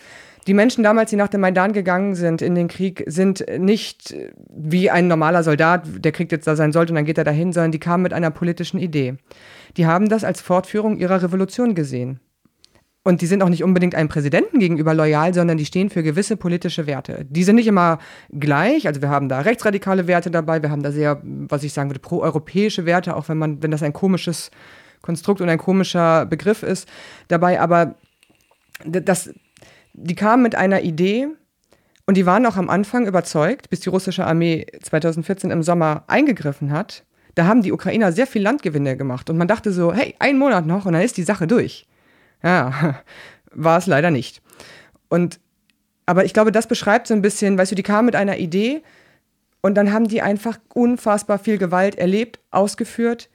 die 0.46 0.54
Menschen 0.54 0.82
damals, 0.82 1.10
die 1.10 1.16
nach 1.16 1.28
dem 1.28 1.40
Maidan 1.40 1.72
gegangen 1.72 2.16
sind 2.16 2.42
in 2.42 2.56
den 2.56 2.66
Krieg, 2.66 3.04
sind 3.06 3.44
nicht 3.58 4.14
wie 4.48 4.90
ein 4.90 5.06
normaler 5.06 5.44
Soldat, 5.44 5.84
der 6.04 6.10
kriegt 6.10 6.32
jetzt 6.32 6.46
da 6.46 6.56
sein 6.56 6.72
sollte 6.72 6.92
und 6.92 6.96
dann 6.96 7.04
geht 7.04 7.18
er 7.18 7.24
dahin, 7.24 7.52
sondern 7.52 7.70
die 7.70 7.78
kamen 7.78 8.02
mit 8.02 8.12
einer 8.12 8.30
politischen 8.30 8.80
Idee. 8.80 9.14
Die 9.76 9.86
haben 9.86 10.08
das 10.08 10.24
als 10.24 10.40
Fortführung 10.40 10.96
ihrer 10.96 11.22
Revolution 11.22 11.74
gesehen. 11.74 12.18
Und 13.04 13.20
die 13.20 13.26
sind 13.26 13.42
auch 13.42 13.48
nicht 13.48 13.64
unbedingt 13.64 13.96
einem 13.96 14.08
Präsidenten 14.08 14.60
gegenüber 14.60 14.94
loyal, 14.94 15.34
sondern 15.34 15.58
die 15.58 15.64
stehen 15.64 15.90
für 15.90 16.04
gewisse 16.04 16.36
politische 16.36 16.86
Werte. 16.86 17.26
Die 17.28 17.42
sind 17.42 17.56
nicht 17.56 17.66
immer 17.66 17.98
gleich. 18.30 18.86
Also 18.86 19.02
wir 19.02 19.08
haben 19.08 19.28
da 19.28 19.40
rechtsradikale 19.40 20.06
Werte 20.06 20.30
dabei, 20.30 20.62
wir 20.62 20.70
haben 20.70 20.84
da 20.84 20.92
sehr, 20.92 21.20
was 21.22 21.64
ich 21.64 21.72
sagen 21.72 21.90
würde, 21.90 21.98
proeuropäische 21.98 22.86
Werte, 22.86 23.16
auch 23.16 23.28
wenn 23.28 23.38
man, 23.38 23.60
wenn 23.62 23.72
das 23.72 23.82
ein 23.82 23.92
komisches 23.92 24.52
Konstrukt 25.02 25.40
und 25.40 25.48
ein 25.48 25.58
komischer 25.58 26.26
Begriff 26.26 26.62
ist 26.62 26.88
dabei. 27.28 27.60
Aber 27.60 27.96
das, 28.84 29.30
die 29.92 30.14
kamen 30.14 30.42
mit 30.42 30.54
einer 30.54 30.82
Idee 30.82 31.28
und 32.06 32.16
die 32.16 32.26
waren 32.26 32.46
auch 32.46 32.56
am 32.56 32.70
Anfang 32.70 33.06
überzeugt, 33.06 33.70
bis 33.70 33.80
die 33.80 33.88
russische 33.88 34.26
Armee 34.26 34.66
2014 34.82 35.50
im 35.50 35.62
Sommer 35.62 36.04
eingegriffen 36.06 36.72
hat. 36.72 37.04
Da 37.34 37.46
haben 37.46 37.62
die 37.62 37.72
Ukrainer 37.72 38.12
sehr 38.12 38.26
viel 38.26 38.42
Landgewinne 38.42 38.96
gemacht 38.96 39.30
und 39.30 39.38
man 39.38 39.48
dachte 39.48 39.72
so, 39.72 39.92
hey, 39.92 40.14
ein 40.18 40.38
Monat 40.38 40.66
noch 40.66 40.84
und 40.84 40.92
dann 40.92 41.02
ist 41.02 41.16
die 41.16 41.22
Sache 41.22 41.46
durch. 41.46 41.86
Ja, 42.42 43.00
war 43.52 43.78
es 43.78 43.86
leider 43.86 44.10
nicht. 44.10 44.42
Und, 45.08 45.40
aber 46.06 46.24
ich 46.24 46.34
glaube, 46.34 46.52
das 46.52 46.66
beschreibt 46.66 47.06
so 47.06 47.14
ein 47.14 47.22
bisschen, 47.22 47.56
weißt 47.56 47.72
du, 47.72 47.76
die 47.76 47.82
kamen 47.82 48.06
mit 48.06 48.16
einer 48.16 48.38
Idee 48.38 48.82
und 49.62 49.76
dann 49.76 49.92
haben 49.92 50.08
die 50.08 50.20
einfach 50.20 50.58
unfassbar 50.74 51.38
viel 51.38 51.56
Gewalt 51.56 51.94
erlebt, 51.96 52.40
ausgeführt. 52.50 53.30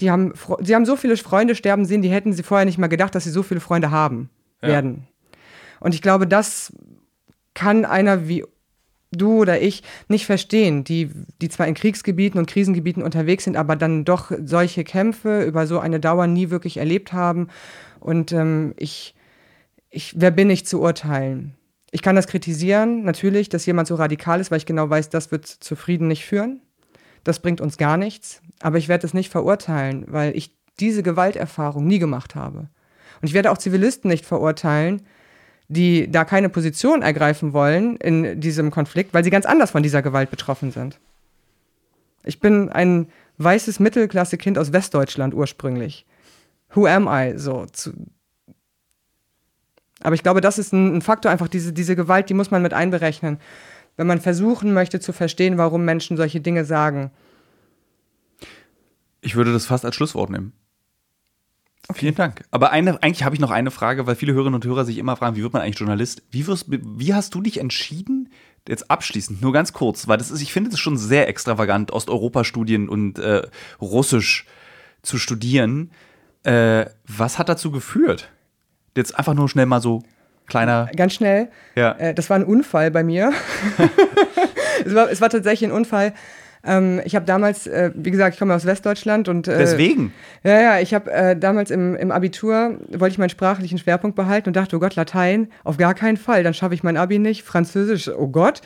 Die 0.00 0.10
haben, 0.10 0.32
sie 0.60 0.74
haben 0.74 0.86
so 0.86 0.96
viele 0.96 1.16
Freunde 1.16 1.54
sterben 1.54 1.84
sehen, 1.84 2.02
die 2.02 2.10
hätten 2.10 2.32
sie 2.32 2.42
vorher 2.42 2.64
nicht 2.64 2.78
mal 2.78 2.88
gedacht, 2.88 3.14
dass 3.14 3.24
sie 3.24 3.30
so 3.30 3.42
viele 3.42 3.60
Freunde 3.60 3.90
haben 3.90 4.30
ja. 4.62 4.68
werden. 4.68 5.06
Und 5.80 5.94
ich 5.94 6.02
glaube, 6.02 6.26
das 6.26 6.72
kann 7.54 7.84
einer 7.84 8.28
wie 8.28 8.44
du 9.12 9.40
oder 9.40 9.60
ich 9.60 9.82
nicht 10.08 10.26
verstehen, 10.26 10.84
die, 10.84 11.10
die 11.40 11.48
zwar 11.48 11.66
in 11.66 11.74
Kriegsgebieten 11.74 12.38
und 12.38 12.46
Krisengebieten 12.46 13.02
unterwegs 13.02 13.44
sind, 13.44 13.56
aber 13.56 13.76
dann 13.76 14.04
doch 14.04 14.30
solche 14.44 14.84
Kämpfe 14.84 15.42
über 15.42 15.66
so 15.66 15.80
eine 15.80 16.00
Dauer 16.00 16.26
nie 16.26 16.50
wirklich 16.50 16.76
erlebt 16.76 17.12
haben 17.12 17.48
und 17.98 18.32
ähm, 18.32 18.74
ich, 18.76 19.14
ich, 19.90 20.14
wer 20.16 20.30
bin 20.30 20.48
ich 20.48 20.64
zu 20.64 20.80
urteilen? 20.80 21.54
Ich 21.90 22.02
kann 22.02 22.14
das 22.14 22.28
kritisieren, 22.28 23.02
natürlich, 23.02 23.48
dass 23.48 23.66
jemand 23.66 23.88
so 23.88 23.96
radikal 23.96 24.40
ist, 24.40 24.52
weil 24.52 24.58
ich 24.58 24.66
genau 24.66 24.88
weiß, 24.88 25.08
das 25.08 25.32
wird 25.32 25.46
zu 25.46 25.74
Frieden 25.74 26.06
nicht 26.06 26.24
führen. 26.24 26.62
Das 27.24 27.40
bringt 27.40 27.60
uns 27.60 27.78
gar 27.78 27.96
nichts. 27.96 28.40
Aber 28.60 28.78
ich 28.78 28.88
werde 28.88 29.06
es 29.06 29.14
nicht 29.14 29.30
verurteilen, 29.30 30.04
weil 30.08 30.36
ich 30.36 30.56
diese 30.78 31.02
Gewalterfahrung 31.02 31.86
nie 31.86 31.98
gemacht 31.98 32.34
habe. 32.34 32.68
Und 33.20 33.28
ich 33.28 33.34
werde 33.34 33.50
auch 33.50 33.58
Zivilisten 33.58 34.10
nicht 34.10 34.24
verurteilen, 34.24 35.02
die 35.68 36.10
da 36.10 36.24
keine 36.24 36.48
Position 36.48 37.02
ergreifen 37.02 37.52
wollen 37.52 37.96
in 37.96 38.40
diesem 38.40 38.70
Konflikt, 38.70 39.14
weil 39.14 39.24
sie 39.24 39.30
ganz 39.30 39.46
anders 39.46 39.70
von 39.70 39.82
dieser 39.82 40.02
Gewalt 40.02 40.30
betroffen 40.30 40.72
sind. 40.72 40.98
Ich 42.24 42.40
bin 42.40 42.68
ein 42.70 43.08
weißes 43.38 43.78
Mittelklasse-Kind 43.80 44.58
aus 44.58 44.72
Westdeutschland 44.72 45.34
ursprünglich 45.34 46.06
who 46.74 46.86
am 46.86 47.08
I? 47.08 47.36
So. 47.36 47.66
Aber 50.02 50.14
ich 50.14 50.22
glaube, 50.22 50.40
das 50.40 50.58
ist 50.58 50.72
ein 50.72 51.02
Faktor, 51.02 51.30
einfach 51.30 51.48
diese, 51.48 51.72
diese 51.72 51.96
Gewalt, 51.96 52.30
die 52.30 52.34
muss 52.34 52.50
man 52.50 52.62
mit 52.62 52.72
einberechnen, 52.72 53.38
wenn 54.00 54.06
man 54.06 54.22
versuchen 54.22 54.72
möchte 54.72 54.98
zu 54.98 55.12
verstehen, 55.12 55.58
warum 55.58 55.84
Menschen 55.84 56.16
solche 56.16 56.40
Dinge 56.40 56.64
sagen. 56.64 57.10
Ich 59.20 59.36
würde 59.36 59.52
das 59.52 59.66
fast 59.66 59.84
als 59.84 59.94
Schlusswort 59.94 60.30
nehmen. 60.30 60.54
Okay. 61.86 61.98
Vielen 62.00 62.14
Dank. 62.14 62.42
Aber 62.50 62.70
eine, 62.70 63.02
eigentlich 63.02 63.24
habe 63.24 63.34
ich 63.34 63.42
noch 63.42 63.50
eine 63.50 63.70
Frage, 63.70 64.06
weil 64.06 64.16
viele 64.16 64.32
Hörerinnen 64.32 64.54
und 64.54 64.64
Hörer 64.64 64.86
sich 64.86 64.96
immer 64.96 65.16
fragen, 65.16 65.36
wie 65.36 65.42
wird 65.42 65.52
man 65.52 65.60
eigentlich 65.60 65.78
Journalist? 65.78 66.22
Wie, 66.30 66.46
wirst, 66.46 66.68
wie 66.70 67.12
hast 67.12 67.34
du 67.34 67.42
dich 67.42 67.60
entschieden, 67.60 68.30
jetzt 68.66 68.90
abschließend, 68.90 69.42
nur 69.42 69.52
ganz 69.52 69.74
kurz, 69.74 70.08
weil 70.08 70.16
das 70.16 70.30
ist, 70.30 70.40
ich 70.40 70.54
finde 70.54 70.70
es 70.70 70.78
schon 70.78 70.96
sehr 70.96 71.28
extravagant, 71.28 71.92
Osteuropa-Studien 71.92 72.88
und 72.88 73.18
äh, 73.18 73.42
Russisch 73.82 74.46
zu 75.02 75.18
studieren. 75.18 75.90
Äh, 76.44 76.86
was 77.06 77.38
hat 77.38 77.50
dazu 77.50 77.70
geführt? 77.70 78.30
Jetzt 78.96 79.14
einfach 79.18 79.34
nur 79.34 79.50
schnell 79.50 79.66
mal 79.66 79.82
so 79.82 80.02
kleiner. 80.50 80.90
Ganz 80.94 81.14
schnell. 81.14 81.48
Ja. 81.74 81.92
Äh, 81.92 82.14
das 82.14 82.28
war 82.28 82.36
ein 82.36 82.44
Unfall 82.44 82.90
bei 82.90 83.02
mir. 83.02 83.32
es, 84.84 84.94
war, 84.94 85.10
es 85.10 85.20
war 85.20 85.30
tatsächlich 85.30 85.70
ein 85.70 85.74
Unfall. 85.74 86.12
Ähm, 86.62 87.00
ich 87.04 87.16
habe 87.16 87.24
damals, 87.24 87.66
äh, 87.66 87.90
wie 87.94 88.10
gesagt, 88.10 88.34
ich 88.34 88.38
komme 88.38 88.54
aus 88.54 88.66
Westdeutschland 88.66 89.28
und. 89.28 89.48
Äh, 89.48 89.58
Deswegen? 89.58 90.12
Ja, 90.44 90.60
ja, 90.60 90.80
ich 90.80 90.92
habe 90.92 91.10
äh, 91.10 91.36
damals 91.36 91.70
im, 91.70 91.96
im 91.96 92.10
Abitur, 92.10 92.78
wollte 92.90 93.12
ich 93.12 93.18
meinen 93.18 93.30
sprachlichen 93.30 93.78
Schwerpunkt 93.78 94.14
behalten 94.16 94.50
und 94.50 94.56
dachte, 94.56 94.76
oh 94.76 94.78
Gott, 94.78 94.94
Latein, 94.96 95.48
auf 95.64 95.78
gar 95.78 95.94
keinen 95.94 96.18
Fall, 96.18 96.42
dann 96.42 96.52
schaffe 96.52 96.74
ich 96.74 96.82
mein 96.82 96.96
Abi 96.96 97.18
nicht. 97.18 97.42
Französisch, 97.42 98.08
oh 98.08 98.28
Gott. 98.28 98.60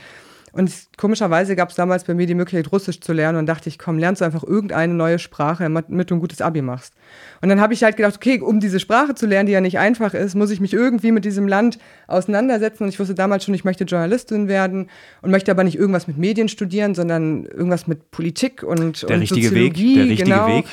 Und 0.55 0.71
komischerweise 0.97 1.57
gab 1.57 1.71
es 1.71 1.75
damals 1.75 2.05
bei 2.05 2.15
mir 2.15 2.27
die 2.29 2.35
Möglichkeit, 2.37 2.71
Russisch 2.71 3.01
zu 3.01 3.13
lernen 3.13 3.39
und 3.39 3.47
dachte 3.47 3.69
ich, 3.69 3.77
komm, 3.77 3.99
lernst 3.99 4.21
du 4.21 4.25
einfach 4.25 4.45
irgendeine 4.45 4.95
neue 4.95 5.19
Sprache, 5.19 5.65
damit 5.65 6.11
du 6.11 6.15
ein 6.15 6.21
gutes 6.21 6.41
Abi 6.41 6.63
machst. 6.63 6.95
Und 7.43 7.49
dann 7.49 7.61
habe 7.61 7.75
ich 7.75 7.83
halt 7.83 7.97
gedacht, 7.97 8.15
okay, 8.15 8.39
um 8.39 8.61
diese 8.61 8.79
Sprache 8.79 9.17
zu 9.17 9.27
lernen, 9.27 9.47
die 9.47 9.53
ja 9.53 9.61
nicht 9.61 9.81
einfach 9.81 10.15
ist, 10.15 10.37
muss 10.37 10.51
ich 10.51 10.61
mich 10.61 10.73
irgendwie 10.73 11.11
mit 11.11 11.25
diesem 11.25 11.49
Land 11.49 11.79
auseinandersetzen. 12.07 12.85
Und 12.85 12.91
ich 12.91 13.01
wusste 13.01 13.17
damals 13.17 13.45
schon, 13.45 13.53
ich 13.53 13.65
möchte 13.65 13.83
Journalistin 13.83 14.47
werden 14.47 14.89
und 15.23 15.33
möchte 15.33 15.51
aber 15.51 15.65
nicht 15.65 15.77
irgendwas 15.77 16.07
mit 16.07 16.19
Medien 16.19 16.49
studieren, 16.49 16.95
sondern 16.95 17.47
irgendwas 17.47 17.89
mit 17.89 18.13
Politik 18.13 18.63
und, 18.63 19.03
der 19.03 19.11
und 19.11 19.23
richtige 19.23 19.49
Soziologie. 19.49 19.89
Weg, 19.89 19.97
der 19.97 20.05
richtige 20.05 20.31
genau. 20.31 20.47
Weg. 20.47 20.67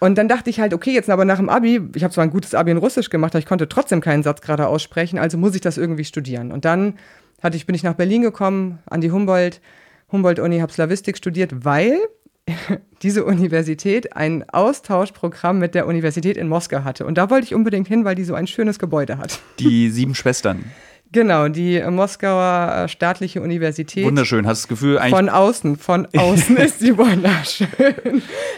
Und 0.00 0.18
dann 0.18 0.28
dachte 0.28 0.50
ich 0.50 0.60
halt, 0.60 0.74
okay, 0.74 0.92
jetzt 0.92 1.08
aber 1.08 1.24
nach 1.24 1.38
dem 1.38 1.48
Abi, 1.48 1.80
ich 1.94 2.04
habe 2.04 2.12
zwar 2.12 2.24
ein 2.24 2.30
gutes 2.30 2.54
Abi 2.54 2.70
in 2.70 2.76
Russisch 2.76 3.08
gemacht, 3.08 3.32
aber 3.32 3.38
ich 3.38 3.46
konnte 3.46 3.66
trotzdem 3.66 4.02
keinen 4.02 4.22
Satz 4.22 4.42
gerade 4.42 4.66
aussprechen, 4.66 5.18
also 5.18 5.38
muss 5.38 5.54
ich 5.54 5.62
das 5.62 5.78
irgendwie 5.78 6.04
studieren. 6.04 6.52
Und 6.52 6.66
dann 6.66 6.98
hatte 7.44 7.56
ich, 7.56 7.66
bin 7.66 7.74
ich 7.74 7.82
nach 7.82 7.94
Berlin 7.94 8.22
gekommen, 8.22 8.78
an 8.86 9.02
die 9.02 9.12
Humboldt, 9.12 9.60
Humboldt-Uni, 10.10 10.58
habe 10.58 10.72
Slavistik 10.72 11.18
studiert, 11.18 11.64
weil 11.64 11.98
diese 13.02 13.24
Universität 13.24 14.16
ein 14.16 14.48
Austauschprogramm 14.48 15.58
mit 15.58 15.74
der 15.74 15.86
Universität 15.86 16.36
in 16.36 16.48
Moskau 16.48 16.82
hatte. 16.84 17.04
Und 17.06 17.18
da 17.18 17.30
wollte 17.30 17.44
ich 17.44 17.54
unbedingt 17.54 17.86
hin, 17.86 18.04
weil 18.04 18.14
die 18.14 18.24
so 18.24 18.34
ein 18.34 18.46
schönes 18.46 18.78
Gebäude 18.78 19.18
hat. 19.18 19.38
Die 19.60 19.90
sieben 19.90 20.14
Schwestern. 20.14 20.64
Genau, 21.12 21.46
die 21.46 21.80
Moskauer 21.80 22.88
staatliche 22.88 23.40
Universität. 23.40 24.04
Wunderschön, 24.04 24.48
hast 24.48 24.64
du 24.64 24.66
das 24.66 24.68
Gefühl 24.68 24.98
eigentlich. 24.98 25.14
Von 25.14 25.28
außen, 25.28 25.76
von 25.76 26.08
außen 26.16 26.56
ist 26.56 26.80
sie 26.80 26.98
wunderschön. 26.98 27.68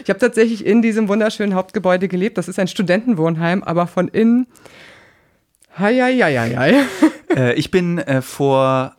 Ich 0.03 0.09
habe 0.09 0.17
tatsächlich 0.17 0.65
in 0.65 0.81
diesem 0.81 1.07
wunderschönen 1.07 1.53
Hauptgebäude 1.53 2.07
gelebt. 2.07 2.35
Das 2.35 2.47
ist 2.47 2.57
ein 2.57 2.67
Studentenwohnheim, 2.67 3.61
aber 3.61 3.85
von 3.85 4.07
innen. 4.07 4.47
Hei, 5.79 5.95
hei, 6.01 6.17
hei, 6.17 6.55
hei. 6.55 6.85
Äh, 7.35 7.53
ich 7.55 7.71
bin 7.71 7.99
äh, 7.99 8.21
vor 8.21 8.95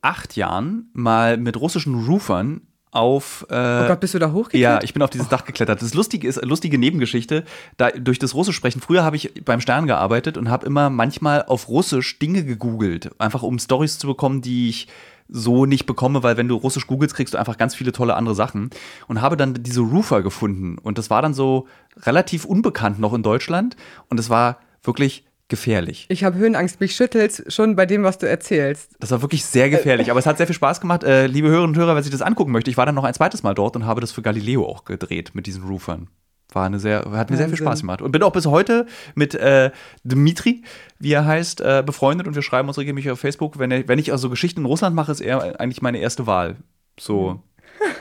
acht 0.00 0.36
Jahren 0.36 0.90
mal 0.94 1.36
mit 1.36 1.60
russischen 1.60 2.06
Roofern 2.06 2.62
auf. 2.92 3.44
Äh, 3.50 3.54
oh 3.54 3.88
Gott, 3.88 4.00
bist 4.00 4.14
du 4.14 4.20
da 4.20 4.30
hochgeklettert? 4.30 4.82
Ja, 4.82 4.84
ich 4.84 4.94
bin 4.94 5.02
auf 5.02 5.10
dieses 5.10 5.26
oh. 5.26 5.30
Dach 5.30 5.44
geklettert. 5.44 5.82
Das 5.82 5.92
Lustige 5.92 6.26
ist, 6.26 6.42
lustige 6.44 6.78
Nebengeschichte, 6.78 7.44
da, 7.76 7.90
durch 7.90 8.20
das 8.20 8.34
Russisch 8.34 8.56
sprechen. 8.56 8.80
Früher 8.80 9.02
habe 9.02 9.16
ich 9.16 9.44
beim 9.44 9.60
Stern 9.60 9.86
gearbeitet 9.88 10.38
und 10.38 10.48
habe 10.48 10.64
immer 10.64 10.88
manchmal 10.88 11.42
auf 11.42 11.68
Russisch 11.68 12.20
Dinge 12.20 12.44
gegoogelt, 12.44 13.10
einfach 13.20 13.42
um 13.42 13.58
Stories 13.58 13.98
zu 13.98 14.06
bekommen, 14.06 14.40
die 14.40 14.68
ich 14.70 14.86
so 15.28 15.66
nicht 15.66 15.84
bekomme, 15.84 16.22
weil 16.22 16.36
wenn 16.38 16.48
du 16.48 16.54
Russisch 16.54 16.86
googelst, 16.86 17.16
kriegst 17.16 17.34
du 17.34 17.38
einfach 17.38 17.58
ganz 17.58 17.74
viele 17.74 17.92
tolle 17.92 18.14
andere 18.14 18.36
Sachen. 18.36 18.70
Und 19.08 19.20
habe 19.20 19.36
dann 19.36 19.52
diese 19.54 19.80
Roofer 19.80 20.22
gefunden. 20.22 20.78
Und 20.78 20.96
das 20.96 21.10
war 21.10 21.20
dann 21.20 21.34
so 21.34 21.66
relativ 21.98 22.46
unbekannt 22.46 22.98
noch 23.00 23.12
in 23.12 23.24
Deutschland. 23.24 23.76
Und 24.08 24.20
es 24.20 24.30
war 24.30 24.58
wirklich 24.88 25.24
gefährlich. 25.46 26.06
Ich 26.08 26.24
habe 26.24 26.36
Höhenangst, 26.36 26.80
mich 26.80 26.96
schüttelt 26.96 27.44
schon 27.48 27.76
bei 27.76 27.86
dem, 27.86 28.02
was 28.02 28.18
du 28.18 28.28
erzählst. 28.28 28.96
Das 28.98 29.10
war 29.12 29.22
wirklich 29.22 29.44
sehr 29.44 29.70
gefährlich, 29.70 30.10
aber 30.10 30.18
es 30.18 30.26
hat 30.26 30.36
sehr 30.36 30.46
viel 30.46 30.56
Spaß 30.56 30.80
gemacht. 30.80 31.04
Äh, 31.04 31.26
liebe 31.26 31.48
Hörerinnen 31.48 31.70
und 31.74 31.80
Hörer, 31.80 31.94
wer 31.94 32.02
sich 32.02 32.12
das 32.12 32.22
angucken 32.22 32.52
möchte, 32.52 32.70
ich 32.70 32.76
war 32.76 32.84
dann 32.84 32.96
noch 32.96 33.04
ein 33.04 33.14
zweites 33.14 33.42
Mal 33.42 33.54
dort 33.54 33.76
und 33.76 33.86
habe 33.86 34.00
das 34.00 34.12
für 34.12 34.22
Galileo 34.22 34.66
auch 34.66 34.84
gedreht 34.84 35.30
mit 35.34 35.46
diesen 35.46 35.62
Roofern. 35.64 36.08
War 36.52 36.64
eine 36.64 36.78
sehr, 36.78 37.04
hat 37.12 37.30
mir 37.30 37.36
sehr 37.36 37.48
viel 37.48 37.58
Spaß 37.58 37.80
gemacht. 37.80 38.00
Und 38.00 38.10
bin 38.12 38.22
auch 38.22 38.32
bis 38.32 38.46
heute 38.46 38.86
mit 39.14 39.34
äh, 39.34 39.70
Dmitri, 40.02 40.62
wie 40.98 41.12
er 41.12 41.26
heißt, 41.26 41.60
äh, 41.60 41.82
befreundet 41.84 42.26
und 42.26 42.34
wir 42.34 42.42
schreiben 42.42 42.68
uns 42.68 42.78
regelmäßig 42.78 43.10
auf 43.10 43.20
Facebook. 43.20 43.58
Wenn, 43.58 43.86
wenn 43.86 43.98
ich 43.98 44.12
also 44.12 44.30
Geschichten 44.30 44.60
in 44.60 44.66
Russland 44.66 44.96
mache, 44.96 45.12
ist 45.12 45.20
er 45.20 45.60
eigentlich 45.60 45.82
meine 45.82 45.98
erste 45.98 46.26
Wahl. 46.26 46.56
So. 46.98 47.42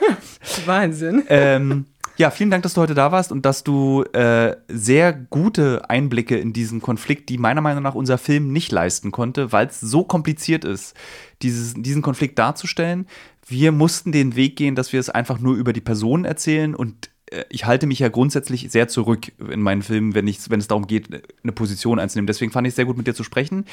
Wahnsinn. 0.65 1.23
Ähm, 1.27 1.85
ja, 2.17 2.31
vielen 2.31 2.49
Dank, 2.49 2.63
dass 2.63 2.73
du 2.73 2.81
heute 2.81 2.95
da 2.95 3.11
warst 3.11 3.31
und 3.31 3.45
dass 3.45 3.63
du 3.63 4.03
äh, 4.13 4.55
sehr 4.67 5.13
gute 5.13 5.89
Einblicke 5.89 6.37
in 6.37 6.51
diesen 6.51 6.81
Konflikt, 6.81 7.29
die 7.29 7.37
meiner 7.37 7.61
Meinung 7.61 7.83
nach 7.83 7.95
unser 7.95 8.17
Film 8.17 8.51
nicht 8.51 8.71
leisten 8.71 9.11
konnte, 9.11 9.51
weil 9.51 9.67
es 9.67 9.79
so 9.79 10.03
kompliziert 10.03 10.65
ist, 10.65 10.95
dieses, 11.43 11.75
diesen 11.75 12.01
Konflikt 12.01 12.39
darzustellen. 12.39 13.07
Wir 13.47 13.71
mussten 13.71 14.11
den 14.11 14.35
Weg 14.35 14.55
gehen, 14.55 14.75
dass 14.75 14.91
wir 14.93 14.99
es 14.99 15.09
einfach 15.09 15.39
nur 15.39 15.55
über 15.55 15.73
die 15.73 15.81
Personen 15.81 16.25
erzählen 16.25 16.73
und 16.73 17.11
äh, 17.31 17.43
ich 17.49 17.65
halte 17.65 17.85
mich 17.85 17.99
ja 17.99 18.09
grundsätzlich 18.09 18.71
sehr 18.71 18.87
zurück 18.87 19.31
in 19.37 19.61
meinen 19.61 19.83
Filmen, 19.83 20.15
wenn, 20.15 20.27
ich, 20.27 20.49
wenn 20.49 20.59
es 20.59 20.67
darum 20.67 20.87
geht, 20.87 21.09
eine 21.43 21.51
Position 21.51 21.99
einzunehmen. 21.99 22.27
Deswegen 22.27 22.51
fand 22.51 22.65
ich 22.65 22.71
es 22.71 22.75
sehr 22.75 22.85
gut, 22.85 22.97
mit 22.97 23.05
dir 23.05 23.13
zu 23.13 23.23
sprechen. 23.23 23.65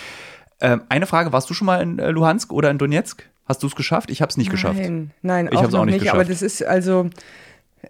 Ähm, 0.60 0.82
eine 0.90 1.06
Frage, 1.06 1.32
warst 1.32 1.48
du 1.48 1.54
schon 1.54 1.66
mal 1.66 1.80
in 1.80 1.98
äh, 1.98 2.10
Luhansk 2.10 2.52
oder 2.52 2.70
in 2.70 2.78
Donetsk? 2.78 3.28
Hast 3.46 3.62
du 3.62 3.66
es 3.66 3.74
geschafft? 3.74 4.10
Ich 4.10 4.22
habe 4.22 4.30
es 4.30 4.36
nicht 4.36 4.48
nein, 4.48 4.52
geschafft. 4.52 4.80
Nein, 5.22 5.48
ich 5.50 5.58
auch, 5.58 5.70
noch 5.70 5.80
auch 5.80 5.84
nicht, 5.84 5.98
geschafft. 5.98 6.14
aber 6.14 6.24
das 6.24 6.40
ist 6.42 6.62
also 6.62 7.10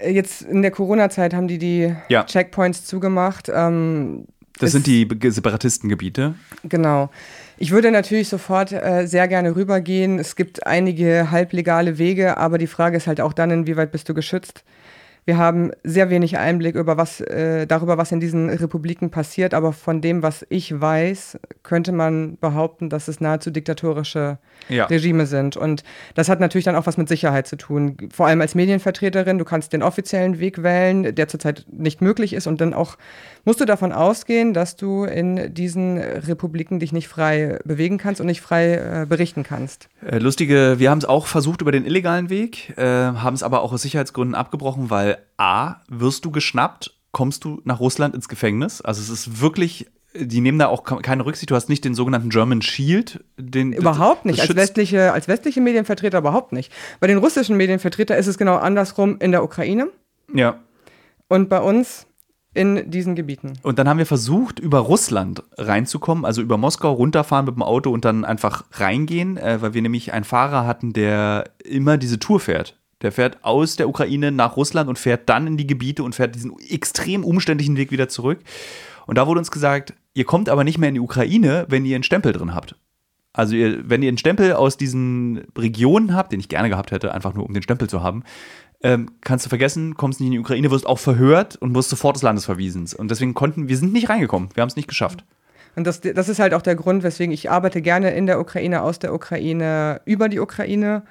Jetzt 0.03 0.43
in 0.43 0.63
der 0.63 0.71
Corona-Zeit 0.71 1.35
haben 1.35 1.49
die 1.49 1.59
die 1.59 1.95
ja. 2.09 2.25
Checkpoints 2.25 2.85
zugemacht. 2.85 3.51
Ähm, 3.53 4.27
Das 4.59 4.73
sind 4.73 4.87
die 4.87 5.09
Separatistengebiete. 5.23 6.35
Genau. 6.65 7.11
Ich 7.57 7.71
würde 7.71 7.91
natürlich 7.91 8.29
sofort 8.29 8.73
äh, 8.73 9.07
sehr 9.07 9.29
gerne 9.29 9.55
rübergehen. 9.55 10.19
Es 10.19 10.37
gibt 10.37 10.67
einige 10.67 11.31
halblegale 11.31 11.99
Wege, 11.99 12.37
aber 12.37 12.59
die 12.59 12.67
Frage 12.67 12.97
ist 12.97 13.07
halt 13.07 13.21
auch 13.21 13.33
dann, 13.33 13.51
inwieweit 13.51 13.93
bist 13.93 14.09
du 14.09 14.15
geschützt? 14.15 14.65
Wir 15.27 15.39
haben 15.39 15.71
sehr 15.83 16.11
wenig 16.11 16.37
Einblick 16.37 16.75
über 16.75 16.99
was, 16.99 17.21
äh, 17.21 17.67
darüber, 17.67 17.97
was 17.97 18.13
in 18.13 18.21
diesen 18.21 18.51
Republiken 18.51 19.11
passiert, 19.11 19.55
aber 19.55 19.73
von 19.73 20.03
dem, 20.03 20.23
was 20.23 20.45
ich 20.51 20.79
weiß, 20.79 21.39
könnte 21.63 21.93
man 21.93 22.37
behaupten, 22.39 22.91
dass 22.91 23.09
es 23.09 23.21
nahezu 23.21 23.51
diktatorische 23.51 24.39
ja. 24.69 24.85
Regime 24.85 25.25
sind. 25.25 25.57
Und 25.57 25.83
das 26.15 26.29
hat 26.29 26.41
natürlich 26.41 26.67
dann 26.67 26.77
auch 26.77 26.87
was 26.87 26.99
mit 26.99 27.09
Sicherheit 27.09 27.47
zu 27.47 27.57
tun. 27.57 27.97
Vor 28.13 28.27
allem 28.27 28.43
als 28.43 28.55
Medienvertreterin, 28.55 29.39
du 29.39 29.47
kannst 29.47 29.73
den 29.73 29.83
offiziellen 29.83 30.41
Weg 30.41 30.63
wählen, 30.63 31.15
der 31.15 31.29
zurzeit 31.29 31.65
nicht 31.71 32.03
möglich 32.03 32.35
ist. 32.35 32.47
Und 32.47 32.61
dann 32.61 32.75
auch 32.75 32.97
musst 33.45 33.61
du 33.61 33.65
davon 33.65 33.93
ausgehen, 33.93 34.53
dass 34.53 34.77
du 34.77 35.05
in 35.05 35.55
diesen 35.55 35.99
Republiken 35.99 36.81
dich 36.81 36.93
nicht 36.93 37.09
frei 37.09 37.59
bewegen 37.65 37.97
kannst 37.97 38.21
und 38.21 38.27
nicht 38.27 38.43
frei 38.43 38.75
äh, 38.75 39.07
berichten 39.07 39.43
kannst. 39.43 39.89
Äh, 40.07 40.19
lustige, 40.19 40.79
wir 40.79 40.91
haben 40.91 40.99
es 40.99 41.05
auch 41.07 41.27
versucht 41.27 41.63
über 41.63 41.73
den 41.73 41.87
illegalen 41.87 42.29
Weg, 42.29 42.77
äh, 42.77 42.83
haben 42.85 43.35
es 43.35 43.43
aber 43.43 43.63
auch 43.63 43.73
aus 43.73 43.83
Sicherheitsgründen 43.83 44.35
abgebrochen, 44.35 44.91
weil 44.91 45.14
A, 45.37 45.77
wirst 45.89 46.25
du 46.25 46.31
geschnappt, 46.31 46.95
kommst 47.13 47.45
du 47.45 47.61
nach 47.65 47.81
Russland 47.81 48.15
ins 48.15 48.29
Gefängnis. 48.29 48.81
Also 48.81 49.01
es 49.01 49.09
ist 49.09 49.41
wirklich 49.41 49.87
die 50.17 50.41
nehmen 50.41 50.59
da 50.59 50.69
auch 50.69 50.85
keine 50.85 51.27
Rücksicht. 51.27 51.51
Du 51.51 51.57
hast 51.57 51.69
nicht 51.69 51.85
den 51.85 51.95
sogenannten 51.95 52.31
German 52.31 52.63
Shield. 52.63 53.25
Den, 53.37 53.73
überhaupt 53.73 54.25
nicht. 54.25 54.41
Als 54.41 54.55
westliche, 54.55 55.13
als 55.13 55.27
westliche 55.27 55.61
Medienvertreter 55.61 56.19
überhaupt 56.19 56.53
nicht. 56.53 56.73
Bei 57.01 57.09
den 57.09 57.19
russischen 57.19 57.57
Medienvertretern 57.57 58.19
ist 58.19 58.29
es 58.29 58.39
genau 58.39 58.57
andersrum 58.57 59.19
in 59.19 59.33
der 59.33 59.43
Ukraine. 59.43 59.89
Ja. 60.33 60.61
Und 61.29 61.49
bei 61.49 61.61
uns 61.61 62.07
in 62.55 62.89
diesen 62.89 63.17
Gebieten. 63.17 63.55
Und 63.63 63.81
dann 63.81 63.89
haben 63.89 63.99
wir 63.99 64.07
versucht, 64.07 64.61
über 64.61 64.79
Russland 64.79 65.43
reinzukommen, 65.59 66.25
also 66.25 66.41
über 66.41 66.57
Moskau 66.57 66.93
runterfahren 66.93 67.47
mit 67.47 67.57
dem 67.57 67.63
Auto 67.63 67.91
und 67.91 68.05
dann 68.05 68.25
einfach 68.25 68.65
reingehen, 68.73 69.37
äh, 69.37 69.61
weil 69.61 69.75
wir 69.75 69.83
nämlich 69.83 70.13
einen 70.13 70.25
Fahrer 70.25 70.65
hatten, 70.65 70.93
der 70.93 71.51
immer 71.65 71.97
diese 71.99 72.21
Tour 72.21 72.39
fährt. 72.39 72.79
Der 73.05 73.13
fährt 73.13 73.39
aus 73.45 73.77
der 73.77 73.89
Ukraine 73.89 74.33
nach 74.33 74.57
Russland 74.57 74.89
und 74.89 74.99
fährt 74.99 75.29
dann 75.29 75.47
in 75.47 75.57
die 75.57 75.67
Gebiete 75.67 76.03
und 76.03 76.15
fährt 76.15 76.35
diesen 76.35 76.59
extrem 76.71 77.23
umständlichen 77.23 77.77
Weg 77.77 77.93
wieder 77.93 78.09
zurück. 78.09 78.41
Und 79.07 79.19
da 79.19 79.27
wurde 79.27 79.39
uns 79.39 79.51
gesagt, 79.51 79.93
ihr 80.15 80.25
kommt 80.25 80.49
aber 80.49 80.65
nicht 80.65 80.79
mehr 80.79 80.89
in 80.89 80.95
die 80.95 81.01
Ukraine, 81.01 81.67
wenn 81.69 81.85
ihr 81.85 81.95
einen 81.95 82.03
Stempel 82.03 82.33
drin 82.33 82.55
habt. 82.55 82.77
Also 83.35 83.55
ihr, 83.57 83.89
wenn 83.89 84.03
ihr 84.03 84.09
einen 84.09 84.17
Stempel 84.17 84.55
aus 84.55 84.79
diesen 84.79 85.43
Regionen 85.59 86.15
habt, 86.15 86.33
den 86.33 86.41
ich 86.41 86.49
gerne 86.49 86.71
gehabt 86.71 86.93
hätte, 86.93 87.13
einfach 87.13 87.35
nur 87.35 87.45
um 87.45 87.53
den 87.53 87.63
Stempel 87.63 87.91
zu 87.91 88.03
haben, 88.03 88.23
ähm, 88.83 89.11
kannst 89.21 89.45
du 89.45 89.51
vergessen, 89.51 89.97
kommst 89.97 90.21
nicht 90.21 90.29
in 90.29 90.33
die 90.33 90.39
Ukraine, 90.39 90.71
wirst 90.71 90.87
auch 90.87 90.99
verhört 90.99 91.57
und 91.57 91.75
wirst 91.75 91.91
sofort 91.91 92.17
des 92.17 92.23
Landes 92.23 92.47
verwiesen. 92.47 92.89
Und 92.97 93.11
deswegen 93.11 93.35
konnten, 93.35 93.69
wir 93.69 93.77
sind 93.77 93.93
nicht 93.93 94.09
reingekommen. 94.09 94.49
Wir 94.55 94.63
haben 94.63 94.69
es 94.69 94.77
nicht 94.77 94.89
geschafft. 94.89 95.25
Und 95.77 95.87
das, 95.87 96.01
das 96.01 96.29
ist 96.29 96.39
halt 96.39 96.55
auch 96.55 96.63
der 96.63 96.77
Grund, 96.77 97.03
weswegen 97.03 97.33
ich 97.33 97.51
arbeite 97.51 97.83
gerne 97.83 98.15
in 98.15 98.27
der 98.27 98.41
Ukraine, 98.41 98.83
aus 98.83 98.99
der 98.99 99.13
Ukraine, 99.13 100.01
über 100.05 100.29
die 100.29 100.39
Ukraine. 100.39 101.03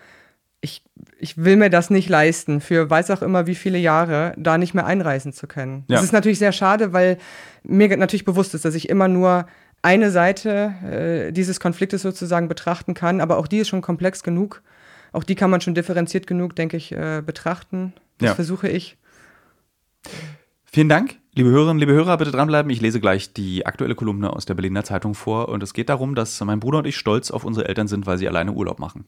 Ich, 0.63 0.81
ich 1.19 1.37
will 1.37 1.57
mir 1.57 1.69
das 1.69 1.89
nicht 1.89 2.09
leisten, 2.09 2.61
für 2.61 2.89
weiß 2.89 3.11
auch 3.11 3.21
immer 3.21 3.47
wie 3.47 3.55
viele 3.55 3.77
Jahre 3.77 4.33
da 4.37 4.57
nicht 4.57 4.73
mehr 4.73 4.85
einreisen 4.85 5.33
zu 5.33 5.45
können. 5.45 5.83
Ja. 5.87 5.97
Das 5.97 6.05
ist 6.05 6.13
natürlich 6.13 6.39
sehr 6.39 6.53
schade, 6.53 6.93
weil 6.93 7.17
mir 7.63 7.95
natürlich 7.97 8.25
bewusst 8.25 8.53
ist, 8.55 8.65
dass 8.65 8.73
ich 8.73 8.89
immer 8.89 9.07
nur 9.07 9.45
eine 9.81 10.09
Seite 10.11 10.73
äh, 11.29 11.31
dieses 11.33 11.59
Konfliktes 11.59 12.01
sozusagen 12.01 12.47
betrachten 12.47 12.93
kann, 12.93 13.19
aber 13.19 13.37
auch 13.37 13.47
die 13.47 13.59
ist 13.59 13.67
schon 13.67 13.81
komplex 13.81 14.23
genug 14.23 14.63
auch 15.13 15.23
die 15.23 15.35
kann 15.35 15.49
man 15.49 15.61
schon 15.61 15.75
differenziert 15.75 16.27
genug, 16.27 16.55
denke 16.55 16.75
ich, 16.75 16.91
äh, 16.91 17.21
betrachten. 17.25 17.93
Das 18.17 18.29
ja. 18.29 18.35
versuche 18.35 18.67
ich. 18.67 18.97
Vielen 20.65 20.89
Dank, 20.89 21.15
liebe 21.35 21.49
Hörerinnen, 21.49 21.79
liebe 21.79 21.93
Hörer, 21.93 22.17
bitte 22.17 22.31
dranbleiben. 22.31 22.71
Ich 22.71 22.81
lese 22.81 22.99
gleich 22.99 23.31
die 23.31 23.65
aktuelle 23.65 23.93
Kolumne 23.93 24.33
aus 24.33 24.45
der 24.45 24.55
Berliner 24.55 24.83
Zeitung 24.83 25.13
vor 25.13 25.49
und 25.49 25.61
es 25.61 25.73
geht 25.73 25.89
darum, 25.89 26.15
dass 26.15 26.41
mein 26.41 26.59
Bruder 26.59 26.79
und 26.79 26.87
ich 26.87 26.97
stolz 26.97 27.29
auf 27.29 27.45
unsere 27.45 27.67
Eltern 27.67 27.87
sind, 27.87 28.07
weil 28.07 28.17
sie 28.17 28.27
alleine 28.27 28.53
Urlaub 28.53 28.79
machen. 28.79 29.05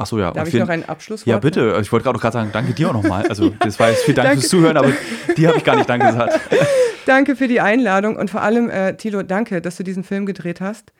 Ach 0.00 0.06
so, 0.06 0.18
ja. 0.18 0.30
Darf 0.30 0.46
ich 0.46 0.54
noch 0.54 0.68
einen 0.68 0.84
Abschluss 0.84 1.24
Ja, 1.24 1.38
bitte. 1.38 1.76
Ich 1.82 1.90
wollte 1.90 2.08
gerade 2.08 2.32
sagen, 2.32 2.50
danke 2.52 2.72
dir 2.72 2.88
auch 2.88 2.92
nochmal. 2.92 3.26
Also, 3.26 3.50
das 3.58 3.80
war 3.80 3.90
jetzt 3.90 4.04
viel 4.04 4.14
Dank 4.14 4.32
fürs 4.34 4.48
Zuhören, 4.48 4.76
aber 4.76 4.92
dir 5.36 5.48
habe 5.48 5.58
ich 5.58 5.64
gar 5.64 5.74
nicht 5.74 5.88
Danke 5.88 6.06
gesagt. 6.06 6.40
danke 7.06 7.34
für 7.34 7.48
die 7.48 7.60
Einladung 7.60 8.16
und 8.16 8.30
vor 8.30 8.42
allem, 8.42 8.70
äh, 8.70 8.96
Tilo, 8.96 9.24
danke, 9.24 9.60
dass 9.60 9.76
du 9.76 9.82
diesen 9.82 10.04
Film 10.04 10.24
gedreht 10.24 10.60
hast. 10.60 10.92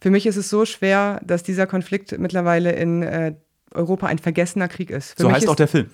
Für 0.00 0.10
mich 0.10 0.26
ist 0.26 0.36
es 0.36 0.48
so 0.48 0.64
schwer, 0.64 1.20
dass 1.24 1.42
dieser 1.42 1.66
Konflikt 1.66 2.18
mittlerweile 2.18 2.72
in 2.72 3.02
äh, 3.02 3.34
Europa 3.74 4.06
ein 4.06 4.18
vergessener 4.18 4.68
Krieg 4.68 4.90
ist. 4.90 5.16
Für 5.16 5.24
so 5.24 5.30
heißt 5.30 5.48
auch 5.48 5.56
der 5.56 5.68
Film. 5.68 5.90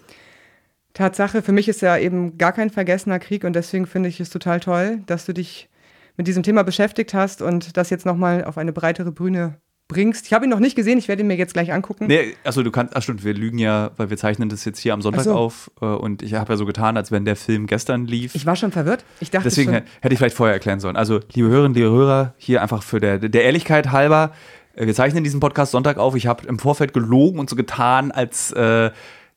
Tatsache, 0.93 1.43
für 1.43 1.51
mich 1.51 1.69
ist 1.69 1.83
er 1.83 1.99
eben 2.01 2.39
gar 2.39 2.53
kein 2.53 2.71
vergessener 2.71 3.19
Krieg 3.19 3.43
und 3.43 3.55
deswegen 3.55 3.87
finde 3.87 4.09
ich 4.09 4.21
es 4.21 4.31
total 4.31 4.61
toll, 4.61 5.01
dass 5.07 5.27
du 5.27 5.35
dich 5.35 5.69
mit 6.17 6.29
diesem 6.29 6.45
Thema 6.45 6.63
beschäftigt 6.63 7.15
hast 7.15 7.43
und 7.43 7.77
das 7.77 7.91
jetzt 7.91 8.07
nochmal 8.07 8.45
auf 8.45 8.59
eine 8.59 8.73
breitere 8.73 9.11
Bühne 9.11 9.59
bringst. 9.89 10.27
Ich 10.27 10.33
habe 10.33 10.47
ihn 10.47 10.51
noch 10.51 10.61
nicht 10.61 10.77
gesehen, 10.77 10.99
ich 10.99 11.09
werde 11.09 11.23
ihn 11.23 11.27
mir 11.27 11.37
jetzt 11.37 11.53
gleich 11.53 11.73
angucken. 11.73 12.07
Nee, 12.07 12.35
also 12.43 12.63
du 12.63 12.71
kannst, 12.71 12.97
ach 12.97 13.03
stimmt, 13.03 13.25
wir 13.25 13.35
lügen 13.35 13.59
ja, 13.59 13.91
weil 13.97 14.11
wir 14.11 14.17
zeichnen 14.17 14.49
das 14.49 14.65
jetzt 14.65 14.79
hier 14.79 14.95
am 14.95 15.03
Sonntag 15.03 15.25
so. 15.25 15.35
auf 15.35 15.71
äh, 15.81 15.85
und 15.85 16.23
ich 16.23 16.35
habe 16.35 16.53
ja 16.53 16.57
so 16.57 16.65
getan, 16.65 16.97
als 16.97 17.13
wenn 17.13 17.25
der 17.25 17.37
Film 17.37 17.67
gestern 17.67 18.07
lief. 18.07 18.35
Ich 18.35 18.47
war 18.47 18.57
schon 18.57 18.73
verwirrt. 18.73 19.05
Ich 19.21 19.31
dachte 19.31 19.45
Deswegen 19.45 19.73
schon. 19.73 19.83
hätte 20.01 20.13
ich 20.13 20.19
vielleicht 20.19 20.37
vorher 20.37 20.55
erklären 20.55 20.81
sollen. 20.81 20.97
Also, 20.97 21.21
liebe 21.33 21.49
Hörerinnen, 21.49 21.75
liebe 21.75 21.91
Hörer, 21.91 22.35
hier 22.39 22.63
einfach 22.63 22.83
für 22.83 23.01
der, 23.01 23.19
der 23.19 23.45
Ehrlichkeit 23.45 23.93
halber, 23.93 24.33
äh, 24.75 24.87
wir 24.87 24.95
zeichnen 24.95 25.23
diesen 25.23 25.41
Podcast 25.41 25.73
Sonntag 25.73 25.99
auf. 25.99 26.15
Ich 26.15 26.27
habe 26.27 26.47
im 26.47 26.59
Vorfeld 26.59 26.95
gelogen 26.95 27.39
und 27.39 27.51
so 27.51 27.57
getan, 27.57 28.11
als 28.11 28.53
äh, 28.53 28.91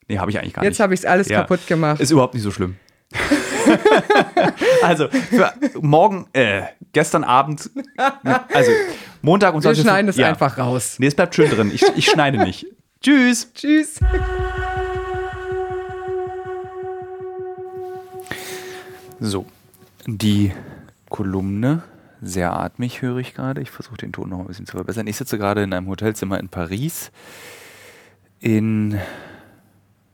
nee, 0.08 0.18
habe 0.18 0.32
ich 0.32 0.40
eigentlich 0.40 0.54
gar 0.54 0.64
jetzt 0.64 0.72
nicht. 0.72 0.78
Jetzt 0.78 0.80
habe 0.80 0.94
ich 0.94 1.00
es 1.02 1.06
alles 1.06 1.28
ja. 1.28 1.42
kaputt 1.42 1.68
gemacht. 1.68 2.00
Ist 2.00 2.12
überhaupt 2.12 2.34
nicht 2.34 2.44
so 2.44 2.52
schlimm. 2.52 2.78
also 4.84 5.08
für 5.10 5.54
morgen, 5.82 6.28
äh, 6.34 6.64
gestern 6.94 7.24
Abend, 7.24 7.70
also 8.54 8.72
Montag 9.22 9.54
und 9.54 9.62
Sonntag. 9.62 9.78
Wir 9.78 9.84
schneiden 9.84 10.10
es 10.10 10.18
ja. 10.18 10.28
einfach 10.28 10.58
raus. 10.58 10.96
Nee, 11.00 11.08
es 11.08 11.16
bleibt 11.16 11.36
schön 11.36 11.50
drin. 11.50 11.72
Ich, 11.74 11.84
ich 11.96 12.06
schneide 12.06 12.38
nicht. 12.38 12.66
Tschüss. 13.02 13.52
Tschüss. 13.54 14.00
So, 19.20 19.46
die 20.06 20.52
Kolumne, 21.10 21.84
sehr 22.22 22.54
atmig 22.54 23.02
höre 23.02 23.18
ich 23.18 23.34
gerade. 23.34 23.62
Ich 23.62 23.72
versuche 23.72 23.98
den 23.98 24.12
Ton 24.12 24.30
noch 24.30 24.40
ein 24.40 24.48
bisschen 24.48 24.66
zu 24.66 24.78
verbessern. 24.78 25.08
Ich 25.08 25.18
sitze 25.18 25.38
gerade 25.38 25.64
in 25.64 25.74
einem 25.74 25.88
Hotelzimmer 25.88 26.40
in 26.40 26.50
Paris. 26.50 27.12
In 28.40 29.00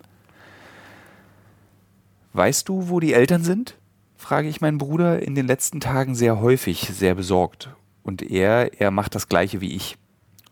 Weißt 2.33 2.69
du, 2.69 2.89
wo 2.89 2.99
die 2.99 3.13
Eltern 3.13 3.43
sind? 3.43 3.75
Frage 4.19 4.47
ich 4.47 4.61
meinen 4.61 4.77
Bruder 4.77 5.21
in 5.21 5.33
den 5.33 5.47
letzten 5.47 5.79
Tagen 5.79 6.13
sehr 6.13 6.39
häufig, 6.39 6.89
sehr 6.93 7.15
besorgt. 7.15 7.69
Und 8.03 8.21
er, 8.21 8.79
er 8.79 8.91
macht 8.91 9.15
das 9.15 9.27
gleiche 9.27 9.61
wie 9.61 9.75
ich 9.75 9.97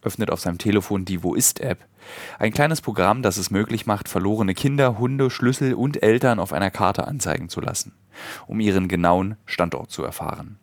öffnet 0.08 0.32
auf 0.32 0.40
seinem 0.40 0.58
Telefon 0.58 1.06
die 1.06 1.22
Wo 1.22 1.36
ist 1.36 1.60
App. 1.60 1.86
Ein 2.40 2.54
kleines 2.54 2.82
Programm, 2.82 3.22
das 3.22 3.38
es 3.38 3.52
möglich 3.52 3.86
macht, 3.86 4.08
verlorene 4.08 4.54
Kinder, 4.54 4.98
Hunde, 4.98 5.30
Schlüssel 5.30 5.74
und 5.74 6.02
Eltern 6.02 6.40
auf 6.40 6.54
einer 6.54 6.72
Karte 6.72 7.06
anzeigen 7.08 7.50
zu 7.50 7.60
lassen, 7.60 7.94
um 8.48 8.60
ihren 8.60 8.88
genauen 8.88 9.36
Standort 9.46 9.92
zu 9.92 10.04
erfahren. 10.04 10.58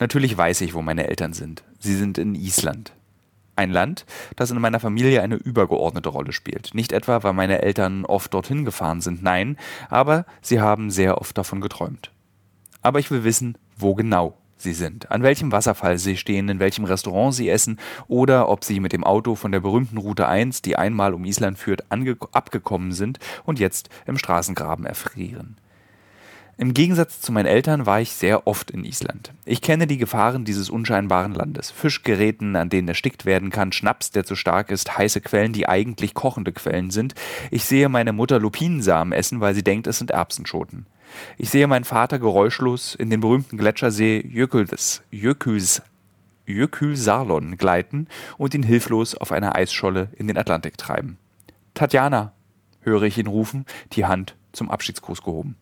Natürlich 0.00 0.36
weiß 0.36 0.62
ich, 0.62 0.74
wo 0.74 0.82
meine 0.82 1.06
Eltern 1.06 1.32
sind. 1.32 1.62
Sie 1.78 1.94
sind 1.94 2.18
in 2.18 2.34
Island. 2.34 2.92
Ein 3.60 3.72
Land, 3.72 4.06
das 4.36 4.50
in 4.50 4.58
meiner 4.58 4.80
Familie 4.80 5.20
eine 5.20 5.34
übergeordnete 5.34 6.08
Rolle 6.08 6.32
spielt. 6.32 6.70
Nicht 6.72 6.92
etwa, 6.92 7.22
weil 7.22 7.34
meine 7.34 7.60
Eltern 7.60 8.06
oft 8.06 8.32
dorthin 8.32 8.64
gefahren 8.64 9.02
sind, 9.02 9.22
nein, 9.22 9.58
aber 9.90 10.24
sie 10.40 10.62
haben 10.62 10.90
sehr 10.90 11.18
oft 11.20 11.36
davon 11.36 11.60
geträumt. 11.60 12.10
Aber 12.80 13.00
ich 13.00 13.10
will 13.10 13.22
wissen, 13.22 13.58
wo 13.76 13.94
genau 13.94 14.38
sie 14.56 14.72
sind, 14.72 15.10
an 15.10 15.22
welchem 15.22 15.52
Wasserfall 15.52 15.98
sie 15.98 16.16
stehen, 16.16 16.48
in 16.48 16.58
welchem 16.58 16.86
Restaurant 16.86 17.34
sie 17.34 17.50
essen 17.50 17.78
oder 18.08 18.48
ob 18.48 18.64
sie 18.64 18.80
mit 18.80 18.94
dem 18.94 19.04
Auto 19.04 19.34
von 19.34 19.52
der 19.52 19.60
berühmten 19.60 19.98
Route 19.98 20.26
1, 20.26 20.62
die 20.62 20.76
einmal 20.76 21.12
um 21.12 21.26
Island 21.26 21.58
führt, 21.58 21.84
abgekommen 21.90 22.92
sind 22.92 23.18
und 23.44 23.58
jetzt 23.58 23.90
im 24.06 24.16
Straßengraben 24.16 24.86
erfrieren. 24.86 25.58
Im 26.60 26.74
Gegensatz 26.74 27.22
zu 27.22 27.32
meinen 27.32 27.46
Eltern 27.46 27.86
war 27.86 28.02
ich 28.02 28.12
sehr 28.12 28.46
oft 28.46 28.70
in 28.70 28.84
Island. 28.84 29.32
Ich 29.46 29.62
kenne 29.62 29.86
die 29.86 29.96
Gefahren 29.96 30.44
dieses 30.44 30.68
unscheinbaren 30.68 31.32
Landes. 31.32 31.70
Fischgeräten, 31.70 32.54
an 32.54 32.68
denen 32.68 32.86
erstickt 32.86 33.24
werden 33.24 33.48
kann, 33.48 33.72
Schnaps, 33.72 34.10
der 34.10 34.26
zu 34.26 34.36
stark 34.36 34.70
ist, 34.70 34.98
heiße 34.98 35.22
Quellen, 35.22 35.54
die 35.54 35.66
eigentlich 35.66 36.12
kochende 36.12 36.52
Quellen 36.52 36.90
sind. 36.90 37.14
Ich 37.50 37.64
sehe 37.64 37.88
meine 37.88 38.12
Mutter 38.12 38.38
Lupinensamen 38.38 39.14
essen, 39.14 39.40
weil 39.40 39.54
sie 39.54 39.64
denkt, 39.64 39.86
es 39.86 39.96
sind 39.96 40.10
Erbsenschoten. 40.10 40.84
Ich 41.38 41.48
sehe 41.48 41.66
meinen 41.66 41.84
Vater 41.84 42.18
geräuschlos 42.18 42.94
in 42.94 43.08
den 43.08 43.20
berühmten 43.20 43.56
Gletschersee 43.56 44.22
Jökuls, 44.28 45.00
Jökuls, 45.10 45.80
Jökulsarlon 46.44 47.56
gleiten 47.56 48.06
und 48.36 48.52
ihn 48.52 48.64
hilflos 48.64 49.14
auf 49.14 49.32
einer 49.32 49.56
Eisscholle 49.56 50.10
in 50.14 50.28
den 50.28 50.36
Atlantik 50.36 50.76
treiben. 50.76 51.16
Tatjana, 51.72 52.34
höre 52.82 53.04
ich 53.04 53.16
ihn 53.16 53.28
rufen, 53.28 53.64
die 53.92 54.04
Hand 54.04 54.36
zum 54.52 54.70
Abschiedsgruß 54.70 55.22
gehoben. 55.22 55.56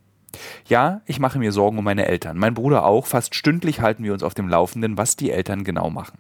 Ja, 0.67 1.01
ich 1.07 1.19
mache 1.19 1.39
mir 1.39 1.53
Sorgen 1.53 1.79
um 1.79 1.85
meine 1.85 2.07
Eltern. 2.07 2.39
Mein 2.39 2.55
Bruder 2.55 2.85
auch. 2.85 3.07
Fast 3.07 3.35
stündlich 3.35 3.81
halten 3.81 4.05
wir 4.05 4.13
uns 4.13 4.23
auf 4.23 4.35
dem 4.35 4.49
Laufenden, 4.49 4.99
was 4.99 5.17
die 5.17 5.31
Eltern 5.31 5.65
genau 5.65 5.91
machen. 5.91 6.19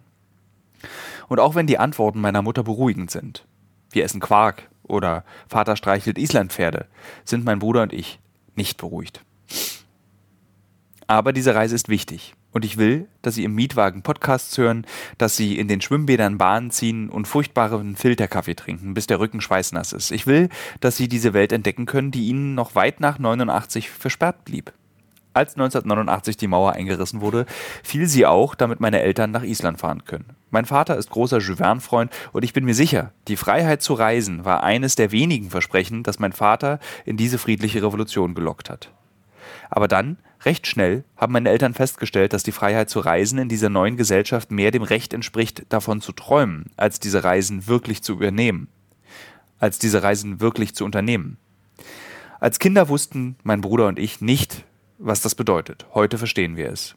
Und 1.28 1.40
auch 1.40 1.54
wenn 1.54 1.66
die 1.66 1.78
Antworten 1.78 2.20
meiner 2.20 2.42
Mutter 2.42 2.62
beruhigend 2.62 3.10
sind, 3.10 3.44
wir 3.90 4.04
essen 4.04 4.20
Quark 4.20 4.68
oder 4.84 5.24
Vater 5.48 5.76
streichelt 5.76 6.18
Islandpferde, 6.18 6.86
sind 7.24 7.44
mein 7.44 7.58
Bruder 7.58 7.82
und 7.82 7.92
ich 7.92 8.18
nicht 8.54 8.78
beruhigt. 8.78 9.22
Aber 11.06 11.32
diese 11.32 11.54
Reise 11.54 11.74
ist 11.74 11.88
wichtig. 11.88 12.34
Und 12.58 12.64
ich 12.64 12.76
will, 12.76 13.06
dass 13.22 13.36
Sie 13.36 13.44
im 13.44 13.54
Mietwagen 13.54 14.02
Podcasts 14.02 14.58
hören, 14.58 14.84
dass 15.16 15.36
Sie 15.36 15.56
in 15.56 15.68
den 15.68 15.80
Schwimmbädern 15.80 16.38
Bahnen 16.38 16.72
ziehen 16.72 17.08
und 17.08 17.28
furchtbaren 17.28 17.94
Filterkaffee 17.94 18.56
trinken, 18.56 18.94
bis 18.94 19.06
der 19.06 19.20
Rücken 19.20 19.40
schweißnass 19.40 19.92
ist. 19.92 20.10
Ich 20.10 20.26
will, 20.26 20.48
dass 20.80 20.96
Sie 20.96 21.06
diese 21.06 21.34
Welt 21.34 21.52
entdecken 21.52 21.86
können, 21.86 22.10
die 22.10 22.26
Ihnen 22.26 22.56
noch 22.56 22.74
weit 22.74 22.98
nach 22.98 23.20
89 23.20 23.90
versperrt 23.90 24.44
blieb. 24.44 24.72
Als 25.34 25.54
1989 25.54 26.36
die 26.36 26.48
Mauer 26.48 26.72
eingerissen 26.72 27.20
wurde, 27.20 27.46
fiel 27.84 28.08
sie 28.08 28.26
auch, 28.26 28.56
damit 28.56 28.80
meine 28.80 29.02
Eltern 29.02 29.30
nach 29.30 29.44
Island 29.44 29.78
fahren 29.78 30.04
können. 30.04 30.30
Mein 30.50 30.64
Vater 30.64 30.96
ist 30.96 31.10
großer 31.10 31.38
Jules 31.38 31.84
freund 31.84 32.10
und 32.32 32.42
ich 32.42 32.54
bin 32.54 32.64
mir 32.64 32.74
sicher, 32.74 33.12
die 33.28 33.36
Freiheit 33.36 33.82
zu 33.82 33.94
reisen 33.94 34.44
war 34.44 34.64
eines 34.64 34.96
der 34.96 35.12
wenigen 35.12 35.50
Versprechen, 35.50 36.02
das 36.02 36.18
mein 36.18 36.32
Vater 36.32 36.80
in 37.04 37.16
diese 37.16 37.38
friedliche 37.38 37.84
Revolution 37.84 38.34
gelockt 38.34 38.68
hat. 38.68 38.90
Aber 39.70 39.86
dann 39.86 40.18
Recht 40.48 40.66
schnell 40.66 41.04
haben 41.18 41.34
meine 41.34 41.50
Eltern 41.50 41.74
festgestellt, 41.74 42.32
dass 42.32 42.42
die 42.42 42.52
Freiheit 42.52 42.88
zu 42.88 43.00
reisen 43.00 43.38
in 43.38 43.50
dieser 43.50 43.68
neuen 43.68 43.98
Gesellschaft 43.98 44.50
mehr 44.50 44.70
dem 44.70 44.82
Recht 44.82 45.12
entspricht, 45.12 45.66
davon 45.68 46.00
zu 46.00 46.10
träumen, 46.12 46.70
als 46.78 46.98
diese 47.00 47.22
Reisen 47.22 47.66
wirklich 47.66 48.02
zu 48.02 48.14
übernehmen. 48.14 48.68
Als 49.58 49.78
diese 49.78 50.02
Reisen 50.02 50.40
wirklich 50.40 50.74
zu 50.74 50.86
unternehmen. 50.86 51.36
Als 52.40 52.58
Kinder 52.58 52.88
wussten 52.88 53.36
mein 53.42 53.60
Bruder 53.60 53.88
und 53.88 53.98
ich 53.98 54.22
nicht, 54.22 54.64
was 54.96 55.20
das 55.20 55.34
bedeutet. 55.34 55.84
Heute 55.92 56.16
verstehen 56.16 56.56
wir 56.56 56.70
es. 56.70 56.94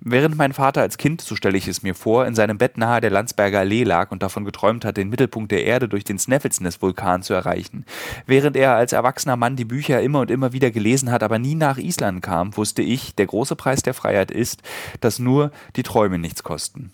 Während 0.00 0.36
mein 0.36 0.52
Vater 0.52 0.82
als 0.82 0.98
Kind, 0.98 1.20
so 1.20 1.34
stelle 1.34 1.56
ich 1.56 1.66
es 1.66 1.82
mir 1.82 1.94
vor, 1.94 2.26
in 2.26 2.34
seinem 2.34 2.58
Bett 2.58 2.78
nahe 2.78 3.00
der 3.00 3.10
Landsberger 3.10 3.60
Allee 3.60 3.82
lag 3.82 4.10
und 4.10 4.22
davon 4.22 4.44
geträumt 4.44 4.84
hat, 4.84 4.96
den 4.96 5.08
Mittelpunkt 5.08 5.50
der 5.50 5.64
Erde 5.64 5.88
durch 5.88 6.04
den 6.04 6.18
Sneffelsnes-Vulkan 6.18 7.22
zu 7.22 7.34
erreichen, 7.34 7.84
während 8.26 8.56
er 8.56 8.74
als 8.76 8.92
erwachsener 8.92 9.36
Mann 9.36 9.56
die 9.56 9.64
Bücher 9.64 10.00
immer 10.02 10.20
und 10.20 10.30
immer 10.30 10.52
wieder 10.52 10.70
gelesen 10.70 11.10
hat, 11.10 11.22
aber 11.22 11.38
nie 11.38 11.54
nach 11.54 11.78
Island 11.78 12.22
kam, 12.22 12.56
wusste 12.56 12.82
ich, 12.82 13.14
der 13.16 13.26
große 13.26 13.56
Preis 13.56 13.82
der 13.82 13.94
Freiheit 13.94 14.30
ist, 14.30 14.62
dass 15.00 15.18
nur 15.18 15.50
die 15.74 15.82
Träume 15.82 16.18
nichts 16.18 16.42
kosten. 16.42 16.92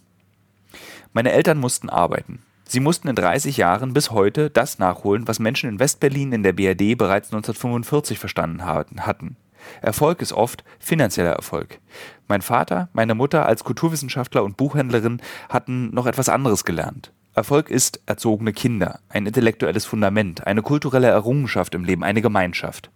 Meine 1.12 1.32
Eltern 1.32 1.58
mussten 1.58 1.90
arbeiten. 1.90 2.40
Sie 2.64 2.80
mussten 2.80 3.08
in 3.08 3.16
30 3.16 3.58
Jahren 3.58 3.92
bis 3.92 4.10
heute 4.10 4.48
das 4.48 4.78
nachholen, 4.78 5.28
was 5.28 5.38
Menschen 5.38 5.68
in 5.68 5.78
Westberlin 5.78 6.32
in 6.32 6.42
der 6.42 6.54
BRD 6.54 6.96
bereits 6.96 7.28
1945 7.28 8.18
verstanden 8.18 8.64
hatten. 8.64 9.36
Erfolg 9.80 10.20
ist 10.22 10.32
oft 10.32 10.64
finanzieller 10.78 11.32
Erfolg. 11.32 11.80
Mein 12.28 12.42
Vater, 12.42 12.88
meine 12.92 13.14
Mutter 13.14 13.46
als 13.46 13.64
Kulturwissenschaftler 13.64 14.42
und 14.42 14.56
Buchhändlerin 14.56 15.20
hatten 15.48 15.94
noch 15.94 16.06
etwas 16.06 16.28
anderes 16.28 16.64
gelernt. 16.64 17.12
Erfolg 17.34 17.70
ist 17.70 18.00
erzogene 18.06 18.52
Kinder, 18.52 19.00
ein 19.08 19.26
intellektuelles 19.26 19.86
Fundament, 19.86 20.46
eine 20.46 20.62
kulturelle 20.62 21.08
Errungenschaft 21.08 21.74
im 21.74 21.84
Leben, 21.84 22.04
eine 22.04 22.20
Gemeinschaft. 22.20 22.90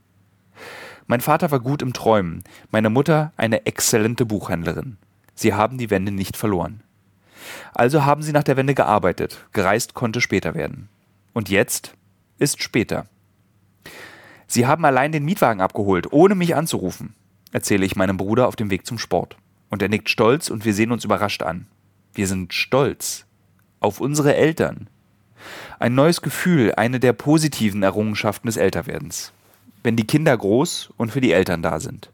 Mein 1.07 1.21
Vater 1.21 1.51
war 1.51 1.61
gut 1.61 1.83
im 1.83 1.93
Träumen, 1.93 2.43
meine 2.71 2.91
Mutter 2.91 3.33
eine 3.37 3.65
exzellente 3.65 4.27
Buchhändlerin. 4.27 4.99
Sie 5.35 5.55
haben 5.55 5.79
die 5.79 5.91
Wende 5.91 6.13
nicht 6.13 6.37
verloren. 6.37 6.83
Also 7.75 8.05
haben 8.05 8.23
sie 8.23 8.33
nach 8.33 8.43
der 8.43 8.57
Wende 8.57 8.75
gearbeitet, 8.75 9.47
gereist 9.53 9.95
konnte 9.95 10.21
später 10.21 10.55
werden. 10.55 10.89
Und 11.33 11.49
jetzt 11.49 11.95
ist 12.39 12.63
später. 12.63 13.07
Sie 14.47 14.67
haben 14.67 14.85
allein 14.85 15.13
den 15.13 15.25
Mietwagen 15.25 15.61
abgeholt, 15.61 16.13
ohne 16.13 16.35
mich 16.35 16.55
anzurufen, 16.55 17.15
erzähle 17.53 17.85
ich 17.85 17.97
meinem 17.97 18.17
Bruder 18.17 18.47
auf 18.47 18.57
dem 18.57 18.71
Weg 18.71 18.87
zum 18.87 18.99
Sport. 18.99 19.37
Und 19.69 19.83
er 19.83 19.89
nickt 19.89 20.09
stolz 20.09 20.49
und 20.49 20.65
wir 20.65 20.75
sehen 20.75 20.93
uns 20.93 21.05
überrascht 21.05 21.43
an. 21.43 21.67
Wir 22.15 22.27
sind 22.27 22.55
stolz 22.55 23.27
auf 23.81 24.01
unsere 24.01 24.35
Eltern. 24.37 24.89
Ein 25.79 25.95
neues 25.95 26.23
Gefühl, 26.23 26.73
eine 26.77 27.01
der 27.01 27.13
positiven 27.13 27.83
Errungenschaften 27.83 28.47
des 28.47 28.57
Älterwerdens. 28.57 29.33
Wenn 29.83 29.97
die 29.97 30.07
Kinder 30.07 30.37
groß 30.37 30.91
und 30.97 31.11
für 31.11 31.21
die 31.21 31.33
Eltern 31.33 31.63
da 31.63 31.81
sind. 31.81 32.11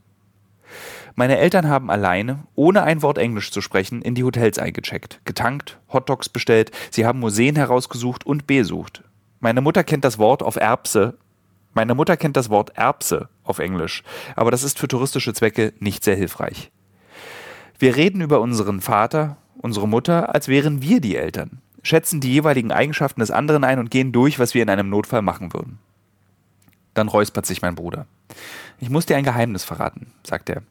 Meine 1.14 1.38
Eltern 1.38 1.68
haben 1.68 1.90
alleine, 1.90 2.44
ohne 2.54 2.82
ein 2.82 3.02
Wort 3.02 3.18
Englisch 3.18 3.50
zu 3.50 3.60
sprechen, 3.60 4.00
in 4.00 4.14
die 4.14 4.24
Hotels 4.24 4.58
eingecheckt, 4.58 5.20
getankt, 5.24 5.78
Hotdogs 5.92 6.30
bestellt, 6.30 6.70
sie 6.90 7.04
haben 7.04 7.20
Museen 7.20 7.54
herausgesucht 7.54 8.24
und 8.24 8.46
besucht. 8.46 9.02
Meine 9.40 9.60
Mutter 9.60 9.84
kennt 9.84 10.04
das 10.04 10.18
Wort 10.18 10.42
auf 10.42 10.56
Erbse 10.56 11.18
meine 11.74 11.94
Mutter 11.94 12.16
kennt 12.16 12.36
das 12.36 12.50
Wort 12.50 12.76
Erbse 12.76 13.28
auf 13.44 13.58
Englisch, 13.58 14.02
aber 14.36 14.50
das 14.50 14.62
ist 14.62 14.78
für 14.78 14.88
touristische 14.88 15.32
Zwecke 15.32 15.72
nicht 15.78 16.04
sehr 16.04 16.16
hilfreich. 16.16 16.70
Wir 17.78 17.96
reden 17.96 18.20
über 18.20 18.40
unseren 18.40 18.80
Vater, 18.80 19.38
unsere 19.56 19.88
Mutter, 19.88 20.34
als 20.34 20.48
wären 20.48 20.82
wir 20.82 21.00
die 21.00 21.16
Eltern, 21.16 21.60
schätzen 21.82 22.20
die 22.20 22.32
jeweiligen 22.32 22.72
Eigenschaften 22.72 23.20
des 23.20 23.30
anderen 23.30 23.64
ein 23.64 23.78
und 23.78 23.90
gehen 23.90 24.12
durch, 24.12 24.38
was 24.38 24.54
wir 24.54 24.62
in 24.62 24.70
einem 24.70 24.88
Notfall 24.88 25.22
machen 25.22 25.52
würden. 25.52 25.78
Dann 26.94 27.08
räuspert 27.08 27.46
sich 27.46 27.62
mein 27.62 27.74
Bruder. 27.74 28.06
Ich 28.78 28.90
muss 28.90 29.06
dir 29.06 29.16
ein 29.16 29.24
Geheimnis 29.24 29.64
verraten, 29.64 30.12
sagt 30.24 30.50
er. 30.50 30.62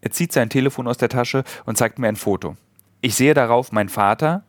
Er 0.00 0.10
zieht 0.10 0.32
sein 0.32 0.50
Telefon 0.50 0.88
aus 0.88 0.98
der 0.98 1.08
Tasche 1.08 1.44
und 1.64 1.76
zeigt 1.76 1.98
mir 1.98 2.08
ein 2.08 2.16
Foto. 2.16 2.56
Ich 3.00 3.14
sehe 3.14 3.34
darauf 3.34 3.72
meinen 3.72 3.88
Vater 3.88 4.44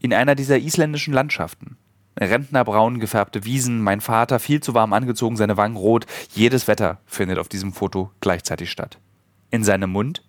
in 0.00 0.12
einer 0.12 0.34
dieser 0.34 0.58
isländischen 0.58 1.14
Landschaften. 1.14 1.76
Rentnerbraun 2.18 3.00
gefärbte 3.00 3.44
Wiesen, 3.44 3.80
mein 3.82 4.00
Vater 4.00 4.38
viel 4.38 4.60
zu 4.60 4.74
warm 4.74 4.92
angezogen, 4.92 5.36
seine 5.36 5.56
Wangen 5.56 5.76
rot. 5.76 6.06
Jedes 6.32 6.68
Wetter 6.68 6.98
findet 7.06 7.38
auf 7.38 7.48
diesem 7.48 7.72
Foto 7.72 8.10
gleichzeitig 8.20 8.70
statt. 8.70 8.98
In 9.50 9.64
seinem 9.64 9.90
Mund 9.90 10.22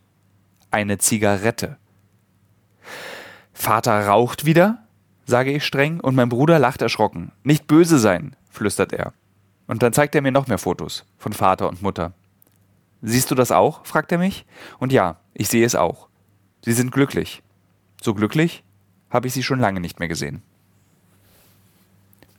eine 0.71 0.97
Zigarette. 0.97 1.77
Vater 3.53 4.07
raucht 4.07 4.45
wieder, 4.45 4.83
sage 5.25 5.51
ich 5.51 5.65
streng, 5.65 5.99
und 5.99 6.15
mein 6.15 6.29
Bruder 6.29 6.59
lacht 6.59 6.81
erschrocken. 6.81 7.31
Nicht 7.43 7.67
böse 7.67 7.99
sein, 7.99 8.35
flüstert 8.49 8.91
er. 8.91 9.13
Und 9.67 9.81
dann 9.81 9.93
zeigt 9.93 10.15
er 10.15 10.21
mir 10.21 10.31
noch 10.31 10.47
mehr 10.47 10.57
Fotos 10.57 11.05
von 11.17 11.33
Vater 11.33 11.69
und 11.69 11.81
Mutter. 11.81 12.13
Siehst 13.01 13.31
du 13.31 13.35
das 13.35 13.51
auch? 13.51 13.85
fragt 13.85 14.11
er 14.11 14.17
mich. 14.17 14.45
Und 14.79 14.91
ja, 14.91 15.17
ich 15.33 15.47
sehe 15.47 15.65
es 15.65 15.75
auch. 15.75 16.09
Sie 16.63 16.73
sind 16.73 16.91
glücklich. 16.91 17.43
So 18.01 18.13
glücklich 18.13 18.63
habe 19.09 19.27
ich 19.27 19.33
sie 19.33 19.43
schon 19.43 19.59
lange 19.59 19.79
nicht 19.79 19.99
mehr 19.99 20.07
gesehen. 20.07 20.41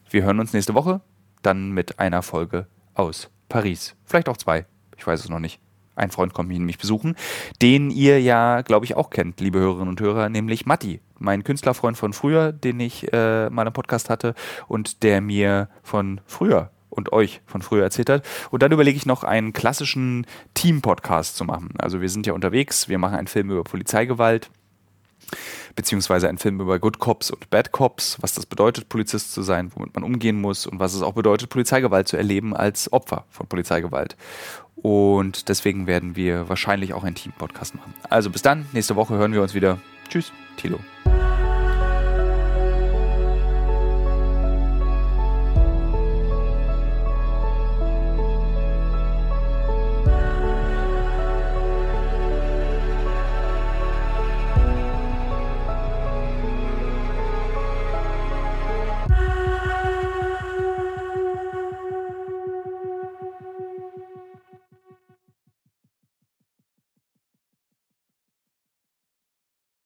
Wir 0.09 0.23
hören 0.23 0.39
uns 0.39 0.53
nächste 0.53 0.75
Woche 0.75 1.01
dann 1.43 1.73
mit 1.73 1.99
einer 1.99 2.23
Folge 2.23 2.67
aus 2.95 3.29
Paris. 3.49 3.97
Vielleicht 4.05 4.29
auch 4.29 4.37
zwei. 4.37 4.67
Ich 4.97 5.07
weiß 5.07 5.21
es 5.21 5.29
noch 5.29 5.41
nicht. 5.41 5.61
Ein 5.97 6.11
Freund 6.11 6.33
kommt 6.33 6.49
mich 6.49 6.79
besuchen, 6.79 7.17
den 7.61 7.91
ihr 7.91 8.21
ja, 8.21 8.63
glaube 8.63 8.85
ich, 8.85 8.97
auch 8.97 9.11
kennt, 9.11 9.41
liebe 9.41 9.59
Hörerinnen 9.59 9.89
und 9.89 10.01
Hörer, 10.01 10.29
nämlich 10.29 10.67
Matti, 10.67 11.01
mein 11.19 11.43
Künstlerfreund 11.43 11.97
von 11.97 12.13
früher, 12.13 12.53
den 12.53 12.79
ich 12.81 13.13
äh, 13.13 13.49
mal 13.49 13.67
im 13.67 13.73
Podcast 13.73 14.11
hatte 14.11 14.35
und 14.69 15.03
der 15.03 15.21
mir 15.21 15.71
von 15.83 16.21
früher 16.27 16.71
und 16.91 17.13
euch 17.13 17.41
von 17.47 17.63
früher 17.63 17.83
erzählt 17.83 18.11
hat. 18.11 18.27
Und 18.51 18.63
dann 18.63 18.73
überlege 18.73 18.97
ich 18.97 19.07
noch 19.07 19.25
einen 19.25 19.53
klassischen 19.53 20.27
Team-Podcast 20.55 21.37
zu 21.37 21.45
machen. 21.45 21.71
Also 21.79 22.01
wir 22.01 22.11
sind 22.11 22.27
ja 22.27 22.35
unterwegs, 22.35 22.89
wir 22.89 22.99
machen 22.99 23.17
einen 23.17 23.27
Film 23.27 23.51
über 23.51 23.65
Polizeigewalt 23.65 24.51
beziehungsweise 25.75 26.29
ein 26.29 26.39
Film 26.39 26.61
über 26.61 26.79
Good 26.79 26.99
Cops 26.99 27.31
und 27.31 27.51
Bad 27.51 27.73
Cops, 27.73 28.19
was 28.21 28.35
das 28.35 28.47
bedeutet, 28.47 28.89
Polizist 28.89 29.33
zu 29.33 29.43
sein, 29.43 29.71
womit 29.75 29.95
man 29.95 30.05
umgehen 30.05 30.41
muss 30.41 30.67
und 30.67 30.81
was 30.81 30.95
es 30.95 31.03
auch 31.03 31.15
bedeutet, 31.15 31.49
Polizeigewalt 31.49 32.09
zu 32.09 32.17
erleben 32.17 32.55
als 32.55 32.93
Opfer 32.93 33.25
von 33.31 33.47
Polizeigewalt. 33.47 34.17
Und 34.77 35.49
deswegen 35.49 35.87
werden 35.87 36.17
wir 36.17 36.49
wahrscheinlich 36.49 36.93
auch 36.95 37.05
einen 37.05 37.15
Team-Podcast 37.15 37.75
machen. 37.75 37.95
Also 38.11 38.31
bis 38.31 38.43
dann, 38.43 38.67
nächste 38.73 38.97
Woche 38.97 39.15
hören 39.15 39.33
wir 39.33 39.43
uns 39.43 39.55
wieder. 39.55 39.79
Tschüss, 40.09 40.33
Tilo. 40.57 40.79